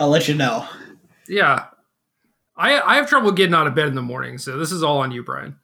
I'll 0.00 0.08
let 0.08 0.26
you 0.26 0.34
know. 0.34 0.66
Yeah, 1.28 1.66
I 2.56 2.80
I 2.80 2.96
have 2.96 3.08
trouble 3.08 3.30
getting 3.30 3.54
out 3.54 3.66
of 3.66 3.74
bed 3.74 3.88
in 3.88 3.94
the 3.94 4.02
morning, 4.02 4.38
so 4.38 4.58
this 4.58 4.72
is 4.72 4.82
all 4.82 4.98
on 4.98 5.12
you, 5.12 5.22
Brian. 5.22 5.56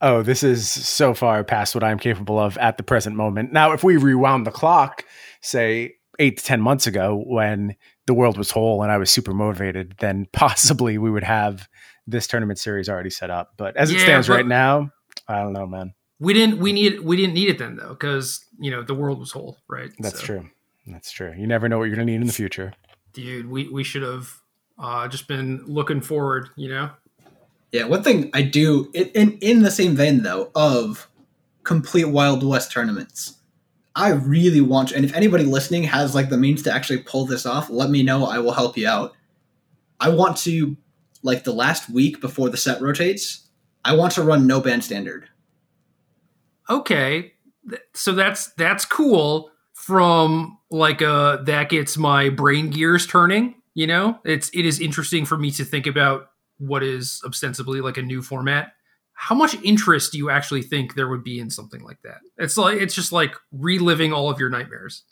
Oh, 0.00 0.22
this 0.22 0.42
is 0.42 0.68
so 0.68 1.14
far 1.14 1.44
past 1.44 1.74
what 1.74 1.84
I'm 1.84 1.98
capable 1.98 2.38
of 2.38 2.58
at 2.58 2.76
the 2.76 2.82
present 2.82 3.16
moment. 3.16 3.52
Now, 3.52 3.72
if 3.72 3.82
we 3.84 3.96
rewound 3.96 4.46
the 4.46 4.50
clock, 4.50 5.04
say 5.40 5.94
eight 6.18 6.38
to 6.38 6.44
10 6.44 6.60
months 6.60 6.86
ago 6.86 7.22
when 7.26 7.74
the 8.06 8.14
world 8.14 8.36
was 8.36 8.50
whole 8.50 8.82
and 8.82 8.92
I 8.92 8.98
was 8.98 9.10
super 9.10 9.32
motivated, 9.32 9.94
then 10.00 10.26
possibly 10.32 10.98
we 10.98 11.10
would 11.10 11.24
have 11.24 11.68
this 12.06 12.26
tournament 12.26 12.58
series 12.58 12.88
already 12.88 13.10
set 13.10 13.30
up. 13.30 13.52
But 13.56 13.76
as 13.76 13.90
it 13.90 13.94
Yeah, 13.94 14.00
stands 14.00 14.28
right 14.28 14.46
now, 14.46 14.90
I 15.28 15.40
don't 15.40 15.52
know, 15.52 15.66
man. 15.66 15.94
We 16.20 16.32
didn't 16.32 16.58
we 16.58 16.72
need 16.72 17.00
we 17.00 17.16
didn't 17.16 17.34
need 17.34 17.48
it 17.48 17.58
then 17.58 17.76
though 17.76 17.90
because 17.90 18.44
you 18.58 18.70
know 18.70 18.82
the 18.82 18.94
world 18.94 19.18
was 19.18 19.32
whole, 19.32 19.58
right? 19.68 19.90
That's 19.98 20.20
So, 20.20 20.26
true. 20.26 20.50
That's 20.86 21.10
true. 21.10 21.34
You 21.36 21.46
never 21.46 21.68
know 21.68 21.78
what 21.78 21.84
you're 21.84 21.96
going 21.96 22.06
to 22.06 22.12
need 22.12 22.20
in 22.20 22.26
the 22.26 22.32
future. 22.32 22.72
dude. 23.12 23.48
We 23.48 23.68
we 23.68 23.82
should 23.84 24.02
have 24.02 24.40
uh, 24.78 25.08
just 25.08 25.28
been 25.28 25.64
looking 25.66 26.00
forward, 26.00 26.50
you 26.56 26.68
know. 26.68 26.90
Yeah, 27.72 27.84
one 27.84 28.02
thing 28.02 28.30
I 28.32 28.42
do 28.42 28.90
in, 28.94 29.08
in 29.08 29.38
in 29.38 29.62
the 29.62 29.70
same 29.70 29.96
vein 29.96 30.22
though 30.22 30.50
of 30.54 31.08
complete 31.64 32.04
Wild 32.04 32.42
West 32.46 32.70
tournaments. 32.70 33.38
I 33.96 34.10
really 34.10 34.60
want 34.60 34.92
and 34.92 35.04
if 35.04 35.14
anybody 35.14 35.44
listening 35.44 35.84
has 35.84 36.14
like 36.14 36.28
the 36.28 36.36
means 36.36 36.62
to 36.62 36.72
actually 36.72 36.98
pull 36.98 37.26
this 37.26 37.46
off, 37.46 37.70
let 37.70 37.90
me 37.90 38.02
know. 38.02 38.26
I 38.26 38.38
will 38.38 38.52
help 38.52 38.76
you 38.76 38.86
out. 38.88 39.14
I 40.00 40.10
want 40.10 40.36
to 40.38 40.76
like 41.24 41.42
the 41.42 41.52
last 41.52 41.90
week 41.90 42.20
before 42.20 42.48
the 42.50 42.56
set 42.56 42.80
rotates, 42.80 43.48
I 43.84 43.96
want 43.96 44.12
to 44.12 44.22
run 44.22 44.46
no 44.46 44.60
band 44.60 44.84
standard. 44.84 45.28
okay 46.70 47.32
so 47.94 48.12
that's 48.12 48.52
that's 48.54 48.84
cool 48.84 49.50
from 49.72 50.58
like 50.70 51.02
uh 51.02 51.36
that 51.44 51.68
gets 51.70 51.96
my 51.96 52.28
brain 52.28 52.70
gears 52.70 53.06
turning 53.06 53.54
you 53.74 53.86
know 53.86 54.18
it's 54.24 54.50
it 54.54 54.64
is 54.66 54.80
interesting 54.80 55.24
for 55.24 55.36
me 55.38 55.50
to 55.50 55.64
think 55.64 55.86
about 55.86 56.28
what 56.58 56.82
is 56.82 57.20
ostensibly 57.26 57.80
like 57.80 57.96
a 57.96 58.02
new 58.02 58.22
format 58.22 58.72
how 59.14 59.34
much 59.34 59.56
interest 59.62 60.12
do 60.12 60.18
you 60.18 60.28
actually 60.30 60.62
think 60.62 60.94
there 60.94 61.08
would 61.08 61.24
be 61.24 61.38
in 61.38 61.48
something 61.50 61.80
like 61.82 62.00
that 62.02 62.18
it's 62.38 62.56
like 62.56 62.78
it's 62.78 62.94
just 62.94 63.12
like 63.12 63.34
reliving 63.52 64.12
all 64.12 64.30
of 64.30 64.38
your 64.38 64.50
nightmares 64.50 65.04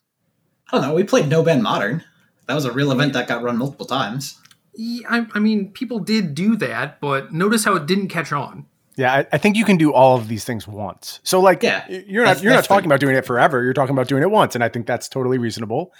I 0.70 0.78
don't 0.78 0.88
know. 0.88 0.94
We 0.94 1.04
played 1.04 1.28
No 1.28 1.42
Band 1.42 1.62
Modern. 1.62 2.02
That 2.46 2.54
was 2.54 2.64
a 2.64 2.72
real 2.72 2.92
event 2.92 3.12
that 3.12 3.28
got 3.28 3.42
run 3.42 3.58
multiple 3.58 3.84
times. 3.84 4.38
Yeah, 4.74 5.06
I, 5.08 5.26
I 5.34 5.38
mean 5.38 5.70
people 5.72 5.98
did 5.98 6.34
do 6.34 6.56
that 6.56 7.00
but 7.00 7.32
notice 7.32 7.64
how 7.64 7.74
it 7.76 7.86
didn't 7.86 8.08
catch 8.08 8.32
on 8.32 8.66
Yeah, 8.96 9.12
I, 9.12 9.26
I 9.32 9.38
think 9.38 9.56
you 9.56 9.64
can 9.64 9.76
do 9.76 9.92
all 9.92 10.16
of 10.16 10.28
these 10.28 10.44
things 10.44 10.66
once. 10.68 11.20
So, 11.24 11.40
like, 11.40 11.62
Yeah, 11.62 11.86
you're 11.88 12.24
not 12.24 12.42
you're 12.42 12.52
not 12.52 12.64
talking 12.64 12.82
fine. 12.82 12.86
about 12.86 13.00
doing 13.00 13.16
it 13.16 13.24
forever. 13.24 13.62
You're 13.62 13.72
talking 13.74 13.94
about 13.94 14.08
doing 14.08 14.22
it 14.22 14.30
once, 14.30 14.54
and 14.54 14.62
I 14.64 14.68
think 14.68 14.86
that's 14.86 15.08
totally 15.08 15.38
reasonable. 15.38 15.92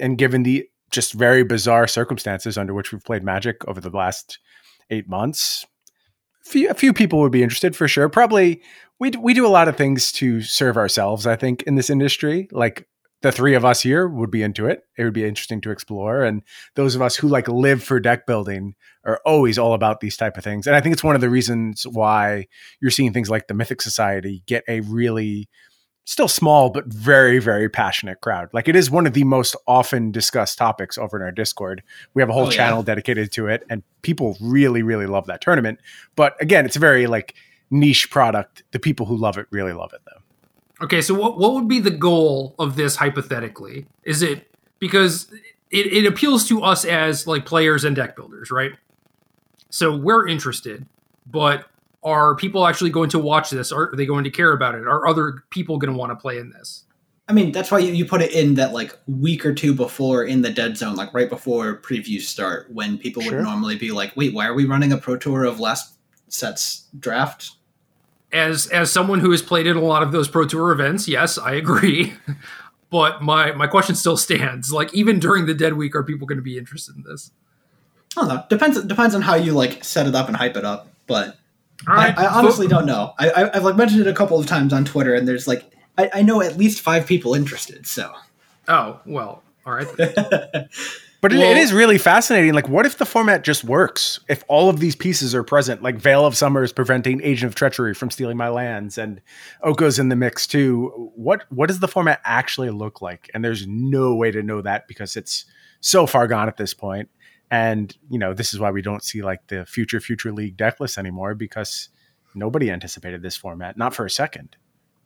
And 0.00 0.18
given 0.18 0.42
the 0.42 0.68
just 0.90 1.12
very 1.14 1.42
bizarre 1.44 1.86
circumstances 1.86 2.58
under 2.58 2.74
which 2.74 2.92
we've 2.92 3.04
played 3.04 3.22
Magic 3.22 3.66
over 3.68 3.80
the 3.80 3.90
last 3.90 4.38
eight 4.90 5.08
months, 5.08 5.64
few, 6.44 6.68
a 6.68 6.74
few 6.74 6.92
people 6.92 7.20
would 7.20 7.32
be 7.32 7.42
interested 7.42 7.74
for 7.76 7.86
sure. 7.88 8.08
Probably, 8.08 8.60
we 8.98 9.10
d- 9.10 9.18
we 9.18 9.34
do 9.34 9.46
a 9.46 9.48
lot 9.48 9.68
of 9.68 9.76
things 9.76 10.10
to 10.12 10.42
serve 10.42 10.76
ourselves. 10.76 11.26
I 11.26 11.36
think 11.36 11.62
in 11.62 11.76
this 11.76 11.90
industry, 11.90 12.48
like 12.52 12.86
the 13.22 13.32
three 13.32 13.54
of 13.54 13.64
us 13.64 13.80
here 13.82 14.06
would 14.08 14.30
be 14.30 14.42
into 14.42 14.66
it. 14.66 14.82
It 14.98 15.04
would 15.04 15.12
be 15.14 15.24
interesting 15.24 15.60
to 15.62 15.70
explore, 15.70 16.22
and 16.22 16.42
those 16.74 16.94
of 16.94 17.02
us 17.02 17.16
who 17.16 17.28
like 17.28 17.48
live 17.48 17.82
for 17.82 17.98
deck 18.00 18.26
building 18.26 18.74
are 19.04 19.20
always 19.24 19.58
all 19.58 19.74
about 19.74 20.00
these 20.00 20.16
type 20.16 20.36
of 20.36 20.44
things. 20.44 20.66
And 20.66 20.76
I 20.76 20.80
think 20.80 20.92
it's 20.92 21.02
one 21.04 21.14
of 21.14 21.20
the 21.20 21.30
reasons 21.30 21.86
why 21.86 22.46
you're 22.80 22.90
seeing 22.90 23.12
things 23.12 23.30
like 23.30 23.48
the 23.48 23.54
Mythic 23.54 23.80
Society 23.82 24.42
get 24.46 24.62
a 24.68 24.80
really 24.80 25.48
still 26.04 26.26
small 26.26 26.68
but 26.68 26.84
very 26.86 27.38
very 27.38 27.68
passionate 27.68 28.20
crowd. 28.20 28.48
Like 28.52 28.66
it 28.66 28.74
is 28.74 28.90
one 28.90 29.06
of 29.06 29.12
the 29.12 29.22
most 29.22 29.54
often 29.68 30.10
discussed 30.10 30.58
topics 30.58 30.98
over 30.98 31.16
in 31.16 31.22
our 31.22 31.30
Discord. 31.30 31.80
We 32.14 32.22
have 32.22 32.28
a 32.28 32.32
whole 32.32 32.46
Oh, 32.46 32.50
yeah. 32.50 32.56
channel 32.56 32.82
dedicated 32.82 33.30
to 33.32 33.46
it 33.46 33.62
and 33.70 33.84
people 34.02 34.36
really 34.40 34.82
really 34.82 35.06
love 35.06 35.26
that 35.26 35.40
tournament. 35.40 35.78
But 36.16 36.34
again, 36.42 36.64
it's 36.66 36.74
a 36.74 36.80
very 36.80 37.06
like 37.06 37.34
niche 37.70 38.10
product. 38.10 38.64
The 38.72 38.80
people 38.80 39.06
who 39.06 39.16
love 39.16 39.38
it 39.38 39.46
really 39.52 39.72
love 39.72 39.92
it 39.92 40.00
though. 40.04 40.21
Okay, 40.82 41.00
so 41.00 41.14
what 41.14 41.38
what 41.38 41.54
would 41.54 41.68
be 41.68 41.78
the 41.78 41.90
goal 41.90 42.54
of 42.58 42.76
this 42.76 42.96
hypothetically? 42.96 43.86
Is 44.02 44.22
it 44.22 44.48
because 44.80 45.32
it, 45.70 45.86
it 45.92 46.06
appeals 46.06 46.48
to 46.48 46.62
us 46.62 46.84
as 46.84 47.26
like 47.26 47.46
players 47.46 47.84
and 47.84 47.94
deck 47.94 48.16
builders, 48.16 48.50
right? 48.50 48.72
So 49.70 49.96
we're 49.96 50.26
interested, 50.26 50.86
but 51.26 51.66
are 52.02 52.34
people 52.34 52.66
actually 52.66 52.90
going 52.90 53.10
to 53.10 53.18
watch 53.18 53.50
this? 53.50 53.70
Are 53.70 53.92
they 53.96 54.06
going 54.06 54.24
to 54.24 54.30
care 54.30 54.52
about 54.52 54.74
it? 54.74 54.86
Are 54.86 55.06
other 55.06 55.44
people 55.50 55.78
going 55.78 55.92
to 55.92 55.98
want 55.98 56.10
to 56.10 56.16
play 56.16 56.38
in 56.38 56.50
this? 56.50 56.84
I 57.28 57.32
mean, 57.32 57.52
that's 57.52 57.70
why 57.70 57.78
you, 57.78 57.92
you 57.92 58.04
put 58.04 58.20
it 58.20 58.32
in 58.32 58.54
that 58.54 58.72
like 58.72 58.98
week 59.06 59.46
or 59.46 59.54
two 59.54 59.72
before 59.72 60.24
in 60.24 60.42
the 60.42 60.50
dead 60.50 60.76
zone, 60.76 60.96
like 60.96 61.14
right 61.14 61.28
before 61.30 61.76
previews 61.80 62.22
start, 62.22 62.70
when 62.72 62.98
people 62.98 63.22
Sure. 63.22 63.36
would 63.36 63.44
normally 63.44 63.76
be 63.76 63.92
like, 63.92 64.14
"Wait, 64.16 64.34
why 64.34 64.46
are 64.46 64.54
we 64.54 64.64
running 64.64 64.92
a 64.92 64.98
pro 64.98 65.16
tour 65.16 65.44
of 65.44 65.60
last 65.60 65.94
set's 66.28 66.88
draft?" 66.98 67.52
As 68.32 68.66
as 68.68 68.90
someone 68.90 69.20
who 69.20 69.30
has 69.30 69.42
played 69.42 69.66
in 69.66 69.76
a 69.76 69.82
lot 69.82 70.02
of 70.02 70.12
those 70.12 70.28
pro 70.28 70.46
tour 70.46 70.72
events, 70.72 71.06
yes, 71.06 71.36
I 71.38 71.52
agree. 71.52 72.14
but 72.90 73.22
my 73.22 73.52
my 73.52 73.66
question 73.66 73.94
still 73.94 74.16
stands. 74.16 74.72
Like 74.72 74.92
even 74.94 75.18
during 75.18 75.46
the 75.46 75.54
dead 75.54 75.74
week, 75.74 75.94
are 75.94 76.02
people 76.02 76.26
going 76.26 76.38
to 76.38 76.42
be 76.42 76.56
interested 76.56 76.96
in 76.96 77.02
this? 77.02 77.30
I 78.16 78.20
don't 78.20 78.28
know. 78.28 78.44
Depends 78.48 78.82
depends 78.82 79.14
on 79.14 79.22
how 79.22 79.34
you 79.34 79.52
like 79.52 79.84
set 79.84 80.06
it 80.06 80.14
up 80.14 80.28
and 80.28 80.36
hype 80.36 80.56
it 80.56 80.64
up. 80.64 80.88
But 81.06 81.38
right, 81.86 82.16
I, 82.18 82.24
I 82.24 82.32
honestly 82.38 82.68
don't 82.68 82.86
know. 82.86 83.14
I, 83.18 83.30
I 83.30 83.56
I've 83.56 83.64
like 83.64 83.76
mentioned 83.76 84.00
it 84.00 84.06
a 84.06 84.14
couple 84.14 84.38
of 84.38 84.46
times 84.46 84.72
on 84.72 84.84
Twitter, 84.84 85.14
and 85.14 85.28
there's 85.28 85.46
like 85.46 85.70
I, 85.98 86.10
I 86.14 86.22
know 86.22 86.40
at 86.40 86.56
least 86.56 86.80
five 86.80 87.06
people 87.06 87.34
interested. 87.34 87.86
So 87.86 88.12
Oh 88.68 89.00
well, 89.04 89.42
all 89.66 89.72
right. 89.72 89.88
But 91.22 91.32
it, 91.32 91.38
Well- 91.38 91.52
it 91.52 91.56
is 91.56 91.72
really 91.72 91.96
fascinating. 91.98 92.52
Like, 92.52 92.68
what 92.68 92.84
if 92.84 92.98
the 92.98 93.06
format 93.06 93.44
just 93.44 93.62
works? 93.64 94.20
If 94.28 94.44
all 94.48 94.68
of 94.68 94.80
these 94.80 94.94
pieces 94.96 95.34
are 95.34 95.42
present, 95.44 95.80
like 95.82 95.94
Veil 95.96 96.26
of 96.26 96.36
Summer 96.36 96.62
is 96.62 96.72
preventing 96.72 97.22
Agent 97.22 97.48
of 97.48 97.54
Treachery 97.54 97.94
from 97.94 98.10
stealing 98.10 98.36
my 98.36 98.48
lands, 98.48 98.98
and 98.98 99.22
Oko's 99.62 99.98
in 100.00 100.08
the 100.10 100.16
mix 100.16 100.46
too. 100.46 101.10
What 101.14 101.44
what 101.48 101.68
does 101.68 101.78
the 101.78 101.88
format 101.88 102.20
actually 102.24 102.70
look 102.70 103.00
like? 103.00 103.30
And 103.32 103.44
there's 103.44 103.66
no 103.66 104.14
way 104.16 104.30
to 104.32 104.42
know 104.42 104.60
that 104.62 104.86
because 104.88 105.16
it's 105.16 105.44
so 105.80 106.06
far 106.06 106.26
gone 106.26 106.48
at 106.48 106.56
this 106.58 106.74
point. 106.74 107.08
And 107.50 107.96
you 108.10 108.18
know, 108.18 108.34
this 108.34 108.52
is 108.52 108.58
why 108.60 108.70
we 108.72 108.82
don't 108.82 109.04
see 109.04 109.22
like 109.22 109.46
the 109.46 109.64
future 109.64 110.00
future 110.00 110.32
league 110.32 110.56
deck 110.56 110.80
list 110.80 110.98
anymore 110.98 111.34
because 111.36 111.88
nobody 112.34 112.68
anticipated 112.70 113.22
this 113.22 113.36
format, 113.36 113.76
not 113.76 113.94
for 113.94 114.04
a 114.04 114.10
second. 114.10 114.56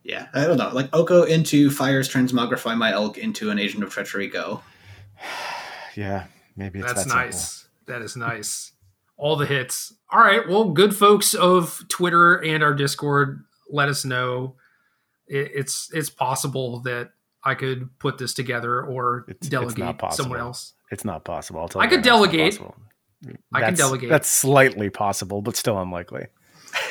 yeah, 0.03 0.29
I 0.33 0.47
don't 0.47 0.57
know. 0.57 0.71
Like 0.73 0.89
Oko 0.95 1.25
into 1.25 1.71
Fires 1.71 2.09
Transmogrify 2.09 2.75
my 2.75 2.93
elk 2.93 3.19
into 3.19 3.51
an 3.51 3.59
Agent 3.59 3.83
of 3.85 3.91
Treachery 3.91 4.29
go. 4.29 4.63
Yeah, 5.97 6.27
maybe 6.57 6.79
it's 6.81 6.89
That's 6.89 7.05
that 7.05 7.11
simple. 7.11 7.25
nice. 7.27 7.69
That 7.87 8.03
is 8.03 8.17
nice. 8.17 8.73
All 9.17 9.37
the 9.37 9.47
hits. 9.47 9.95
All 10.13 10.21
right. 10.21 10.47
Well, 10.49 10.71
good 10.71 10.95
folks 10.95 11.35
of 11.35 11.83
Twitter 11.89 12.35
and 12.37 12.63
our 12.63 12.75
Discord, 12.75 13.45
let 13.71 13.89
us 13.89 14.05
know. 14.05 14.57
It, 15.27 15.51
it's 15.55 15.91
it's 15.95 16.11
possible 16.11 16.81
that 16.81 17.11
I 17.43 17.55
could 17.55 17.89
put 17.99 18.19
this 18.19 18.35
together 18.35 18.83
or 18.83 19.21
It's- 19.29 19.37
it's 19.41 19.49
delegate 19.49 19.79
not 19.79 19.99
possible. 19.99 20.25
someone 20.25 20.41
else. 20.41 20.75
It's 20.91 21.05
not 21.05 21.25
possible. 21.25 21.61
I'll 21.61 21.69
tell 21.69 21.81
I 21.83 21.87
could 21.87 22.05
right 22.05 22.05
now, 22.07 22.23
it's 22.25 22.61
not 22.61 22.75
delegate. 23.23 23.41
I 23.55 23.59
can 23.59 23.61
That's- 23.61 23.79
delegate. 23.79 24.11
That's 24.11 24.29
slightly 24.29 24.91
possible, 24.91 25.41
but 25.43 25.57
still 25.57 25.81
unlikely. 25.81 26.27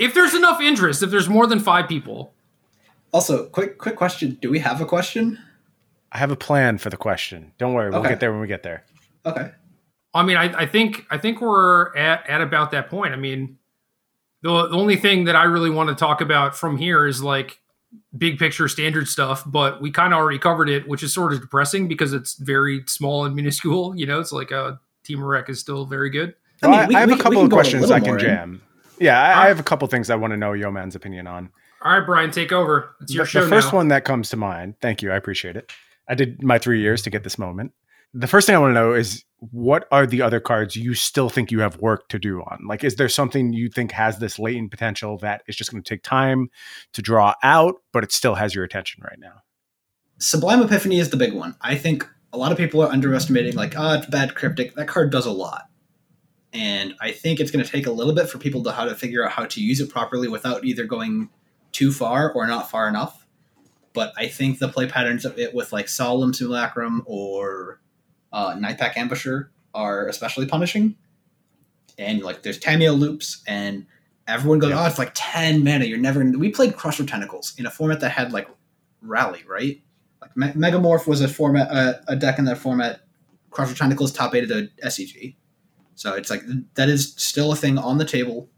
If 0.00 0.14
there's 0.14 0.34
enough 0.34 0.60
interest, 0.60 1.02
if 1.02 1.10
there's 1.10 1.28
more 1.28 1.46
than 1.46 1.58
five 1.60 1.88
people, 1.88 2.32
Also, 3.12 3.46
quick 3.48 3.76
quick 3.78 3.96
question: 3.96 4.38
Do 4.40 4.48
we 4.50 4.60
have 4.60 4.80
a 4.80 4.86
question? 4.86 5.38
I 6.12 6.18
have 6.18 6.30
a 6.30 6.36
plan 6.36 6.78
for 6.78 6.90
the 6.90 6.96
question. 6.96 7.52
Don't 7.58 7.74
worry, 7.74 7.90
we'll 7.90 8.00
Okay. 8.00 8.10
get 8.10 8.20
there 8.20 8.32
when 8.32 8.40
we 8.40 8.46
get 8.46 8.62
there. 8.62 8.84
Okay. 9.26 9.50
I 10.14 10.22
mean, 10.22 10.36
I, 10.36 10.62
I 10.62 10.66
think 10.66 11.04
I 11.10 11.18
think 11.18 11.40
we're 11.40 11.94
at, 11.96 12.28
at 12.28 12.40
about 12.40 12.70
that 12.70 12.88
point. 12.88 13.12
I 13.12 13.16
mean, 13.16 13.58
the, 14.42 14.68
the 14.68 14.76
only 14.76 14.96
thing 14.96 15.24
that 15.24 15.36
I 15.36 15.44
really 15.44 15.70
want 15.70 15.88
to 15.90 15.94
talk 15.94 16.20
about 16.20 16.56
from 16.56 16.76
here 16.78 17.06
is 17.06 17.22
like 17.22 17.60
big 18.16 18.38
picture 18.38 18.68
standard 18.68 19.06
stuff, 19.08 19.42
but 19.46 19.80
we 19.82 19.90
kind 19.90 20.12
of 20.14 20.18
already 20.18 20.38
covered 20.38 20.68
it, 20.70 20.88
which 20.88 21.02
is 21.02 21.12
sort 21.12 21.32
of 21.32 21.40
depressing 21.40 21.88
because 21.88 22.12
it's 22.12 22.34
very 22.34 22.82
small 22.86 23.24
and 23.24 23.34
minuscule. 23.36 23.94
You 23.96 24.06
know, 24.06 24.18
it's 24.20 24.32
like 24.32 24.50
a 24.50 24.80
Temur 25.04 25.28
Rec 25.28 25.48
is 25.50 25.60
still 25.60 25.84
very 25.84 26.08
good. 26.10 26.34
I 26.62 26.66
mean, 26.68 26.88
we- 26.88 26.94
I 26.96 27.00
have 27.00 27.08
we 27.10 27.14
a 27.14 27.18
couple 27.22 27.42
of 27.42 27.50
questions 27.50 27.90
I 27.90 27.98
can 28.00 28.08
more 28.08 28.18
in. 28.18 28.24
jam. 28.24 28.62
Yeah, 28.98 29.20
I, 29.22 29.32
Huh? 29.32 29.40
I 29.42 29.48
have 29.48 29.60
a 29.60 29.62
couple 29.62 29.86
things 29.88 30.08
I 30.10 30.16
want 30.16 30.32
to 30.32 30.36
know 30.36 30.52
Yoman's 30.52 30.96
opinion 30.96 31.26
on. 31.26 31.50
All 31.82 31.92
right, 31.96 32.04
Brian, 32.04 32.30
take 32.32 32.50
over. 32.50 32.94
It's 33.00 33.14
your 33.14 33.24
the, 33.24 33.30
show 33.30 33.44
the 33.44 33.48
first 33.48 33.72
now. 33.72 33.76
one 33.78 33.88
that 33.88 34.04
comes 34.04 34.30
to 34.30 34.36
mind, 34.36 34.74
thank 34.80 35.00
you, 35.02 35.12
I 35.12 35.16
appreciate 35.16 35.56
it. 35.56 35.70
I 36.08 36.14
did 36.14 36.42
my 36.42 36.58
three 36.58 36.80
years 36.80 37.02
to 37.02 37.10
get 37.10 37.24
this 37.24 37.38
moment. 37.38 37.72
The 38.14 38.26
first 38.26 38.46
thing 38.46 38.56
I 38.56 38.58
want 38.58 38.70
to 38.70 38.74
know 38.80 38.94
is 38.94 39.24
what 39.38 39.86
are 39.92 40.06
the 40.06 40.22
other 40.22 40.40
cards 40.40 40.74
you 40.74 40.94
still 40.94 41.28
think 41.28 41.50
you 41.50 41.60
have 41.60 41.76
work 41.76 42.08
to 42.08 42.18
do 42.18 42.40
on? 42.40 42.60
Like, 42.66 42.82
is 42.82 42.96
there 42.96 43.08
something 43.08 43.52
you 43.52 43.68
think 43.68 43.92
has 43.92 44.18
this 44.18 44.38
latent 44.38 44.70
potential 44.70 45.18
that 45.18 45.42
is 45.46 45.56
just 45.56 45.70
going 45.70 45.82
to 45.82 45.88
take 45.88 46.02
time 46.02 46.48
to 46.94 47.02
draw 47.02 47.34
out, 47.42 47.76
but 47.92 48.02
it 48.02 48.12
still 48.12 48.34
has 48.34 48.54
your 48.54 48.64
attention 48.64 49.02
right 49.04 49.18
now? 49.18 49.42
Sublime 50.18 50.62
Epiphany 50.62 50.98
is 50.98 51.10
the 51.10 51.16
big 51.16 51.34
one. 51.34 51.54
I 51.60 51.76
think 51.76 52.08
a 52.32 52.38
lot 52.38 52.50
of 52.50 52.58
people 52.58 52.82
are 52.82 52.90
underestimating, 52.90 53.54
like, 53.54 53.74
oh, 53.76 53.94
it's 53.94 54.06
bad 54.06 54.34
cryptic. 54.34 54.74
That 54.74 54.88
card 54.88 55.12
does 55.12 55.26
a 55.26 55.30
lot. 55.30 55.64
And 56.52 56.94
I 57.00 57.12
think 57.12 57.40
it's 57.40 57.50
going 57.50 57.64
to 57.64 57.70
take 57.70 57.86
a 57.86 57.92
little 57.92 58.14
bit 58.14 58.28
for 58.28 58.38
people 58.38 58.62
to 58.64 58.72
how 58.72 58.86
to 58.86 58.94
figure 58.94 59.24
out 59.24 59.32
how 59.32 59.44
to 59.44 59.60
use 59.60 59.80
it 59.80 59.90
properly 59.90 60.28
without 60.28 60.64
either 60.64 60.84
going 60.84 61.28
too 61.72 61.92
far 61.92 62.32
or 62.32 62.46
not 62.46 62.70
far 62.70 62.88
enough. 62.88 63.26
But 63.98 64.12
I 64.16 64.28
think 64.28 64.60
the 64.60 64.68
play 64.68 64.86
patterns 64.86 65.24
of 65.24 65.36
it 65.40 65.52
with 65.52 65.72
like 65.72 65.88
Solemn 65.88 66.32
Simulacrum 66.32 67.02
or 67.04 67.80
uh, 68.32 68.54
Nightpack 68.54 68.92
Ambusher 68.94 69.48
are 69.74 70.06
especially 70.06 70.46
punishing. 70.46 70.94
And 71.98 72.22
like 72.22 72.42
there's 72.44 72.60
Tamiyo 72.60 72.96
loops, 72.96 73.42
and 73.48 73.86
everyone 74.28 74.60
goes, 74.60 74.70
Yeah. 74.70 74.84
"Oh, 74.84 74.86
it's 74.86 75.00
like 75.00 75.10
ten 75.16 75.64
mana. 75.64 75.84
You're 75.86 75.98
never." 75.98 76.22
We 76.24 76.50
played 76.50 76.76
Crush 76.76 77.00
of 77.00 77.08
Tentacles 77.08 77.54
in 77.58 77.66
a 77.66 77.70
format 77.72 77.98
that 77.98 78.10
had 78.10 78.32
like 78.32 78.48
Rally, 79.02 79.42
right? 79.48 79.82
Like 80.22 80.36
Me- 80.36 80.52
Megamorph 80.52 81.08
was 81.08 81.20
a 81.20 81.26
format, 81.26 81.68
uh, 81.68 81.94
a 82.06 82.14
deck 82.14 82.38
in 82.38 82.44
that 82.44 82.58
format. 82.58 83.00
Crush 83.50 83.72
of 83.72 83.78
Tentacles 83.78 84.12
top 84.12 84.32
eight 84.36 84.44
of 84.44 84.48
the 84.48 84.70
SCG, 84.84 85.34
so 85.96 86.14
it's 86.14 86.30
like 86.30 86.42
that 86.74 86.88
is 86.88 87.14
still 87.16 87.50
a 87.50 87.56
thing 87.56 87.78
on 87.78 87.98
the 87.98 88.04
table. 88.04 88.48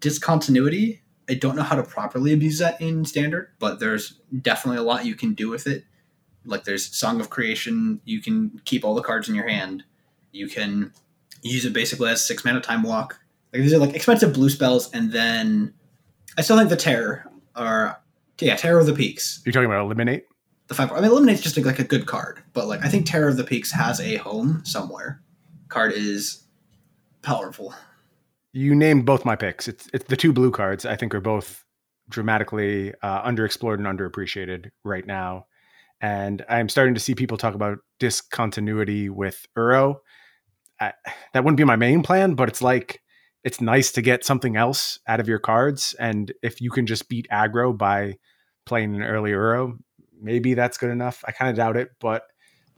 Discontinuity. 0.00 1.02
I 1.28 1.34
don't 1.34 1.56
know 1.56 1.62
how 1.62 1.76
to 1.76 1.82
properly 1.82 2.32
abuse 2.32 2.58
that 2.58 2.80
in 2.80 3.04
standard, 3.04 3.50
but 3.58 3.80
there's 3.80 4.20
definitely 4.42 4.78
a 4.78 4.82
lot 4.82 5.06
you 5.06 5.14
can 5.14 5.34
do 5.34 5.48
with 5.48 5.66
it. 5.66 5.84
Like 6.44 6.64
there's 6.64 6.94
Song 6.94 7.20
of 7.20 7.30
Creation, 7.30 8.00
you 8.04 8.20
can 8.20 8.60
keep 8.64 8.84
all 8.84 8.94
the 8.94 9.02
cards 9.02 9.28
in 9.28 9.34
your 9.34 9.48
hand. 9.48 9.84
You 10.32 10.48
can 10.48 10.92
use 11.42 11.64
it 11.64 11.72
basically 11.72 12.10
as 12.10 12.26
six 12.26 12.44
mana 12.44 12.60
time 12.60 12.82
walk. 12.82 13.20
Like 13.52 13.62
these 13.62 13.72
are 13.72 13.78
like 13.78 13.94
expensive 13.94 14.32
blue 14.32 14.50
spells, 14.50 14.90
and 14.92 15.12
then 15.12 15.72
I 16.36 16.42
still 16.42 16.58
think 16.58 16.70
the 16.70 16.76
Terror 16.76 17.30
are 17.54 18.00
yeah 18.40 18.56
Terror 18.56 18.80
of 18.80 18.86
the 18.86 18.94
Peaks. 18.94 19.40
You're 19.44 19.52
talking 19.52 19.66
about 19.66 19.84
eliminate. 19.84 20.26
The 20.66 20.74
five. 20.74 20.90
I 20.92 20.96
mean, 20.96 21.04
eliminate's 21.04 21.40
just 21.40 21.56
like 21.56 21.78
a 21.78 21.84
good 21.84 22.06
card, 22.06 22.42
but 22.52 22.66
like 22.66 22.84
I 22.84 22.88
think 22.88 23.06
Terror 23.06 23.28
of 23.28 23.36
the 23.36 23.44
Peaks 23.44 23.70
has 23.70 24.00
a 24.00 24.16
home 24.16 24.62
somewhere. 24.64 25.22
Card 25.68 25.92
is 25.92 26.42
powerful. 27.22 27.74
You 28.54 28.74
named 28.74 29.04
both 29.04 29.24
my 29.24 29.34
picks. 29.34 29.66
It's 29.66 29.88
it's 29.92 30.04
the 30.04 30.16
two 30.16 30.32
blue 30.32 30.52
cards. 30.52 30.86
I 30.86 30.94
think 30.94 31.12
are 31.14 31.20
both 31.20 31.64
dramatically 32.08 32.94
uh, 33.02 33.28
underexplored 33.28 33.84
and 33.84 33.86
underappreciated 33.86 34.70
right 34.84 35.04
now. 35.06 35.46
And 36.00 36.44
I'm 36.48 36.68
starting 36.68 36.94
to 36.94 37.00
see 37.00 37.14
people 37.14 37.36
talk 37.36 37.54
about 37.54 37.78
discontinuity 37.98 39.08
with 39.08 39.44
Uro. 39.58 39.96
That 40.78 40.94
wouldn't 41.34 41.56
be 41.56 41.64
my 41.64 41.76
main 41.76 42.02
plan, 42.02 42.34
but 42.34 42.48
it's 42.48 42.62
like 42.62 43.00
it's 43.42 43.60
nice 43.60 43.90
to 43.92 44.02
get 44.02 44.24
something 44.24 44.56
else 44.56 45.00
out 45.08 45.18
of 45.18 45.28
your 45.28 45.40
cards. 45.40 45.94
And 45.98 46.32
if 46.42 46.60
you 46.60 46.70
can 46.70 46.86
just 46.86 47.08
beat 47.08 47.26
aggro 47.32 47.76
by 47.76 48.18
playing 48.66 48.94
an 48.94 49.02
early 49.02 49.32
Uro, 49.32 49.78
maybe 50.20 50.54
that's 50.54 50.78
good 50.78 50.90
enough. 50.90 51.24
I 51.26 51.32
kind 51.32 51.50
of 51.50 51.56
doubt 51.56 51.76
it, 51.76 51.88
but 52.00 52.22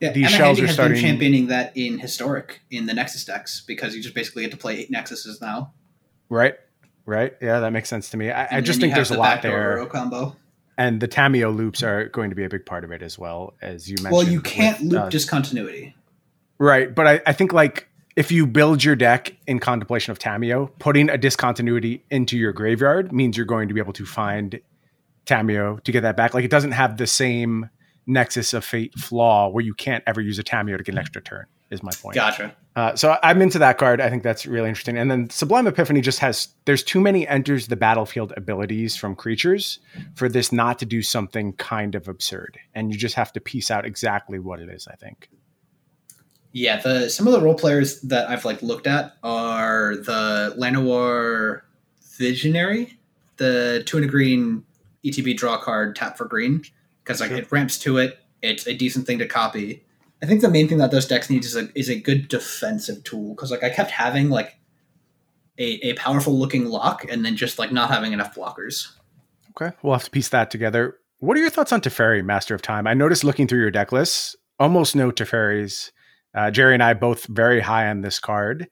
Yeah, 0.00 0.12
These 0.12 0.26
Emma 0.26 0.36
shells 0.36 0.58
Handy 0.58 0.62
are 0.62 0.66
has 0.66 0.74
starting- 0.74 0.94
been 0.96 1.02
championing 1.04 1.46
that 1.46 1.74
in 1.76 1.98
historic 1.98 2.60
in 2.70 2.84
the 2.86 2.92
Nexus 2.94 3.24
decks 3.24 3.62
because 3.66 3.94
you 3.96 4.02
just 4.02 4.14
basically 4.14 4.42
get 4.42 4.50
to 4.50 4.56
play 4.58 4.78
eight 4.80 4.90
Nexuses 4.92 5.40
now. 5.40 5.72
right, 6.28 6.54
right, 7.06 7.34
yeah, 7.40 7.60
that 7.60 7.72
makes 7.72 7.88
sense 7.88 8.10
to 8.10 8.16
me. 8.16 8.30
I, 8.30 8.58
I 8.58 8.60
just 8.60 8.80
think 8.80 8.94
there's 8.94 9.08
have 9.08 9.16
a 9.18 9.20
lot 9.20 9.40
there. 9.42 9.84
Combo. 9.86 10.36
and 10.76 11.00
the 11.00 11.08
Tamiyo 11.08 11.54
loops 11.54 11.82
are 11.82 12.06
going 12.08 12.28
to 12.30 12.36
be 12.36 12.44
a 12.44 12.48
big 12.50 12.66
part 12.66 12.84
of 12.84 12.90
it 12.92 13.00
as 13.00 13.18
well, 13.18 13.54
as 13.62 13.88
you 13.88 13.94
mentioned. 14.02 14.12
Well, 14.12 14.28
you 14.28 14.42
can't 14.42 14.80
with, 14.82 14.92
loop 14.92 15.02
uh, 15.04 15.08
discontinuity. 15.08 15.94
right, 16.58 16.94
but 16.94 17.06
I, 17.06 17.20
I 17.26 17.32
think 17.32 17.54
like 17.54 17.88
if 18.16 18.30
you 18.30 18.46
build 18.46 18.84
your 18.84 18.96
deck 18.96 19.34
in 19.46 19.58
contemplation 19.60 20.10
of 20.10 20.18
Tamiyo, 20.18 20.70
putting 20.78 21.08
a 21.08 21.16
discontinuity 21.16 22.04
into 22.10 22.36
your 22.36 22.52
graveyard 22.52 23.12
means 23.12 23.36
you're 23.36 23.46
going 23.46 23.68
to 23.68 23.74
be 23.74 23.80
able 23.80 23.92
to 23.94 24.04
find 24.04 24.60
Tamiyo 25.26 25.82
to 25.84 25.92
get 25.92 26.02
that 26.02 26.16
back. 26.16 26.34
Like 26.34 26.44
it 26.44 26.50
doesn't 26.50 26.72
have 26.72 26.96
the 26.98 27.06
same 27.06 27.68
Nexus 28.06 28.54
of 28.54 28.64
Fate 28.64 28.94
flaw 28.98 29.48
where 29.48 29.64
you 29.64 29.74
can't 29.74 30.04
ever 30.06 30.20
use 30.20 30.38
a 30.38 30.44
Tamiyo 30.44 30.76
to 30.76 30.82
get 30.82 30.94
an 30.94 30.98
extra 30.98 31.22
turn. 31.22 31.46
Is 31.68 31.82
my 31.82 31.90
point. 32.00 32.14
Gotcha. 32.14 32.54
Uh, 32.76 32.94
so 32.94 33.18
I'm 33.24 33.42
into 33.42 33.58
that 33.58 33.76
card. 33.76 34.00
I 34.00 34.08
think 34.08 34.22
that's 34.22 34.46
really 34.46 34.68
interesting. 34.68 34.96
And 34.96 35.10
then 35.10 35.28
Sublime 35.30 35.66
Epiphany 35.66 36.00
just 36.00 36.20
has 36.20 36.48
there's 36.64 36.84
too 36.84 37.00
many 37.00 37.26
enters 37.26 37.66
the 37.66 37.74
battlefield 37.74 38.32
abilities 38.36 38.94
from 38.94 39.16
creatures 39.16 39.80
for 40.14 40.28
this 40.28 40.52
not 40.52 40.78
to 40.78 40.86
do 40.86 41.02
something 41.02 41.54
kind 41.54 41.96
of 41.96 42.06
absurd. 42.06 42.56
And 42.72 42.92
you 42.92 42.98
just 42.98 43.16
have 43.16 43.32
to 43.32 43.40
piece 43.40 43.68
out 43.68 43.84
exactly 43.84 44.38
what 44.38 44.60
it 44.60 44.68
is. 44.68 44.86
I 44.86 44.94
think. 44.94 45.28
Yeah, 46.52 46.80
the 46.80 47.08
some 47.08 47.26
of 47.26 47.32
the 47.32 47.40
role 47.40 47.54
players 47.54 48.00
that 48.02 48.28
I've 48.30 48.44
like 48.44 48.62
looked 48.62 48.86
at 48.86 49.16
are 49.24 49.96
the 49.96 50.54
Llanowar 50.56 51.62
Visionary, 52.16 52.96
the 53.38 53.82
two 53.86 53.96
and 53.96 54.06
a 54.06 54.08
green 54.08 54.64
ETB 55.04 55.36
draw 55.36 55.58
card, 55.58 55.96
tap 55.96 56.16
for 56.16 56.26
green, 56.26 56.62
because 57.06 57.20
like 57.20 57.30
Sure. 57.30 57.38
it 57.38 57.52
ramps 57.52 57.78
to 57.78 57.98
it. 57.98 58.18
It's 58.42 58.66
a 58.66 58.74
decent 58.74 59.06
thing 59.06 59.18
to 59.20 59.26
copy. 59.26 59.84
I 60.22 60.26
think 60.26 60.40
the 60.40 60.50
main 60.50 60.66
thing 60.68 60.78
that 60.78 60.90
those 60.90 61.06
decks 61.06 61.30
need 61.30 61.44
is 61.44 61.54
a 61.56 61.68
is 61.78 61.88
a 61.88 61.98
good 62.00 62.28
defensive 62.28 63.04
tool 63.04 63.34
because 63.34 63.50
like 63.50 63.62
I 63.62 63.70
kept 63.70 63.90
having 63.92 64.28
like 64.30 64.58
a, 65.58 65.90
a 65.90 65.94
powerful 65.94 66.38
looking 66.38 66.66
lock 66.66 67.04
and 67.08 67.24
then 67.24 67.36
just 67.36 67.58
like 67.58 67.70
not 67.72 67.90
having 67.90 68.12
enough 68.12 68.34
blockers. 68.34 68.88
Okay, 69.50 69.74
we'll 69.82 69.94
have 69.94 70.04
to 70.04 70.10
piece 70.10 70.28
that 70.30 70.50
together. 70.50 70.98
What 71.18 71.36
are 71.36 71.40
your 71.40 71.50
thoughts 71.50 71.72
on 71.72 71.80
Teferi, 71.80 72.22
Master 72.24 72.54
of 72.54 72.60
Time? 72.60 72.86
I 72.86 72.92
noticed 72.94 73.24
looking 73.24 73.46
through 73.46 73.60
your 73.60 73.70
deck 73.70 73.90
lists, 73.92 74.36
almost 74.58 74.94
no 74.94 75.10
Teferis. 75.10 75.92
Uh, 76.34 76.50
Jerry 76.50 76.74
and 76.74 76.82
I 76.82 76.92
both 76.92 77.24
very 77.26 77.60
high 77.60 77.88
on 77.88 78.02
this 78.02 78.20
card. 78.20 78.68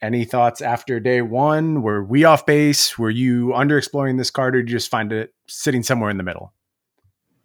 Any 0.00 0.24
thoughts 0.24 0.60
after 0.60 1.00
day 1.00 1.20
one? 1.22 1.82
Were 1.82 2.04
we 2.04 2.24
off 2.24 2.46
base? 2.46 2.96
Were 2.98 3.10
you 3.10 3.48
underexploring 3.48 4.18
this 4.18 4.30
card, 4.30 4.54
or 4.54 4.62
did 4.62 4.70
you 4.70 4.76
just 4.76 4.90
find 4.90 5.12
it 5.12 5.34
sitting 5.48 5.82
somewhere 5.82 6.10
in 6.10 6.16
the 6.18 6.22
middle? 6.22 6.52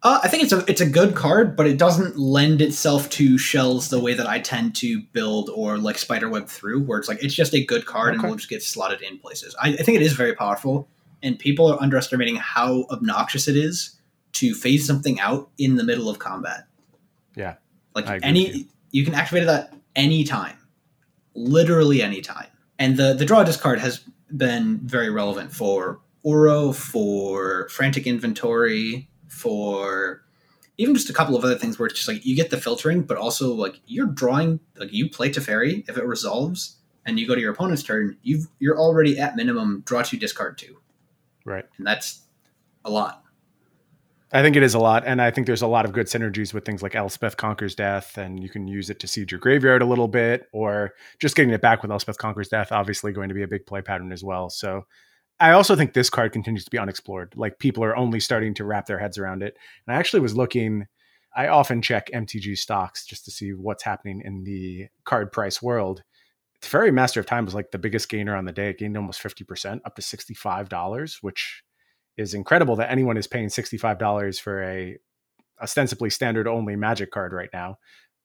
Uh, 0.01 0.21
I 0.23 0.29
think 0.29 0.43
it's 0.43 0.53
a 0.53 0.63
it's 0.69 0.79
a 0.79 0.85
good 0.89 1.13
card, 1.13 1.57
but 1.57 1.67
it 1.67 1.77
doesn't 1.77 2.17
lend 2.17 2.61
itself 2.61 3.09
to 3.11 3.37
shells 3.37 3.89
the 3.89 3.99
way 3.99 4.13
that 4.13 4.27
I 4.27 4.39
tend 4.39 4.75
to 4.77 5.01
build 5.01 5.49
or 5.49 5.77
like 5.77 5.97
spiderweb 5.97 6.47
through, 6.47 6.83
where 6.83 6.99
it's 6.99 7.09
like 7.09 7.21
it's 7.21 7.33
just 7.33 7.53
a 7.53 7.63
good 7.65 7.85
card 7.85 8.13
and 8.13 8.19
Okay. 8.21 8.29
will 8.29 8.37
just 8.37 8.49
get 8.49 8.63
slotted 8.63 9.01
in 9.01 9.19
places. 9.19 9.55
I, 9.61 9.69
I 9.73 9.77
think 9.77 9.97
it 9.97 10.01
is 10.01 10.13
very 10.13 10.33
powerful, 10.35 10.87
and 11.21 11.37
people 11.37 11.67
are 11.71 11.81
underestimating 11.81 12.37
how 12.37 12.85
obnoxious 12.89 13.49
it 13.49 13.57
is 13.57 13.97
to 14.33 14.53
phase 14.53 14.87
something 14.87 15.19
out 15.19 15.49
in 15.57 15.75
the 15.75 15.83
middle 15.83 16.07
of 16.09 16.17
combat. 16.17 16.65
Yeah, 17.35 17.55
like 17.93 18.07
any 18.23 18.49
you. 18.49 18.65
you. 18.91 19.03
can 19.05 19.15
activate 19.15 19.43
it 19.43 19.49
at 19.49 19.73
any 19.97 20.23
time, 20.23 20.55
literally 21.33 22.01
any 22.01 22.21
time. 22.21 22.47
And 22.77 22.95
the 22.95 23.13
the 23.13 23.25
draw 23.25 23.43
discard 23.43 23.79
has 23.79 23.99
been 24.33 24.79
very 24.79 25.09
relevant 25.09 25.51
for 25.51 25.99
Uro, 26.25 26.73
for 26.73 27.67
Frantic 27.67 28.07
Inventory, 28.07 29.08
for 29.39 30.21
even 30.77 30.93
just 30.95 31.09
a 31.09 31.13
couple 31.13 31.35
of 31.35 31.43
other 31.43 31.55
things 31.55 31.79
where 31.79 31.87
it's 31.87 31.95
just 31.95 32.07
like 32.07 32.25
you 32.25 32.35
get 32.35 32.49
the 32.49 32.57
filtering, 32.57 33.03
but 33.03 33.17
also 33.17 33.53
like 33.53 33.79
you're 33.85 34.07
drawing 34.07 34.59
like 34.77 34.93
you 34.93 35.09
play 35.09 35.29
Teferi, 35.29 35.87
if 35.89 35.97
it 35.97 36.05
resolves 36.05 36.77
and 37.05 37.19
you 37.19 37.27
go 37.27 37.35
to 37.35 37.41
your 37.41 37.51
opponent's 37.51 37.83
turn, 37.83 38.17
you've 38.21 38.47
you're 38.59 38.77
already 38.77 39.17
at 39.17 39.35
minimum 39.35 39.81
draw 39.85 40.01
two, 40.01 40.17
discard 40.17 40.57
two. 40.57 40.77
right. 41.45 41.65
And 41.77 41.87
that's 41.87 42.21
a 42.85 42.89
lot. 42.89 43.23
I 44.31 44.43
think 44.43 44.55
it 44.55 44.61
is 44.61 44.75
a 44.75 44.79
lot, 44.79 45.07
and 45.07 45.19
I 45.23 45.31
think 45.31 45.47
there's 45.47 45.63
a 45.63 45.67
lot 45.67 45.85
of 45.85 45.91
good 45.91 46.05
synergies 46.05 46.53
with 46.53 46.63
things 46.63 46.83
like 46.83 46.93
Elspeth 46.93 47.35
Conquers 47.35 47.73
Death, 47.73 48.15
and 48.15 48.43
you 48.43 48.47
can 48.47 48.67
use 48.67 48.91
it 48.91 48.99
to 48.99 49.07
seed 49.07 49.31
your 49.31 49.39
graveyard 49.39 49.81
a 49.81 49.87
little 49.87 50.07
bit, 50.07 50.47
or 50.51 50.93
just 51.17 51.35
getting 51.35 51.51
it 51.51 51.61
back 51.61 51.81
with 51.81 51.89
Elspeth 51.89 52.19
Conquers 52.19 52.47
Death, 52.47 52.71
obviously 52.71 53.11
going 53.11 53.29
to 53.29 53.33
be 53.33 53.41
a 53.41 53.47
big 53.47 53.65
play 53.65 53.81
pattern 53.81 54.11
as 54.11 54.23
well. 54.23 54.51
So 54.51 54.85
I 55.39 55.51
also 55.51 55.75
think 55.75 55.93
this 55.93 56.09
card 56.09 56.33
continues 56.33 56.65
to 56.65 56.71
be 56.71 56.77
unexplored. 56.77 57.33
Like 57.35 57.59
people 57.59 57.83
are 57.83 57.95
only 57.95 58.19
starting 58.19 58.53
to 58.55 58.65
wrap 58.65 58.87
their 58.87 58.99
heads 58.99 59.17
around 59.17 59.41
it. 59.41 59.57
And 59.87 59.95
I 59.95 59.99
actually 59.99 60.19
was 60.19 60.35
looking, 60.35 60.87
I 61.35 61.47
often 61.47 61.81
check 61.81 62.09
MTG 62.13 62.57
stocks 62.57 63.05
just 63.05 63.25
to 63.25 63.31
see 63.31 63.53
what's 63.53 63.83
happening 63.83 64.21
in 64.23 64.43
the 64.43 64.87
card 65.05 65.31
price 65.31 65.61
world. 65.61 66.03
Teferi 66.61 66.93
Master 66.93 67.21
of 67.21 67.25
Time 67.25 67.45
was 67.45 67.55
like 67.55 67.71
the 67.71 67.79
biggest 67.79 68.09
gainer 68.09 68.35
on 68.35 68.45
the 68.45 68.51
day. 68.51 68.71
It 68.71 68.79
gained 68.79 68.97
almost 68.97 69.23
50%, 69.23 69.79
up 69.85 69.95
to 69.95 70.01
$65, 70.01 71.17
which 71.21 71.63
is 72.17 72.33
incredible 72.33 72.75
that 72.75 72.91
anyone 72.91 73.15
is 73.15 73.27
paying 73.27 73.47
$65 73.47 74.41
for 74.41 74.61
a 74.61 74.97
ostensibly 75.61 76.09
standard 76.09 76.47
only 76.47 76.75
magic 76.75 77.11
card 77.11 77.31
right 77.31 77.49
now. 77.53 77.77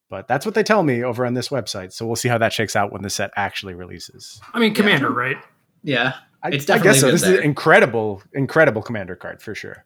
But 0.09 0.27
that's 0.27 0.45
what 0.45 0.53
they 0.53 0.63
tell 0.63 0.83
me 0.83 1.03
over 1.03 1.25
on 1.25 1.33
this 1.33 1.49
website. 1.49 1.93
So 1.93 2.05
we'll 2.05 2.15
see 2.15 2.29
how 2.29 2.37
that 2.37 2.53
shakes 2.53 2.75
out 2.75 2.91
when 2.91 3.01
the 3.01 3.09
set 3.09 3.31
actually 3.35 3.73
releases. 3.73 4.39
I 4.53 4.59
mean, 4.59 4.73
Commander, 4.73 5.09
right? 5.09 5.37
Yeah. 5.81 6.13
I, 6.45 6.49
It's 6.49 6.69
I 6.69 6.77
guess 6.77 6.83
definitely 6.97 6.99
so. 6.99 7.11
This 7.11 7.23
is 7.23 7.39
an 7.39 7.43
incredible, 7.43 8.21
incredible 8.33 8.83
commander 8.83 9.15
card 9.15 9.41
for 9.41 9.55
sure. 9.55 9.83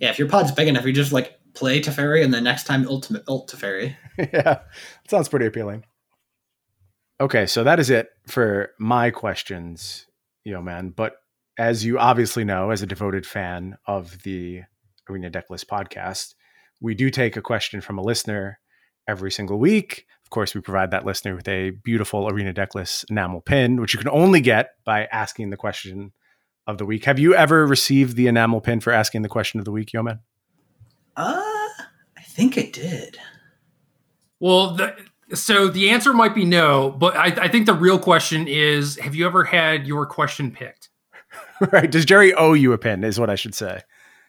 Yeah, 0.00 0.08
if 0.08 0.18
your 0.18 0.28
pod's 0.28 0.52
big 0.52 0.66
enough, 0.66 0.86
you 0.86 0.92
just 0.92 1.12
like 1.12 1.38
play 1.52 1.82
Teferi 1.82 2.24
and 2.24 2.32
the 2.32 2.40
next 2.40 2.64
time 2.64 2.88
ultimate 2.88 3.24
ult 3.28 3.50
Teferi. 3.50 3.94
yeah, 4.18 4.60
sounds 5.06 5.28
pretty 5.28 5.44
appealing. 5.44 5.84
Okay, 7.20 7.44
so 7.44 7.62
that 7.62 7.78
is 7.78 7.90
it 7.90 8.08
for 8.26 8.70
my 8.78 9.10
questions, 9.10 10.06
Yoman. 10.46 10.94
But 10.96 11.16
as 11.58 11.84
you 11.84 11.98
obviously 11.98 12.44
know, 12.44 12.70
as 12.70 12.80
a 12.80 12.86
devoted 12.86 13.26
fan 13.26 13.76
of 13.86 14.22
the 14.22 14.62
Arena 15.10 15.30
Decklist 15.30 15.66
podcast, 15.66 16.34
we 16.80 16.94
do 16.94 17.10
take 17.10 17.36
a 17.36 17.42
question 17.42 17.82
from 17.82 17.98
a 17.98 18.02
listener 18.02 18.60
every 19.06 19.30
single 19.30 19.58
week. 19.58 20.06
Of 20.28 20.30
course, 20.30 20.54
we 20.54 20.60
provide 20.60 20.90
that 20.90 21.06
listener 21.06 21.34
with 21.34 21.48
a 21.48 21.70
beautiful 21.70 22.28
Arena 22.28 22.52
Decklist 22.52 23.06
enamel 23.08 23.40
pin, 23.40 23.80
which 23.80 23.94
you 23.94 23.98
can 23.98 24.10
only 24.10 24.42
get 24.42 24.72
by 24.84 25.06
asking 25.06 25.48
the 25.48 25.56
question 25.56 26.12
of 26.66 26.76
the 26.76 26.84
week. 26.84 27.06
Have 27.06 27.18
you 27.18 27.34
ever 27.34 27.66
received 27.66 28.14
the 28.14 28.26
enamel 28.26 28.60
pin 28.60 28.80
for 28.80 28.92
asking 28.92 29.22
the 29.22 29.30
question 29.30 29.58
of 29.58 29.64
the 29.64 29.72
week, 29.72 29.94
Yoman? 29.94 30.18
Uh, 31.16 31.40
I 32.14 32.20
think 32.24 32.58
it 32.58 32.74
did. 32.74 33.16
Well, 34.38 34.74
the, 34.74 34.94
so 35.34 35.68
the 35.68 35.88
answer 35.88 36.12
might 36.12 36.34
be 36.34 36.44
no, 36.44 36.90
but 36.90 37.16
I, 37.16 37.44
I 37.44 37.48
think 37.48 37.64
the 37.64 37.72
real 37.72 37.98
question 37.98 38.46
is: 38.46 38.96
Have 38.98 39.14
you 39.14 39.24
ever 39.24 39.44
had 39.44 39.86
your 39.86 40.04
question 40.04 40.50
picked? 40.50 40.90
right? 41.72 41.90
Does 41.90 42.04
Jerry 42.04 42.34
owe 42.34 42.52
you 42.52 42.74
a 42.74 42.78
pin? 42.78 43.02
Is 43.02 43.18
what 43.18 43.30
I 43.30 43.34
should 43.34 43.54
say. 43.54 43.80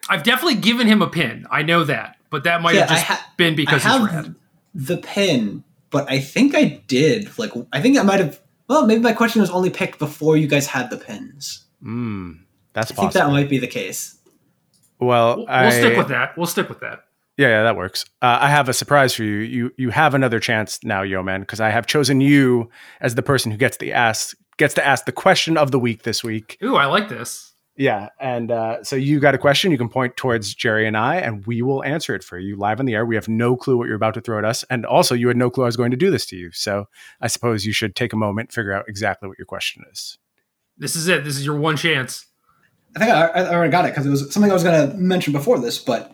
I've 0.10 0.24
definitely 0.24 0.62
given 0.62 0.88
him 0.88 1.02
a 1.02 1.08
pin. 1.10 1.46
I 1.52 1.62
know 1.62 1.84
that, 1.84 2.16
but 2.30 2.46
that 2.46 2.62
might 2.62 2.76
Yeah, 2.76 2.82
have 2.82 2.90
just 2.90 3.04
ha- 3.04 3.34
been 3.36 3.58
because 3.58 3.86
I 3.86 3.90
he's 4.00 4.08
have 4.10 4.26
rad. 4.26 4.36
the 4.74 4.98
pin, 4.98 5.66
but 5.90 6.10
I 6.10 6.20
think 6.20 6.56
I 6.56 6.82
did. 6.88 7.38
Like, 7.38 7.52
I 7.74 7.82
think 7.82 7.98
I 7.98 8.04
might 8.04 8.20
have. 8.20 8.40
Well, 8.68 8.86
maybe 8.86 9.02
my 9.02 9.14
question 9.14 9.42
was 9.42 9.50
only 9.50 9.70
picked 9.70 9.98
before 10.00 10.38
you 10.38 10.48
guys 10.48 10.68
had 10.68 10.90
the 10.90 10.98
pins. 10.98 11.66
Mm, 11.84 12.40
that's 12.74 12.92
possible. 12.92 13.08
I 13.08 13.12
think 13.12 13.14
that 13.14 13.32
might 13.32 13.50
be 13.50 13.58
the 13.58 13.68
case. 13.68 14.18
well, 15.00 15.38
We'll, 15.38 15.50
I, 15.50 15.64
we'll 15.64 15.72
stick 15.72 15.98
with 15.98 16.08
that. 16.10 16.38
We'll 16.38 16.48
stick 16.48 16.70
with 16.70 16.80
that. 16.82 17.06
Yeah, 17.38 17.48
yeah, 17.48 17.64
that 17.64 17.78
works. 17.78 18.04
Uh, 18.22 18.38
I 18.42 18.50
have 18.50 18.68
a 18.68 18.74
surprise 18.74 19.14
for 19.14 19.24
you. 19.24 19.38
You 19.38 19.72
you 19.78 19.90
have 19.92 20.14
another 20.14 20.40
chance 20.42 20.84
now, 20.84 21.04
Yoman, 21.04 21.40
because 21.42 21.62
I 21.62 21.70
have 21.70 21.88
chosen 21.88 22.20
you 22.20 22.70
as 23.00 23.16
the 23.16 23.24
person 23.24 23.52
who 23.52 23.58
gets 23.58 23.78
the 23.78 23.94
ask 23.94 24.36
gets 24.58 24.74
to 24.74 24.86
ask 24.86 25.06
the 25.06 25.14
question 25.14 25.58
of 25.58 25.72
the 25.72 25.80
week 25.80 26.04
this 26.04 26.22
week. 26.22 26.58
Ooh, 26.62 26.76
I 26.76 26.86
like 26.86 27.08
this. 27.08 27.49
Yeah, 27.80 28.10
and 28.20 28.52
uh, 28.52 28.84
so 28.84 28.98
you 28.98 29.22
got 29.22 29.36
a 29.36 29.38
question. 29.38 29.72
You 29.72 29.78
can 29.78 29.88
point 29.88 30.18
towards 30.18 30.54
Jerry 30.54 30.86
and 30.86 30.98
I, 30.98 31.16
and 31.16 31.48
we 31.48 31.62
will 31.62 31.82
answer 31.86 32.14
it 32.14 32.26
for 32.26 32.38
you 32.38 32.58
live 32.58 32.82
on 32.82 32.86
the 32.86 32.94
air. 32.94 33.06
We 33.06 33.16
have 33.16 33.30
no 33.30 33.56
clue 33.56 33.78
what 33.78 33.88
you're 33.88 33.96
about 33.96 34.16
to 34.16 34.22
throw 34.22 34.38
at 34.38 34.44
us, 34.44 34.66
and 34.70 34.86
also 34.86 35.16
you 35.16 35.30
had 35.30 35.38
no 35.38 35.50
clue 35.50 35.64
I 35.64 35.68
was 35.68 35.78
going 35.78 35.92
to 35.92 35.96
do 35.98 36.12
this 36.12 36.26
to 36.26 36.36
you. 36.36 36.52
So 36.52 36.90
I 37.22 37.28
suppose 37.28 37.66
you 37.66 37.72
should 37.72 37.96
take 37.96 38.12
a 38.12 38.18
moment, 38.18 38.52
figure 38.52 38.74
out 38.74 38.84
exactly 38.90 39.30
what 39.30 39.38
your 39.40 39.46
question 39.46 39.86
is. 39.90 40.18
This 40.78 40.98
is 40.98 41.08
it. 41.08 41.24
This 41.24 41.38
is 41.38 41.46
your 41.46 41.58
one 41.58 41.78
chance. 41.78 42.26
I 42.98 43.00
think 43.00 43.12
I, 43.12 43.28
I 43.28 43.54
already 43.54 43.72
got 43.72 43.86
it 43.86 43.94
because 43.94 44.06
it 44.06 44.10
was 44.10 44.34
something 44.34 44.52
I 44.52 44.56
was 44.56 44.64
going 44.64 44.92
to 44.92 44.98
mention 44.98 45.32
before 45.32 45.58
this. 45.58 45.80
But 45.80 46.14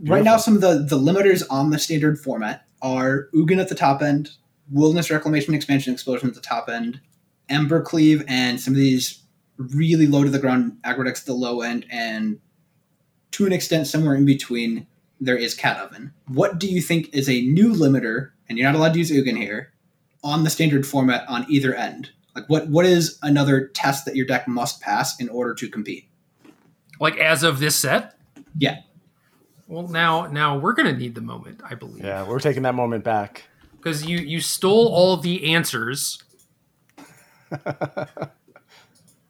right 0.00 0.24
now, 0.24 0.38
some 0.38 0.54
of 0.54 0.62
the 0.62 0.78
the 0.78 0.96
limiters 0.96 1.42
on 1.50 1.68
the 1.68 1.78
standard 1.78 2.18
format 2.18 2.64
are 2.80 3.28
Ugin 3.34 3.60
at 3.60 3.68
the 3.68 3.74
top 3.74 4.00
end, 4.00 4.30
Wilderness 4.70 5.10
Reclamation 5.10 5.52
Expansion 5.52 5.92
Explosion 5.92 6.30
at 6.30 6.34
the 6.34 6.40
top 6.40 6.70
end, 6.70 7.02
Embercleave, 7.50 8.24
and 8.28 8.58
some 8.58 8.72
of 8.72 8.78
these 8.78 9.21
really 9.56 10.06
low 10.06 10.24
to 10.24 10.30
the 10.30 10.38
ground 10.38 10.78
aggro 10.84 11.08
at 11.08 11.16
the 11.24 11.32
low 11.32 11.60
end, 11.60 11.86
and 11.90 12.38
to 13.32 13.46
an 13.46 13.52
extent, 13.52 13.86
somewhere 13.86 14.14
in 14.14 14.24
between, 14.24 14.86
there 15.20 15.36
is 15.36 15.54
Cat 15.54 15.78
Oven. 15.78 16.12
What 16.26 16.58
do 16.58 16.66
you 16.66 16.80
think 16.80 17.12
is 17.14 17.28
a 17.28 17.42
new 17.42 17.72
limiter, 17.72 18.30
and 18.48 18.58
you're 18.58 18.70
not 18.70 18.76
allowed 18.76 18.92
to 18.94 18.98
use 18.98 19.10
Ugin 19.10 19.36
here, 19.36 19.72
on 20.24 20.44
the 20.44 20.50
standard 20.50 20.86
format 20.86 21.28
on 21.28 21.46
either 21.48 21.74
end? 21.74 22.10
Like, 22.34 22.48
what 22.48 22.68
what 22.68 22.86
is 22.86 23.18
another 23.22 23.68
test 23.68 24.04
that 24.06 24.16
your 24.16 24.26
deck 24.26 24.48
must 24.48 24.80
pass 24.80 25.18
in 25.20 25.28
order 25.28 25.54
to 25.54 25.68
compete? 25.68 26.08
Like 26.98 27.16
as 27.18 27.42
of 27.42 27.58
this 27.58 27.76
set? 27.76 28.14
Yeah. 28.56 28.80
Well, 29.68 29.88
now 29.88 30.26
now 30.26 30.58
we're 30.58 30.72
gonna 30.72 30.96
need 30.96 31.14
the 31.14 31.20
moment, 31.20 31.60
I 31.68 31.74
believe. 31.74 32.04
Yeah, 32.04 32.26
we're 32.26 32.40
taking 32.40 32.62
that 32.62 32.74
moment 32.74 33.04
back. 33.04 33.44
Because 33.76 34.06
you 34.06 34.18
you 34.18 34.40
stole 34.40 34.88
all 34.88 35.16
the 35.16 35.52
answers. 35.54 36.22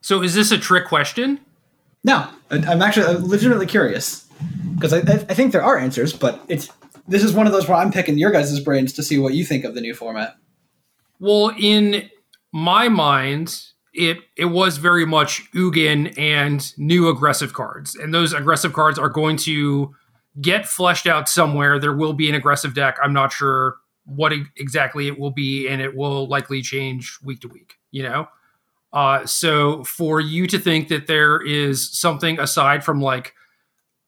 so 0.03 0.23
is 0.23 0.35
this 0.35 0.51
a 0.51 0.59
trick 0.59 0.87
question? 0.87 1.41
No, 2.05 2.29
I'm 2.51 2.83
actually 2.83 3.07
I'm 3.07 3.27
legitimately 3.27 3.67
curious 3.67 4.29
because 4.75 4.93
I, 4.93 4.99
I 4.99 5.35
think 5.35 5.53
there 5.53 5.63
are 5.63 5.79
answers, 5.79 6.13
but 6.13 6.41
it's 6.49 6.69
this 7.09 7.23
is 7.23 7.33
one 7.33 7.47
of 7.47 7.53
those 7.53 7.69
where 7.69 7.79
I'm 7.79 7.93
picking 7.93 8.19
your 8.19 8.31
guys' 8.31 8.59
brains 8.61 8.93
to 8.95 9.03
see 9.03 9.19
what 9.19 9.35
you 9.35 9.45
think 9.45 9.65
of 9.65 9.75
the 9.75 9.81
new 9.81 9.95
format. 9.95 10.37
Well, 11.21 11.53
in 11.59 12.11
my 12.53 12.89
mind, 12.89 13.63
it 13.95 14.19
it 14.37 14.47
was 14.47 14.79
very 14.79 15.07
much 15.07 15.51
Ugin 15.53 16.19
and 16.19 16.73
new 16.77 17.09
aggressive 17.09 17.53
cards, 17.53 17.95
and 17.95 18.13
those 18.13 18.33
aggressive 18.33 18.73
cards 18.73 18.99
are 18.99 19.09
going 19.09 19.37
to 19.39 19.95
get 20.41 20.67
fleshed 20.67 21.07
out 21.07 21.29
somewhere. 21.29 21.79
There 21.79 21.95
will 21.95 22.13
be 22.13 22.29
an 22.29 22.35
aggressive 22.35 22.75
deck. 22.75 22.97
I'm 23.03 23.13
not 23.13 23.33
sure 23.33 23.77
what 24.05 24.33
exactly 24.57 25.07
it 25.07 25.19
will 25.19 25.31
be, 25.31 25.69
and 25.69 25.81
it 25.81 25.95
will 25.95 26.27
likely 26.27 26.61
change 26.61 27.19
week 27.23 27.41
to 27.43 27.49
week. 27.49 27.75
You 27.93 28.03
know, 28.03 28.29
uh, 28.93 29.25
so 29.25 29.85
for 29.85 30.21
you 30.21 30.47
to 30.47 30.59
think 30.59 30.89
that 30.89 31.07
there 31.07 31.41
is 31.41 31.91
something 31.91 32.39
aside 32.39 32.85
from 32.85 33.01
like 33.01 33.35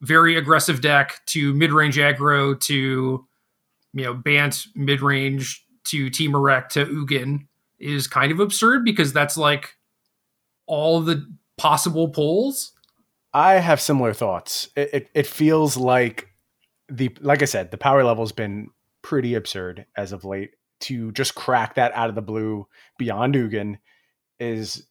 very 0.02 0.36
aggressive 0.36 0.80
deck 0.80 1.22
to 1.26 1.54
mid 1.54 1.72
range 1.72 1.96
aggro 1.96 2.58
to 2.60 3.26
you 3.94 4.04
know 4.04 4.14
Bant 4.14 4.66
mid 4.74 5.00
range 5.00 5.64
to 5.84 6.10
Temur 6.10 6.42
Rec 6.42 6.68
to 6.70 6.84
Ugin 6.86 7.46
is 7.78 8.06
kind 8.06 8.32
of 8.32 8.40
absurd 8.40 8.84
because 8.84 9.12
that's 9.12 9.36
like 9.36 9.76
all 10.66 11.00
the 11.00 11.26
possible 11.56 12.08
pulls. 12.08 12.72
I 13.32 13.54
have 13.54 13.80
similar 13.80 14.12
thoughts. 14.12 14.68
It, 14.76 14.90
it, 14.92 15.10
it 15.14 15.26
feels 15.26 15.76
like 15.76 16.28
the 16.88 17.16
like 17.20 17.42
I 17.42 17.46
said, 17.46 17.70
the 17.70 17.78
power 17.78 18.04
level's 18.04 18.32
been 18.32 18.68
pretty 19.02 19.34
absurd 19.34 19.86
as 19.96 20.12
of 20.12 20.24
late. 20.24 20.50
To 20.80 21.12
just 21.12 21.34
crack 21.34 21.76
that 21.76 21.92
out 21.94 22.10
of 22.10 22.14
the 22.14 22.20
blue 22.20 22.66
beyond 22.98 23.34
Ugin 23.34 23.78
is 24.38 24.86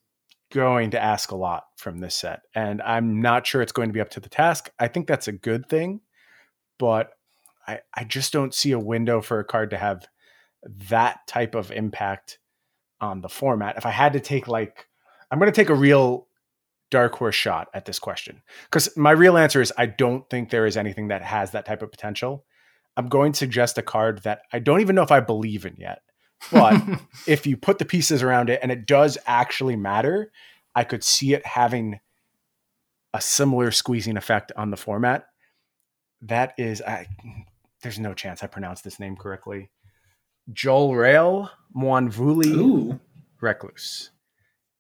going 0.51 0.91
to 0.91 1.01
ask 1.01 1.31
a 1.31 1.35
lot 1.35 1.65
from 1.77 1.99
this 1.99 2.15
set, 2.15 2.41
and 2.53 2.81
I'm 2.81 3.21
not 3.21 3.47
sure 3.47 3.61
it's 3.61 3.71
going 3.71 3.89
to 3.89 3.93
be 3.93 4.01
up 4.01 4.11
to 4.11 4.19
the 4.19 4.29
task. 4.29 4.71
I 4.79 4.87
think 4.87 5.07
that's 5.07 5.27
a 5.27 5.33
good 5.33 5.67
thing, 5.67 6.01
but 6.77 7.11
I 7.67 7.79
I 7.93 8.03
just 8.03 8.33
don't 8.33 8.53
see 8.53 8.71
a 8.71 8.79
window 8.79 9.21
for 9.21 9.39
a 9.39 9.45
card 9.45 9.71
to 9.71 9.77
have 9.77 10.05
that 10.89 11.27
type 11.27 11.55
of 11.55 11.71
impact 11.71 12.39
on 13.01 13.21
the 13.21 13.29
format. 13.29 13.77
If 13.77 13.85
I 13.85 13.91
had 13.91 14.13
to 14.13 14.19
take 14.19 14.47
like, 14.47 14.87
I'm 15.29 15.39
going 15.39 15.51
to 15.51 15.55
take 15.55 15.69
a 15.69 15.75
real 15.75 16.27
dark 16.89 17.15
horse 17.15 17.35
shot 17.35 17.67
at 17.73 17.85
this 17.85 17.99
question 17.99 18.41
because 18.65 18.95
my 18.95 19.11
real 19.11 19.35
answer 19.35 19.61
is 19.61 19.73
I 19.77 19.87
don't 19.87 20.29
think 20.29 20.49
there 20.49 20.67
is 20.67 20.77
anything 20.77 21.07
that 21.07 21.23
has 21.23 21.51
that 21.51 21.65
type 21.65 21.81
of 21.81 21.91
potential. 21.91 22.45
I'm 22.95 23.07
going 23.07 23.31
to 23.31 23.37
suggest 23.37 23.79
a 23.79 23.81
card 23.81 24.21
that 24.23 24.41
I 24.53 24.59
don't 24.59 24.81
even 24.81 24.95
know 24.95 25.01
if 25.01 25.11
I 25.11 25.19
believe 25.19 25.65
in 25.65 25.75
yet. 25.77 26.03
But 26.51 26.81
if 27.27 27.45
you 27.45 27.57
put 27.57 27.79
the 27.79 27.85
pieces 27.85 28.23
around 28.23 28.49
it 28.49 28.59
and 28.61 28.71
it 28.71 28.85
does 28.85 29.17
actually 29.25 29.75
matter, 29.75 30.31
I 30.75 30.83
could 30.83 31.03
see 31.03 31.33
it 31.33 31.45
having 31.45 31.99
a 33.13 33.21
similar 33.21 33.71
squeezing 33.71 34.17
effect 34.17 34.51
on 34.55 34.71
the 34.71 34.77
format. 34.77 35.27
That 36.21 36.53
is, 36.57 36.81
I, 36.81 37.07
there's 37.81 37.99
no 37.99 38.13
chance 38.13 38.43
I 38.43 38.47
pronounced 38.47 38.83
this 38.83 38.99
name 38.99 39.15
correctly. 39.15 39.69
Joel 40.51 40.95
Rail 40.95 41.49
Mwonvuli 41.75 42.47
Ooh, 42.47 42.99
Recluse. 43.39 44.11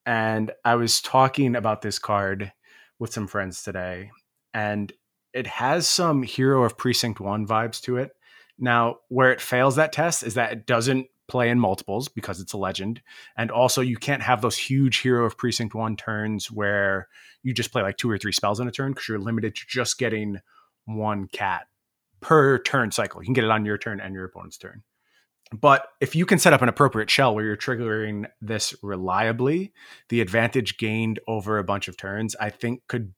And 0.05 0.51
I 0.65 0.75
was 0.75 1.01
talking 1.01 1.55
about 1.55 1.81
this 1.81 1.99
card 1.99 2.51
with 2.99 3.13
some 3.13 3.27
friends 3.27 3.63
today, 3.63 4.11
and 4.53 4.91
it 5.33 5.47
has 5.47 5.87
some 5.87 6.23
Hero 6.23 6.63
of 6.63 6.77
Precinct 6.77 7.19
1 7.19 7.47
vibes 7.47 7.81
to 7.81 7.97
it. 7.97 8.11
Now, 8.59 8.97
where 9.07 9.31
it 9.31 9.41
fails 9.41 9.77
that 9.77 9.93
test 9.93 10.23
is 10.23 10.33
that 10.35 10.51
it 10.51 10.65
doesn't 10.65 11.07
play 11.27 11.49
in 11.49 11.59
multiples 11.59 12.07
because 12.09 12.39
it's 12.39 12.53
a 12.53 12.57
legend. 12.57 13.01
And 13.37 13.51
also, 13.51 13.81
you 13.81 13.97
can't 13.97 14.21
have 14.21 14.41
those 14.41 14.57
huge 14.57 14.99
Hero 14.99 15.25
of 15.25 15.37
Precinct 15.37 15.73
1 15.73 15.95
turns 15.95 16.51
where 16.51 17.07
you 17.43 17.53
just 17.53 17.71
play 17.71 17.81
like 17.81 17.97
two 17.97 18.09
or 18.09 18.17
three 18.17 18.31
spells 18.31 18.59
in 18.59 18.67
a 18.67 18.71
turn 18.71 18.91
because 18.91 19.07
you're 19.07 19.19
limited 19.19 19.55
to 19.55 19.61
just 19.67 19.97
getting 19.97 20.39
one 20.85 21.27
cat 21.27 21.67
per 22.21 22.57
turn 22.57 22.91
cycle. 22.91 23.21
You 23.21 23.25
can 23.25 23.33
get 23.33 23.43
it 23.43 23.51
on 23.51 23.65
your 23.65 23.77
turn 23.77 23.99
and 23.99 24.13
your 24.13 24.25
opponent's 24.25 24.57
turn. 24.57 24.83
But 25.51 25.87
if 26.01 26.15
you 26.15 26.25
can 26.25 26.39
set 26.39 26.53
up 26.53 26.61
an 26.61 26.69
appropriate 26.69 27.09
shell 27.09 27.35
where 27.35 27.45
you're 27.45 27.57
triggering 27.57 28.25
this 28.41 28.73
reliably, 28.81 29.71
the 30.09 30.21
advantage 30.21 30.77
gained 30.77 31.19
over 31.27 31.57
a 31.57 31.63
bunch 31.63 31.87
of 31.87 31.95
turns, 31.95 32.35
I 32.39 32.49
think 32.49 32.81
could 32.87 33.13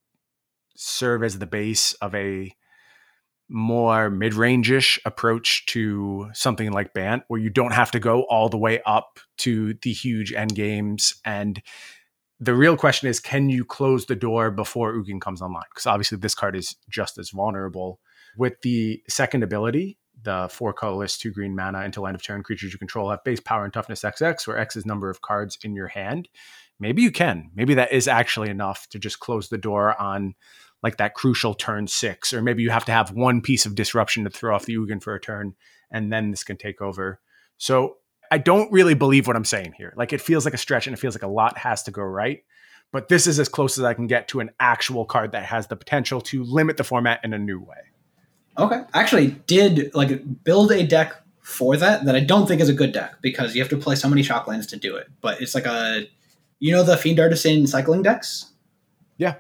serve 0.76 1.24
as 1.24 1.40
the 1.40 1.46
base 1.46 1.94
of 1.94 2.14
a 2.14 2.54
more 3.50 4.10
mid-range-ish 4.10 5.00
approach 5.06 5.66
to 5.68 6.30
something 6.34 6.72
like 6.72 6.94
Bant, 6.94 7.24
where 7.28 7.40
you 7.40 7.50
don't 7.50 7.74
have 7.74 7.92
to 7.92 8.00
go 8.00 8.24
all 8.24 8.50
the 8.50 8.58
way 8.58 8.82
up 8.86 9.20
to 9.40 9.76
the 9.82 9.94
huge 9.94 10.34
end 10.34 10.56
games. 10.56 11.16
And 11.24 11.62
the 12.40 12.56
real 12.56 12.76
question 12.76 13.08
is, 13.08 13.20
can 13.20 13.50
you 13.50 13.64
close 13.64 14.08
the 14.08 14.16
door 14.16 14.52
before 14.52 14.94
Ugin 14.94 15.22
comes 15.22 15.42
online? 15.42 15.64
Because 15.70 15.86
obviously 15.86 16.18
this 16.18 16.36
card 16.36 16.56
is 16.56 16.76
just 16.90 17.18
as 17.18 17.30
vulnerable. 17.30 18.00
With 18.38 18.62
the 18.62 19.02
second 19.08 19.44
ability, 19.44 19.98
the 20.24 20.50
four 20.52 20.74
colorless, 20.74 21.18
two 21.18 21.32
green 21.32 21.56
mana 21.56 21.80
until 21.80 22.08
end 22.08 22.16
of 22.16 22.24
turn 22.24 22.44
creatures 22.44 22.74
you 22.74 22.80
control 22.80 23.10
have 23.10 23.24
base 23.24 23.40
power 23.40 23.64
and 23.64 23.74
toughness 23.74 24.02
XX, 24.02 24.48
where 24.48 24.58
X 24.58 24.76
is 24.76 24.86
number 24.86 25.10
of 25.10 25.22
cards 25.22 25.58
in 25.64 25.76
your 25.76 25.88
hand. 25.88 26.28
Maybe 26.80 27.02
you 27.02 27.12
can. 27.12 27.52
Maybe 27.56 27.74
that 27.76 27.94
is 27.94 28.08
actually 28.08 28.50
enough 28.50 28.88
to 28.90 29.00
just 29.00 29.20
close 29.20 29.48
the 29.48 29.58
door 29.58 30.00
on 30.02 30.36
like 30.86 30.98
that 30.98 31.16
crucial 31.16 31.56
turn 31.56 31.88
six, 31.88 32.32
or 32.32 32.44
maybe 32.44 32.62
you 32.62 32.70
have 32.70 32.86
to 32.86 32.92
have 32.92 33.10
one 33.10 33.42
piece 33.42 33.66
of 33.66 33.74
disruption 33.74 34.24
to 34.24 34.30
throw 34.30 34.54
off 34.54 34.66
the 34.66 34.76
Ugin 34.76 35.02
for 35.02 35.16
a 35.16 35.20
turn, 35.20 35.56
and 35.90 36.14
then 36.14 36.30
this 36.30 36.44
can 36.44 36.58
take 36.58 36.80
over. 36.80 37.20
So 37.58 37.98
I 38.30 38.38
don't 38.38 38.72
really 38.72 38.94
believe 38.94 39.26
what 39.26 39.36
I'm 39.36 39.46
saying 39.46 39.74
here. 39.76 39.96
Like 39.98 40.14
it 40.14 40.22
feels 40.22 40.46
like 40.46 40.54
a 40.54 40.60
stretch 40.60 40.86
and 40.86 40.96
it 40.96 41.00
feels 41.00 41.16
like 41.16 41.24
a 41.24 41.28
lot 41.28 41.58
has 41.58 41.82
to 41.84 41.92
go 41.92 42.04
right. 42.04 42.44
But 42.92 43.10
this 43.10 43.26
is 43.26 43.40
as 43.40 43.50
close 43.50 43.80
as 43.80 43.84
I 43.84 43.96
can 43.96 44.06
get 44.06 44.28
to 44.28 44.42
an 44.42 44.52
actual 44.60 45.06
card 45.06 45.32
that 45.32 45.46
has 45.46 45.66
the 45.66 45.76
potential 45.76 46.22
to 46.22 46.44
limit 46.44 46.78
the 46.78 46.84
format 46.84 47.20
in 47.24 47.34
a 47.34 47.40
new 47.40 47.60
way. 47.60 47.82
okay. 48.60 48.82
I 48.94 49.02
actually 49.02 49.32
did 49.48 49.90
like 49.96 50.44
build 50.44 50.72
a 50.72 50.86
deck 50.86 51.16
for 51.42 51.78
that 51.78 52.06
that 52.06 52.16
I 52.16 52.20
don't 52.20 52.46
think 52.46 52.62
is 52.62 52.70
a 52.70 52.74
good 52.74 52.92
deck 52.92 53.16
because 53.22 53.56
you 53.56 53.62
have 53.64 53.70
to 53.70 53.78
play 53.78 53.96
so 53.96 54.08
many 54.08 54.22
shocklands 54.22 54.70
to 54.70 54.78
do 54.78 54.96
it. 54.98 55.08
But 55.20 55.42
it's 55.42 55.56
like 55.56 55.66
a, 55.66 56.08
you 56.60 56.72
know, 56.72 56.84
the 56.84 56.96
Fiend 56.96 57.20
Artisan 57.20 57.66
cycling 57.66 58.04
decks. 58.04 58.52
Yeah. 59.18 59.36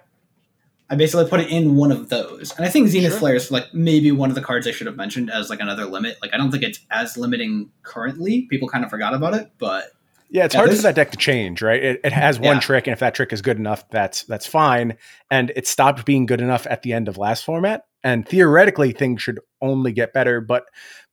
I 0.90 0.96
basically 0.96 1.28
put 1.28 1.40
it 1.40 1.50
in 1.50 1.76
one 1.76 1.92
of 1.92 2.10
those, 2.10 2.54
and 2.56 2.66
I 2.66 2.70
think 2.70 2.88
Zenith 2.90 3.12
Sure. 3.14 3.20
Flare 3.20 3.36
is 3.36 3.50
like 3.52 3.74
maybe 3.74 4.12
one 4.12 4.30
of 4.30 4.36
the 4.36 4.42
cards 4.42 4.68
I 4.68 4.72
should 4.72 4.86
have 4.88 4.96
mentioned 4.96 5.32
as 5.32 5.50
like 5.50 5.60
another 5.60 5.86
limit. 5.86 6.18
Like 6.22 6.34
I 6.34 6.38
don't 6.38 6.52
think 6.52 6.64
it's 6.64 6.80
as 6.92 7.18
limiting 7.18 7.72
currently. 7.82 8.44
People 8.50 8.68
kind 8.70 8.84
of 8.84 8.92
forgot 8.92 9.14
about 9.16 9.34
it, 9.34 9.52
but 9.58 9.86
Yeah, 10.30 10.46
it's 10.46 10.54
Yeah, 10.56 10.60
hard 10.62 10.72
this- 10.72 10.78
for 10.80 10.84
that 10.84 10.96
deck 10.96 11.12
to 11.12 11.18
change, 11.18 11.62
right? 11.62 11.82
It, 11.82 12.02
it 12.04 12.12
has 12.12 12.40
one 12.40 12.58
Yeah. 12.58 12.60
trick, 12.60 12.88
and 12.88 12.94
if 12.94 13.00
that 13.00 13.16
trick 13.16 13.32
is 13.34 13.42
good 13.42 13.58
enough, 13.58 13.88
that's 13.90 14.24
that's 14.24 14.46
fine. 14.46 14.98
And 15.32 15.52
it 15.56 15.68
stopped 15.68 16.06
being 16.06 16.26
good 16.26 16.42
enough 16.42 16.68
at 16.70 16.82
the 16.84 16.94
end 16.94 17.08
of 17.08 17.18
last 17.18 17.44
format. 17.46 17.84
And 18.04 18.28
theoretically, 18.28 18.92
things 18.92 19.22
should 19.24 19.40
only 19.62 19.92
get 19.92 20.14
better. 20.14 20.40
But 20.40 20.66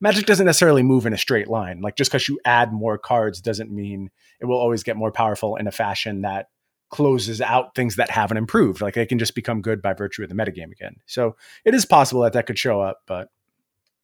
Magic 0.02 0.26
doesn't 0.26 0.44
necessarily 0.44 0.82
move 0.82 1.06
in 1.06 1.14
a 1.14 1.18
straight 1.18 1.48
line. 1.48 1.80
Like 1.80 1.96
just 1.96 2.10
because 2.10 2.28
you 2.28 2.38
add 2.44 2.72
more 2.72 2.98
cards 2.98 3.40
doesn't 3.40 3.70
mean 3.70 4.10
it 4.40 4.44
will 4.46 4.58
always 4.58 4.82
get 4.82 4.96
more 4.96 5.12
powerful 5.12 5.56
in 5.56 5.66
a 5.66 5.70
fashion 5.72 6.20
that 6.22 6.48
closes 6.92 7.40
out 7.40 7.74
things 7.74 7.96
that 7.96 8.10
haven't 8.10 8.36
improved. 8.36 8.80
Like 8.80 8.94
they 8.94 9.06
can 9.06 9.18
just 9.18 9.34
become 9.34 9.62
good 9.62 9.82
by 9.82 9.94
virtue 9.94 10.22
of 10.22 10.28
the 10.28 10.34
metagame 10.34 10.70
again. 10.70 10.96
So 11.06 11.36
it 11.64 11.74
is 11.74 11.84
possible 11.84 12.22
that 12.22 12.34
that 12.34 12.46
could 12.46 12.58
show 12.58 12.80
up, 12.80 13.00
but 13.06 13.30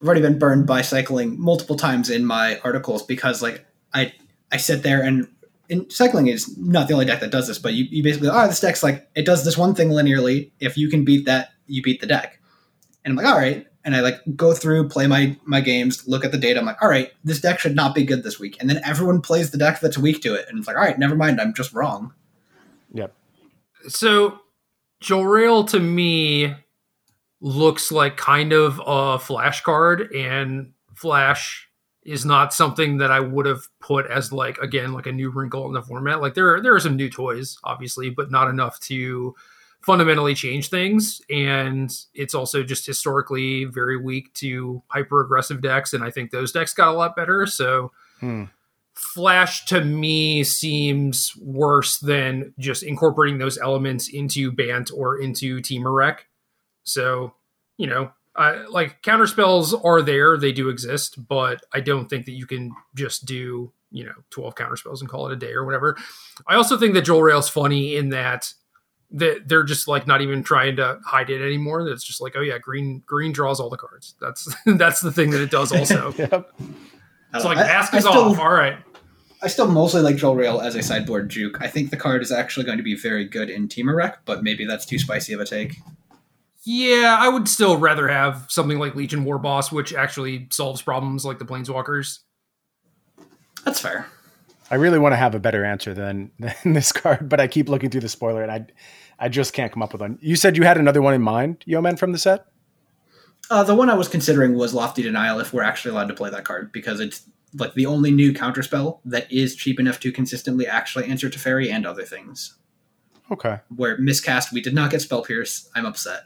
I've 0.01 0.07
already 0.07 0.23
been 0.23 0.39
burned 0.39 0.67
by 0.67 0.83
cycling 0.83 1.41
multiple 1.41 1.77
times 1.77 2.09
in 2.09 2.25
my 2.25 2.59
articles 2.65 3.05
because 3.05 3.43
like 3.43 3.67
I 3.93 4.13
I 4.51 4.57
sit 4.57 4.83
there 4.83 5.03
and 5.03 5.29
in 5.69 5.89
cycling 5.91 6.29
is 6.29 6.57
not 6.57 6.89
the 6.89 6.95
only 6.95 7.05
deck 7.05 7.21
that 7.21 7.31
does 7.31 7.47
this, 7.47 7.59
but 7.59 7.75
you, 7.75 7.85
you 7.91 8.03
basically 8.03 8.31
oh 8.31 8.47
this 8.47 8.61
deck's 8.61 8.83
like 8.83 9.09
it 9.15 9.27
does 9.27 9.45
this 9.45 9.59
one 9.59 9.75
thing 9.75 9.91
linearly. 9.91 10.51
If 10.59 10.79
you 10.79 10.89
can 10.89 11.05
beat 11.05 11.27
that, 11.27 11.51
you 11.67 11.83
beat 11.83 12.01
the 12.01 12.07
deck. 12.07 12.41
And 13.05 13.13
I'm 13.13 13.17
like, 13.17 13.27
all 13.27 13.39
right. 13.39 13.67
And 13.85 13.95
I 13.95 14.01
like 14.01 14.21
go 14.35 14.55
through, 14.55 14.89
play 14.89 15.07
my 15.07 15.37
my 15.45 15.61
games, 15.61 16.09
look 16.09 16.25
at 16.25 16.33
the 16.33 16.39
data. 16.39 16.59
I'm 16.59 16.67
like, 16.67 16.81
all 16.81 16.89
right, 16.89 17.13
this 17.23 17.41
deck 17.41 17.59
should 17.59 17.77
not 17.77 17.95
be 17.95 18.05
good 18.05 18.23
this 18.23 18.41
week. 18.41 18.57
And 18.61 18.71
then 18.71 18.81
everyone 18.83 19.21
plays 19.21 19.51
the 19.51 19.59
deck 19.59 19.81
that's 19.81 19.99
weak 19.99 20.23
to 20.23 20.35
it, 20.35 20.47
and 20.49 20.59
it's 20.59 20.67
like, 20.67 20.77
all 20.77 20.83
right, 20.83 20.99
never 20.99 21.17
mind, 21.17 21.41
I'm 21.41 21.55
just 21.55 21.75
wrong. 21.75 22.15
Yep. 22.93 23.15
So 23.89 24.41
Jolrael 25.03 25.69
to 25.71 25.81
me 25.81 26.55
looks 27.41 27.93
like 27.93 28.17
kind 28.17 28.53
of 28.53 28.81
a 28.85 29.19
flash 29.19 29.63
card, 29.63 30.13
and 30.13 30.73
flash 30.95 31.69
is 32.05 32.25
not 32.25 32.55
something 32.55 32.99
that 32.99 33.11
I 33.11 33.21
would 33.21 33.47
have 33.47 33.69
put 33.81 34.07
as 34.07 34.33
like 34.33 34.59
again 34.59 34.93
like 34.93 35.07
a 35.07 35.13
new 35.13 35.31
wrinkle 35.31 35.67
in 35.67 35.75
the 35.75 35.83
format. 35.83 36.21
Like 36.21 36.35
there 36.35 36.55
are, 36.55 36.63
there 36.63 36.75
are 36.75 36.81
some 36.81 36.97
new 36.97 37.11
toys, 37.11 37.59
obviously, 37.65 38.11
but 38.11 38.31
not 38.31 38.49
enough 38.49 38.81
to 38.81 39.35
fundamentally 39.83 40.35
change 40.35 40.71
things. 40.71 41.21
And 41.31 41.95
it's 42.15 42.35
also 42.35 42.63
just 42.63 42.87
historically 42.87 43.65
very 43.65 43.97
weak 43.97 44.33
to 44.35 44.83
hyper 44.89 45.21
aggressive 45.21 45.61
decks, 45.61 45.93
and 45.93 46.03
I 46.03 46.11
think 46.11 46.31
those 46.31 46.53
decks 46.53 46.75
got 46.75 46.89
a 46.89 46.97
lot 46.97 47.15
better. 47.15 47.47
So. 47.47 47.93
Hmm. 48.21 48.45
Flash 48.99 49.65
to 49.67 49.85
me 49.85 50.43
seems 50.45 51.33
worse 51.37 51.99
than 51.99 52.53
just 52.59 52.83
incorporating 52.83 53.39
those 53.39 53.57
elements 53.59 54.09
into 54.09 54.51
Bant 54.51 54.91
or 54.93 55.19
into 55.21 55.61
Temur 55.61 55.95
Rec. 55.95 56.27
So, 56.83 57.35
you 57.77 57.87
know, 57.87 58.11
I, 58.35 58.65
like 58.67 59.03
counter 59.03 59.27
spells 59.27 59.73
are 59.73 60.03
there, 60.03 60.37
they 60.37 60.53
do 60.53 60.69
exist, 60.69 61.27
but 61.29 61.61
I 61.73 61.81
don't 61.81 62.09
think 62.09 62.27
that 62.27 62.33
you 62.33 62.47
can 62.47 62.73
just 62.97 63.25
do, 63.25 63.73
you 63.91 64.05
know, 64.05 64.13
12 64.31 64.55
counter 64.55 64.77
spells 64.77 65.01
and 65.01 65.09
call 65.09 65.27
it 65.29 65.33
a 65.33 65.37
day 65.37 65.53
or 65.53 65.65
whatever. 65.65 65.97
I 66.47 66.57
also 66.57 66.77
think 66.77 66.95
that 66.95 67.05
Jolrael's 67.05 67.49
funny 67.49 67.97
in 67.97 68.11
that 68.11 68.53
that 69.11 69.49
they're 69.49 69.63
just 69.65 69.89
like 69.89 70.07
not 70.07 70.21
even 70.21 70.43
trying 70.43 70.77
to 70.77 71.01
hide 71.05 71.31
it 71.31 71.41
anymore. 71.41 71.89
It's 71.89 72.05
just 72.05 72.21
like, 72.21 72.35
oh 72.37 72.43
yeah, 72.43 72.59
green 72.59 73.03
green 73.07 73.33
draws 73.33 73.59
all 73.61 73.71
the 73.71 73.79
cards. 73.79 74.15
That's 74.21 74.55
that's 74.67 75.01
the 75.01 75.13
thing 75.13 75.31
that 75.31 75.41
it 75.41 75.51
does 75.51 75.73
also. 75.73 76.13
Yep. 76.19 76.53
It's 77.35 77.45
like 77.45 77.59
I- 77.59 77.63
mask 77.65 77.93
I 77.95 77.99
is 77.99 78.05
still- 78.05 78.33
off. 78.33 78.39
All 78.39 78.51
right. 78.53 78.79
I 79.41 79.49
still 79.49 79.69
mostly 79.69 80.03
like 80.03 80.17
Jolrael 80.17 80.63
as 80.63 80.75
a 80.75 80.83
sideboard 80.83 81.29
juke. 81.29 81.59
I 81.61 81.69
think 81.69 81.91
the 81.91 81.97
card 81.97 82.23
is 82.23 82.33
actually 82.33 82.67
going 82.67 82.79
to 82.79 82.85
be 82.85 82.97
very 82.97 83.25
good 83.25 83.51
in 83.51 83.69
Temur 83.69 83.95
Rec, 83.95 84.25
but 84.25 84.43
maybe 84.43 84.65
that's 84.65 84.85
too 84.85 84.99
spicy 84.99 85.33
of 85.33 85.41
a 85.41 85.47
take. 85.47 85.77
Yeah, 86.65 87.17
I 87.19 87.29
would 87.29 87.49
still 87.49 87.79
rather 87.79 88.09
have 88.09 88.47
something 88.49 88.79
like 88.79 88.95
Legion 88.95 89.25
Warboss, 89.25 89.71
which 89.71 89.95
actually 89.95 90.49
solves 90.51 90.83
problems 90.83 91.25
like 91.25 91.39
the 91.39 91.45
Planeswalkers. 91.45 92.19
That's 93.65 93.81
fair. 93.81 94.07
I 94.71 94.75
really 94.75 94.99
want 94.99 95.13
to 95.13 95.17
have 95.17 95.35
a 95.35 95.39
better 95.39 95.65
answer 95.65 95.95
than, 95.95 96.31
than 96.39 96.73
this 96.73 96.93
card, 96.93 97.29
but 97.29 97.41
I 97.41 97.47
keep 97.47 97.69
looking 97.69 97.91
through 97.91 98.03
the 98.03 98.09
spoiler 98.09 98.43
and 98.43 98.53
I 98.53 98.67
I 99.19 99.29
just 99.29 99.53
can't 99.53 99.73
come 99.73 99.83
up 99.83 99.93
with 99.93 100.01
one. 100.01 100.19
You 100.21 100.37
said 100.37 100.57
you 100.57 100.63
had 100.63 100.79
another 100.79 101.03
one 101.03 101.15
in 101.15 101.23
mind, 101.23 101.65
Yoman, 101.67 101.97
from 101.97 102.13
the 102.13 102.19
set? 102.19 102.47
Uh, 103.51 103.65
the 103.65 103.75
one 103.75 103.91
I 103.91 103.95
was 103.95 104.09
considering 104.09 104.55
was 104.55 104.75
Lofty 104.75 105.03
Denial 105.03 105.41
if 105.41 105.53
we're 105.53 105.63
actually 105.63 105.93
allowed 105.93 106.09
to 106.09 106.15
play 106.15 106.31
that 106.31 106.45
card, 106.45 106.71
because 106.71 107.01
it's 107.01 107.29
like 107.55 107.75
the 107.75 107.87
only 107.87 108.11
new 108.11 108.33
counterspell 108.33 109.01
that 109.05 109.31
is 109.33 109.57
cheap 109.57 109.81
enough 109.81 110.01
to 110.01 110.13
consistently 110.13 110.67
actually 110.67 111.07
answer 111.07 111.29
Teferi 111.29 111.71
and 111.71 111.87
other 111.87 112.05
things. 112.05 112.57
Okay. 113.31 113.59
Where 113.75 113.99
miscast, 113.99 114.53
we 114.53 114.61
did 114.61 114.75
not 114.75 114.91
get 114.91 115.03
Spell 115.03 115.23
Pierce. 115.23 115.69
I'm 115.75 115.87
upset. 115.87 116.25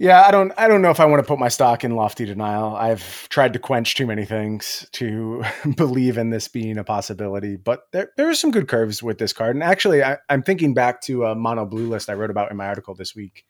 Yeah, 0.00 0.22
I 0.22 0.30
don't 0.30 0.50
I 0.56 0.66
don't 0.66 0.80
know 0.80 0.90
if 0.90 0.98
I 0.98 1.04
want 1.04 1.22
to 1.22 1.28
put 1.28 1.38
my 1.38 1.48
stock 1.48 1.84
in 1.84 1.94
lofty 1.94 2.24
denial. 2.24 2.74
I've 2.74 3.28
tried 3.28 3.52
to 3.52 3.58
quench 3.58 3.94
too 3.96 4.06
many 4.06 4.24
things 4.24 4.88
to 4.92 5.44
believe 5.76 6.16
in 6.16 6.30
this 6.30 6.48
being 6.48 6.78
a 6.78 6.84
possibility, 6.84 7.56
but 7.56 7.82
there 7.92 8.10
there 8.16 8.30
are 8.30 8.34
some 8.34 8.50
good 8.50 8.66
curves 8.66 9.02
with 9.02 9.18
this 9.18 9.34
card. 9.34 9.56
And 9.56 9.62
actually, 9.62 10.02
I, 10.02 10.16
I'm 10.30 10.42
thinking 10.42 10.72
back 10.72 11.02
to 11.02 11.26
a 11.26 11.34
mono 11.34 11.66
blue 11.66 11.86
list 11.86 12.08
I 12.08 12.14
wrote 12.14 12.30
about 12.30 12.50
in 12.50 12.56
my 12.56 12.66
article 12.66 12.94
this 12.94 13.14
week, 13.14 13.44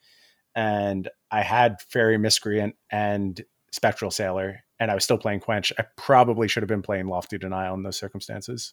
and 0.57 1.09
I 1.31 1.43
had 1.43 1.77
Fairy 1.89 2.19
Miscreant 2.19 2.75
and 2.91 3.41
Spectral 3.71 4.11
Sailor, 4.11 4.65
and 4.81 4.91
I 4.91 4.95
was 4.95 5.05
still 5.05 5.19
playing 5.19 5.41
Quench. 5.41 5.73
I 5.79 5.85
probably 5.97 6.49
should 6.49 6.63
have 6.63 6.69
been 6.69 6.83
playing 6.83 7.07
Lofty 7.07 7.39
Denial 7.39 7.75
in 7.75 7.83
those 7.83 7.99
circumstances. 7.99 8.73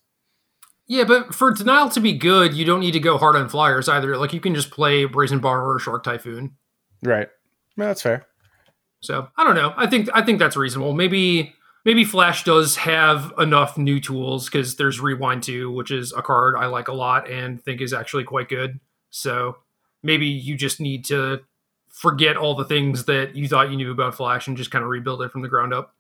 Yeah, 0.88 1.04
but 1.04 1.36
for 1.36 1.52
Denial 1.52 1.90
to 1.90 2.00
be 2.00 2.14
good, 2.14 2.54
you 2.54 2.64
don't 2.64 2.80
need 2.80 2.94
to 2.94 3.00
go 3.00 3.18
hard 3.18 3.36
on 3.36 3.50
flyers 3.50 3.90
either. 3.90 4.18
Like 4.18 4.32
you 4.32 4.40
can 4.40 4.56
just 4.56 4.72
play 4.72 5.04
Brazen 5.04 5.40
Borrower 5.40 5.76
or 5.76 5.80
Shark 5.80 6.04
Typhoon. 6.04 6.56
Right. 7.04 7.28
No, 7.76 7.88
that's 7.88 8.02
fair. 8.02 8.26
So 9.02 9.28
I 9.38 9.44
don't 9.44 9.56
know. 9.56 9.74
I 9.76 9.86
think 9.86 10.10
I 10.14 10.24
think 10.24 10.40
that's 10.40 10.56
reasonable. 10.56 10.94
Maybe 10.94 11.54
maybe 11.84 12.06
Flash 12.06 12.46
does 12.46 12.78
have 12.78 13.34
enough 13.38 13.78
new 13.78 14.00
tools 14.00 14.46
because 14.46 14.78
there's 14.78 15.02
Rewind 15.02 15.44
2, 15.44 15.70
which 15.72 15.92
is 15.92 16.14
a 16.14 16.22
card 16.22 16.56
I 16.56 16.68
like 16.68 16.88
a 16.88 16.94
lot 16.94 17.30
and 17.30 17.62
think 17.62 17.82
is 17.82 17.94
actually 17.94 18.24
quite 18.24 18.50
good. 18.50 18.80
So 19.10 19.58
maybe 20.02 20.26
you 20.26 20.56
just 20.56 20.80
need 20.80 21.06
to 21.06 21.42
forget 21.90 22.38
all 22.38 22.56
the 22.56 22.66
things 22.66 23.06
that 23.06 23.36
you 23.36 23.48
thought 23.48 23.70
you 23.70 23.78
knew 23.78 23.92
about 23.92 24.16
Flash 24.16 24.48
and 24.48 24.56
just 24.56 24.72
kind 24.72 24.84
of 24.84 24.90
rebuild 24.90 25.22
it 25.22 25.32
from 25.32 25.42
the 25.42 25.48
ground 25.48 25.74
up. 25.74 25.96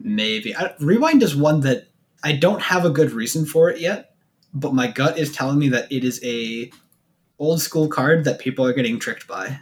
Maybe. 0.00 0.54
I, 0.54 0.74
Rewind 0.80 1.22
is 1.22 1.34
one 1.34 1.60
that 1.60 1.88
I 2.22 2.32
don't 2.32 2.62
have 2.62 2.84
a 2.84 2.90
good 2.90 3.12
reason 3.12 3.46
for 3.46 3.70
it 3.70 3.80
yet, 3.80 4.14
but 4.54 4.74
my 4.74 4.86
gut 4.88 5.18
is 5.18 5.32
telling 5.32 5.58
me 5.58 5.68
that 5.70 5.90
it 5.92 6.04
is 6.04 6.20
a 6.24 6.70
old 7.38 7.60
school 7.60 7.88
card 7.88 8.24
that 8.24 8.38
people 8.38 8.64
are 8.64 8.72
getting 8.72 8.98
tricked 8.98 9.26
by. 9.26 9.60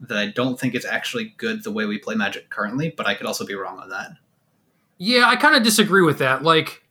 That 0.00 0.18
I 0.18 0.26
don't 0.28 0.58
think 0.58 0.74
it's 0.74 0.86
actually 0.86 1.34
good 1.38 1.64
the 1.64 1.72
way 1.72 1.84
we 1.84 1.98
play 1.98 2.14
Magic 2.14 2.50
currently, 2.50 2.94
but 2.96 3.06
I 3.06 3.14
could 3.14 3.26
also 3.26 3.44
be 3.44 3.54
wrong 3.54 3.78
on 3.78 3.88
that. 3.88 4.12
Yeah, 4.98 5.28
I 5.28 5.36
kind 5.36 5.56
of 5.56 5.62
disagree 5.62 6.02
with 6.02 6.18
that. 6.18 6.42
Like, 6.42 6.82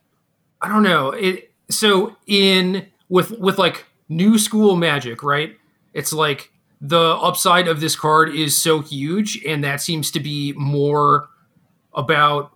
I 0.61 0.67
don't 0.67 0.83
know. 0.83 1.11
It 1.11 1.51
so 1.69 2.15
in 2.25 2.87
with 3.09 3.31
with 3.31 3.57
like 3.57 3.85
new 4.09 4.37
school 4.37 4.75
magic, 4.75 5.23
right? 5.23 5.57
It's 5.93 6.13
like 6.13 6.51
the 6.79 6.97
upside 6.97 7.67
of 7.67 7.79
this 7.79 7.95
card 7.95 8.33
is 8.33 8.61
so 8.61 8.81
huge, 8.81 9.43
and 9.45 9.63
that 9.63 9.81
seems 9.81 10.11
to 10.11 10.19
be 10.19 10.53
more 10.53 11.29
about 11.93 12.51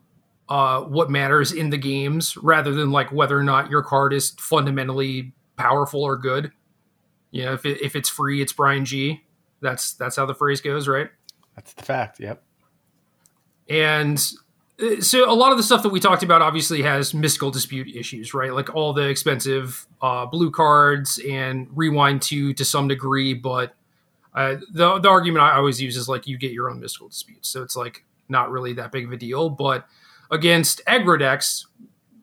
uh, 0.51 0.81
what 0.81 1.09
matters 1.09 1.53
in 1.53 1.69
the 1.69 1.77
games 1.77 2.35
rather 2.35 2.73
than 2.73 2.91
like 2.91 3.09
whether 3.09 3.39
or 3.39 3.43
not 3.43 3.69
your 3.69 3.81
card 3.81 4.11
is 4.11 4.31
fundamentally 4.31 5.31
powerful 5.55 6.03
or 6.03 6.17
good. 6.17 6.51
You 7.31 7.45
know, 7.45 7.53
if 7.53 7.65
it, 7.65 7.81
if 7.81 7.95
it's 7.95 8.09
free, 8.09 8.41
it's 8.41 8.51
Brian 8.51 8.83
G. 8.83 9.23
That's 9.61 9.93
that's 9.93 10.17
how 10.17 10.25
the 10.25 10.35
phrase 10.35 10.59
goes, 10.59 10.89
right? 10.89 11.09
That's 11.55 11.71
the 11.71 11.83
fact. 11.83 12.19
Yep. 12.19 12.43
And 13.69 14.21
uh, 14.77 14.99
so 14.99 15.31
a 15.31 15.31
lot 15.31 15.53
of 15.53 15.57
the 15.57 15.63
stuff 15.63 15.83
that 15.83 15.89
we 15.89 16.01
talked 16.01 16.21
about 16.21 16.41
obviously 16.41 16.81
has 16.81 17.13
mystical 17.13 17.49
dispute 17.49 17.87
issues, 17.95 18.33
right? 18.33 18.53
Like 18.53 18.75
all 18.75 18.91
the 18.91 19.07
expensive 19.07 19.87
uh, 20.01 20.25
blue 20.25 20.51
cards 20.51 21.17
and 21.29 21.69
rewind 21.73 22.23
to 22.23 22.53
to 22.55 22.65
some 22.65 22.89
degree, 22.89 23.33
but 23.33 23.73
uh, 24.35 24.55
the 24.73 24.99
the 24.99 25.07
argument 25.07 25.45
I 25.45 25.55
always 25.55 25.81
use 25.81 25.95
is 25.95 26.09
like 26.09 26.27
you 26.27 26.37
get 26.37 26.51
your 26.51 26.69
own 26.69 26.81
mystical 26.81 27.07
disputes, 27.07 27.47
so 27.47 27.63
it's 27.63 27.77
like 27.77 28.03
not 28.27 28.51
really 28.51 28.73
that 28.73 28.91
big 28.91 29.05
of 29.05 29.13
a 29.13 29.17
deal. 29.17 29.49
But 29.49 29.87
against 30.31 30.83
aggro 30.85 31.19
decks, 31.19 31.67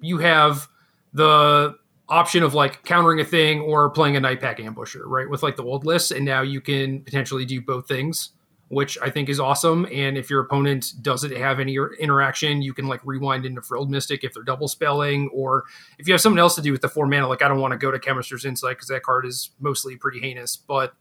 you 0.00 0.18
have 0.18 0.68
the 1.12 1.76
option 2.08 2.42
of 2.42 2.54
like 2.54 2.84
countering 2.84 3.20
a 3.20 3.24
thing 3.24 3.60
or 3.60 3.90
playing 3.90 4.16
a 4.16 4.20
night 4.20 4.40
pack 4.40 4.58
ambusher, 4.58 5.02
right? 5.04 5.28
With 5.28 5.42
like 5.42 5.56
the 5.56 5.64
old 5.64 5.84
list, 5.84 6.10
and 6.10 6.24
now 6.24 6.42
you 6.42 6.60
can 6.60 7.02
potentially 7.02 7.44
do 7.44 7.60
both 7.60 7.86
things 7.86 8.30
which 8.68 8.98
I 9.00 9.10
think 9.10 9.28
is 9.28 9.40
awesome. 9.40 9.86
And 9.92 10.16
if 10.16 10.28
your 10.30 10.40
opponent 10.40 10.92
doesn't 11.02 11.34
have 11.34 11.58
any 11.58 11.78
interaction, 11.98 12.62
you 12.62 12.74
can 12.74 12.86
like 12.86 13.00
rewind 13.04 13.46
into 13.46 13.62
Frilled 13.62 13.90
Mystic 13.90 14.24
if 14.24 14.34
they're 14.34 14.42
double 14.42 14.68
spelling, 14.68 15.30
or 15.32 15.64
if 15.98 16.06
you 16.06 16.14
have 16.14 16.20
something 16.20 16.38
else 16.38 16.54
to 16.56 16.62
do 16.62 16.72
with 16.72 16.82
the 16.82 16.88
four 16.88 17.06
mana, 17.06 17.28
like 17.28 17.42
I 17.42 17.48
don't 17.48 17.60
want 17.60 17.72
to 17.72 17.78
go 17.78 17.90
to 17.90 17.98
Chemist's 17.98 18.44
Insight 18.44 18.76
because 18.76 18.88
that 18.88 19.02
card 19.02 19.26
is 19.26 19.50
mostly 19.58 19.96
pretty 19.96 20.20
heinous. 20.20 20.56
But 20.56 20.94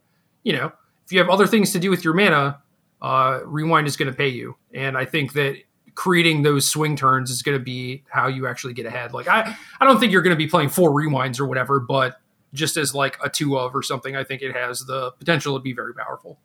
you 0.43 0.53
know, 0.53 0.72
if 1.05 1.12
you 1.12 1.20
have 1.20 1.30
other 1.30 1.47
things 1.47 1.74
to 1.74 1.80
do 1.80 1.89
with 1.89 2.03
your 2.03 2.14
mana, 2.14 2.62
uh, 3.01 3.41
rewind 3.45 3.88
is 3.88 3.97
going 3.97 4.12
to 4.12 4.18
pay 4.18 4.30
you. 4.30 4.55
And 4.74 4.97
I 4.97 5.05
think 5.05 5.34
that 5.34 5.58
creating 5.98 6.43
those 6.43 6.68
swing 6.68 6.95
turns 6.95 7.32
is 7.32 7.41
going 7.41 7.58
to 7.58 7.64
be 7.64 8.04
how 8.08 8.28
you 8.28 8.48
actually 8.48 8.72
get 8.72 8.86
ahead. 8.86 9.14
Like 9.14 9.28
I, 9.28 9.58
I 9.82 9.86
don't 9.86 10.00
think 10.00 10.12
you're 10.12 10.22
going 10.22 10.36
to 10.36 10.38
be 10.38 10.48
playing 10.48 10.70
four 10.70 10.91
rewinds 10.91 11.39
or 11.39 11.48
whatever, 11.48 11.80
but 11.80 12.22
just 12.54 12.78
as 12.78 12.93
like 12.93 13.18
a 13.24 13.30
two 13.30 13.58
of 13.58 13.76
or 13.76 13.82
something, 13.82 14.16
I 14.16 14.24
think 14.24 14.43
it 14.43 14.56
has 14.56 14.82
the 14.86 15.12
potential 15.14 15.58
to 15.58 15.60
be 15.60 15.74
very 15.74 15.95
powerful. 15.95 16.38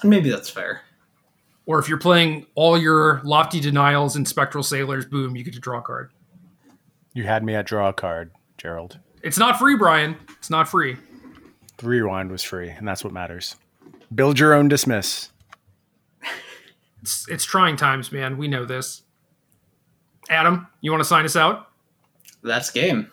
And 0.00 0.08
maybe 0.08 0.30
that's 0.30 0.48
fair. 0.48 0.80
Or 1.66 1.78
if 1.78 1.90
you're 1.90 1.98
playing 1.98 2.46
all 2.54 2.78
your 2.78 3.20
lofty 3.22 3.60
denials 3.60 4.16
and 4.16 4.26
spectral 4.26 4.64
sailors, 4.64 5.04
boom, 5.04 5.36
you 5.36 5.44
get 5.44 5.52
to 5.52 5.60
draw 5.60 5.80
a 5.80 5.82
card. 5.82 6.10
You 7.12 7.24
had 7.24 7.44
me 7.44 7.54
at 7.54 7.66
draw 7.66 7.90
a 7.90 7.92
card, 7.92 8.30
Gerald. 8.56 8.98
It's 9.22 9.38
not 9.38 9.58
free, 9.58 9.76
Brian. 9.76 10.16
It's 10.38 10.48
not 10.48 10.68
free. 10.68 10.96
The 11.76 11.86
rewind 11.86 12.30
was 12.30 12.42
free, 12.42 12.70
and 12.70 12.88
that's 12.88 13.04
what 13.04 13.12
matters. 13.12 13.56
Build 14.14 14.38
your 14.38 14.54
own 14.54 14.68
dismiss. 14.68 15.30
It's 17.02 17.28
it's 17.28 17.44
trying 17.44 17.76
times, 17.76 18.12
man. 18.12 18.36
We 18.36 18.48
know 18.48 18.64
this. 18.64 19.02
Adam, 20.28 20.66
you 20.80 20.90
want 20.90 21.00
to 21.00 21.08
sign 21.08 21.24
us 21.24 21.36
out? 21.36 21.68
That's 22.42 22.70
game. 22.70 23.10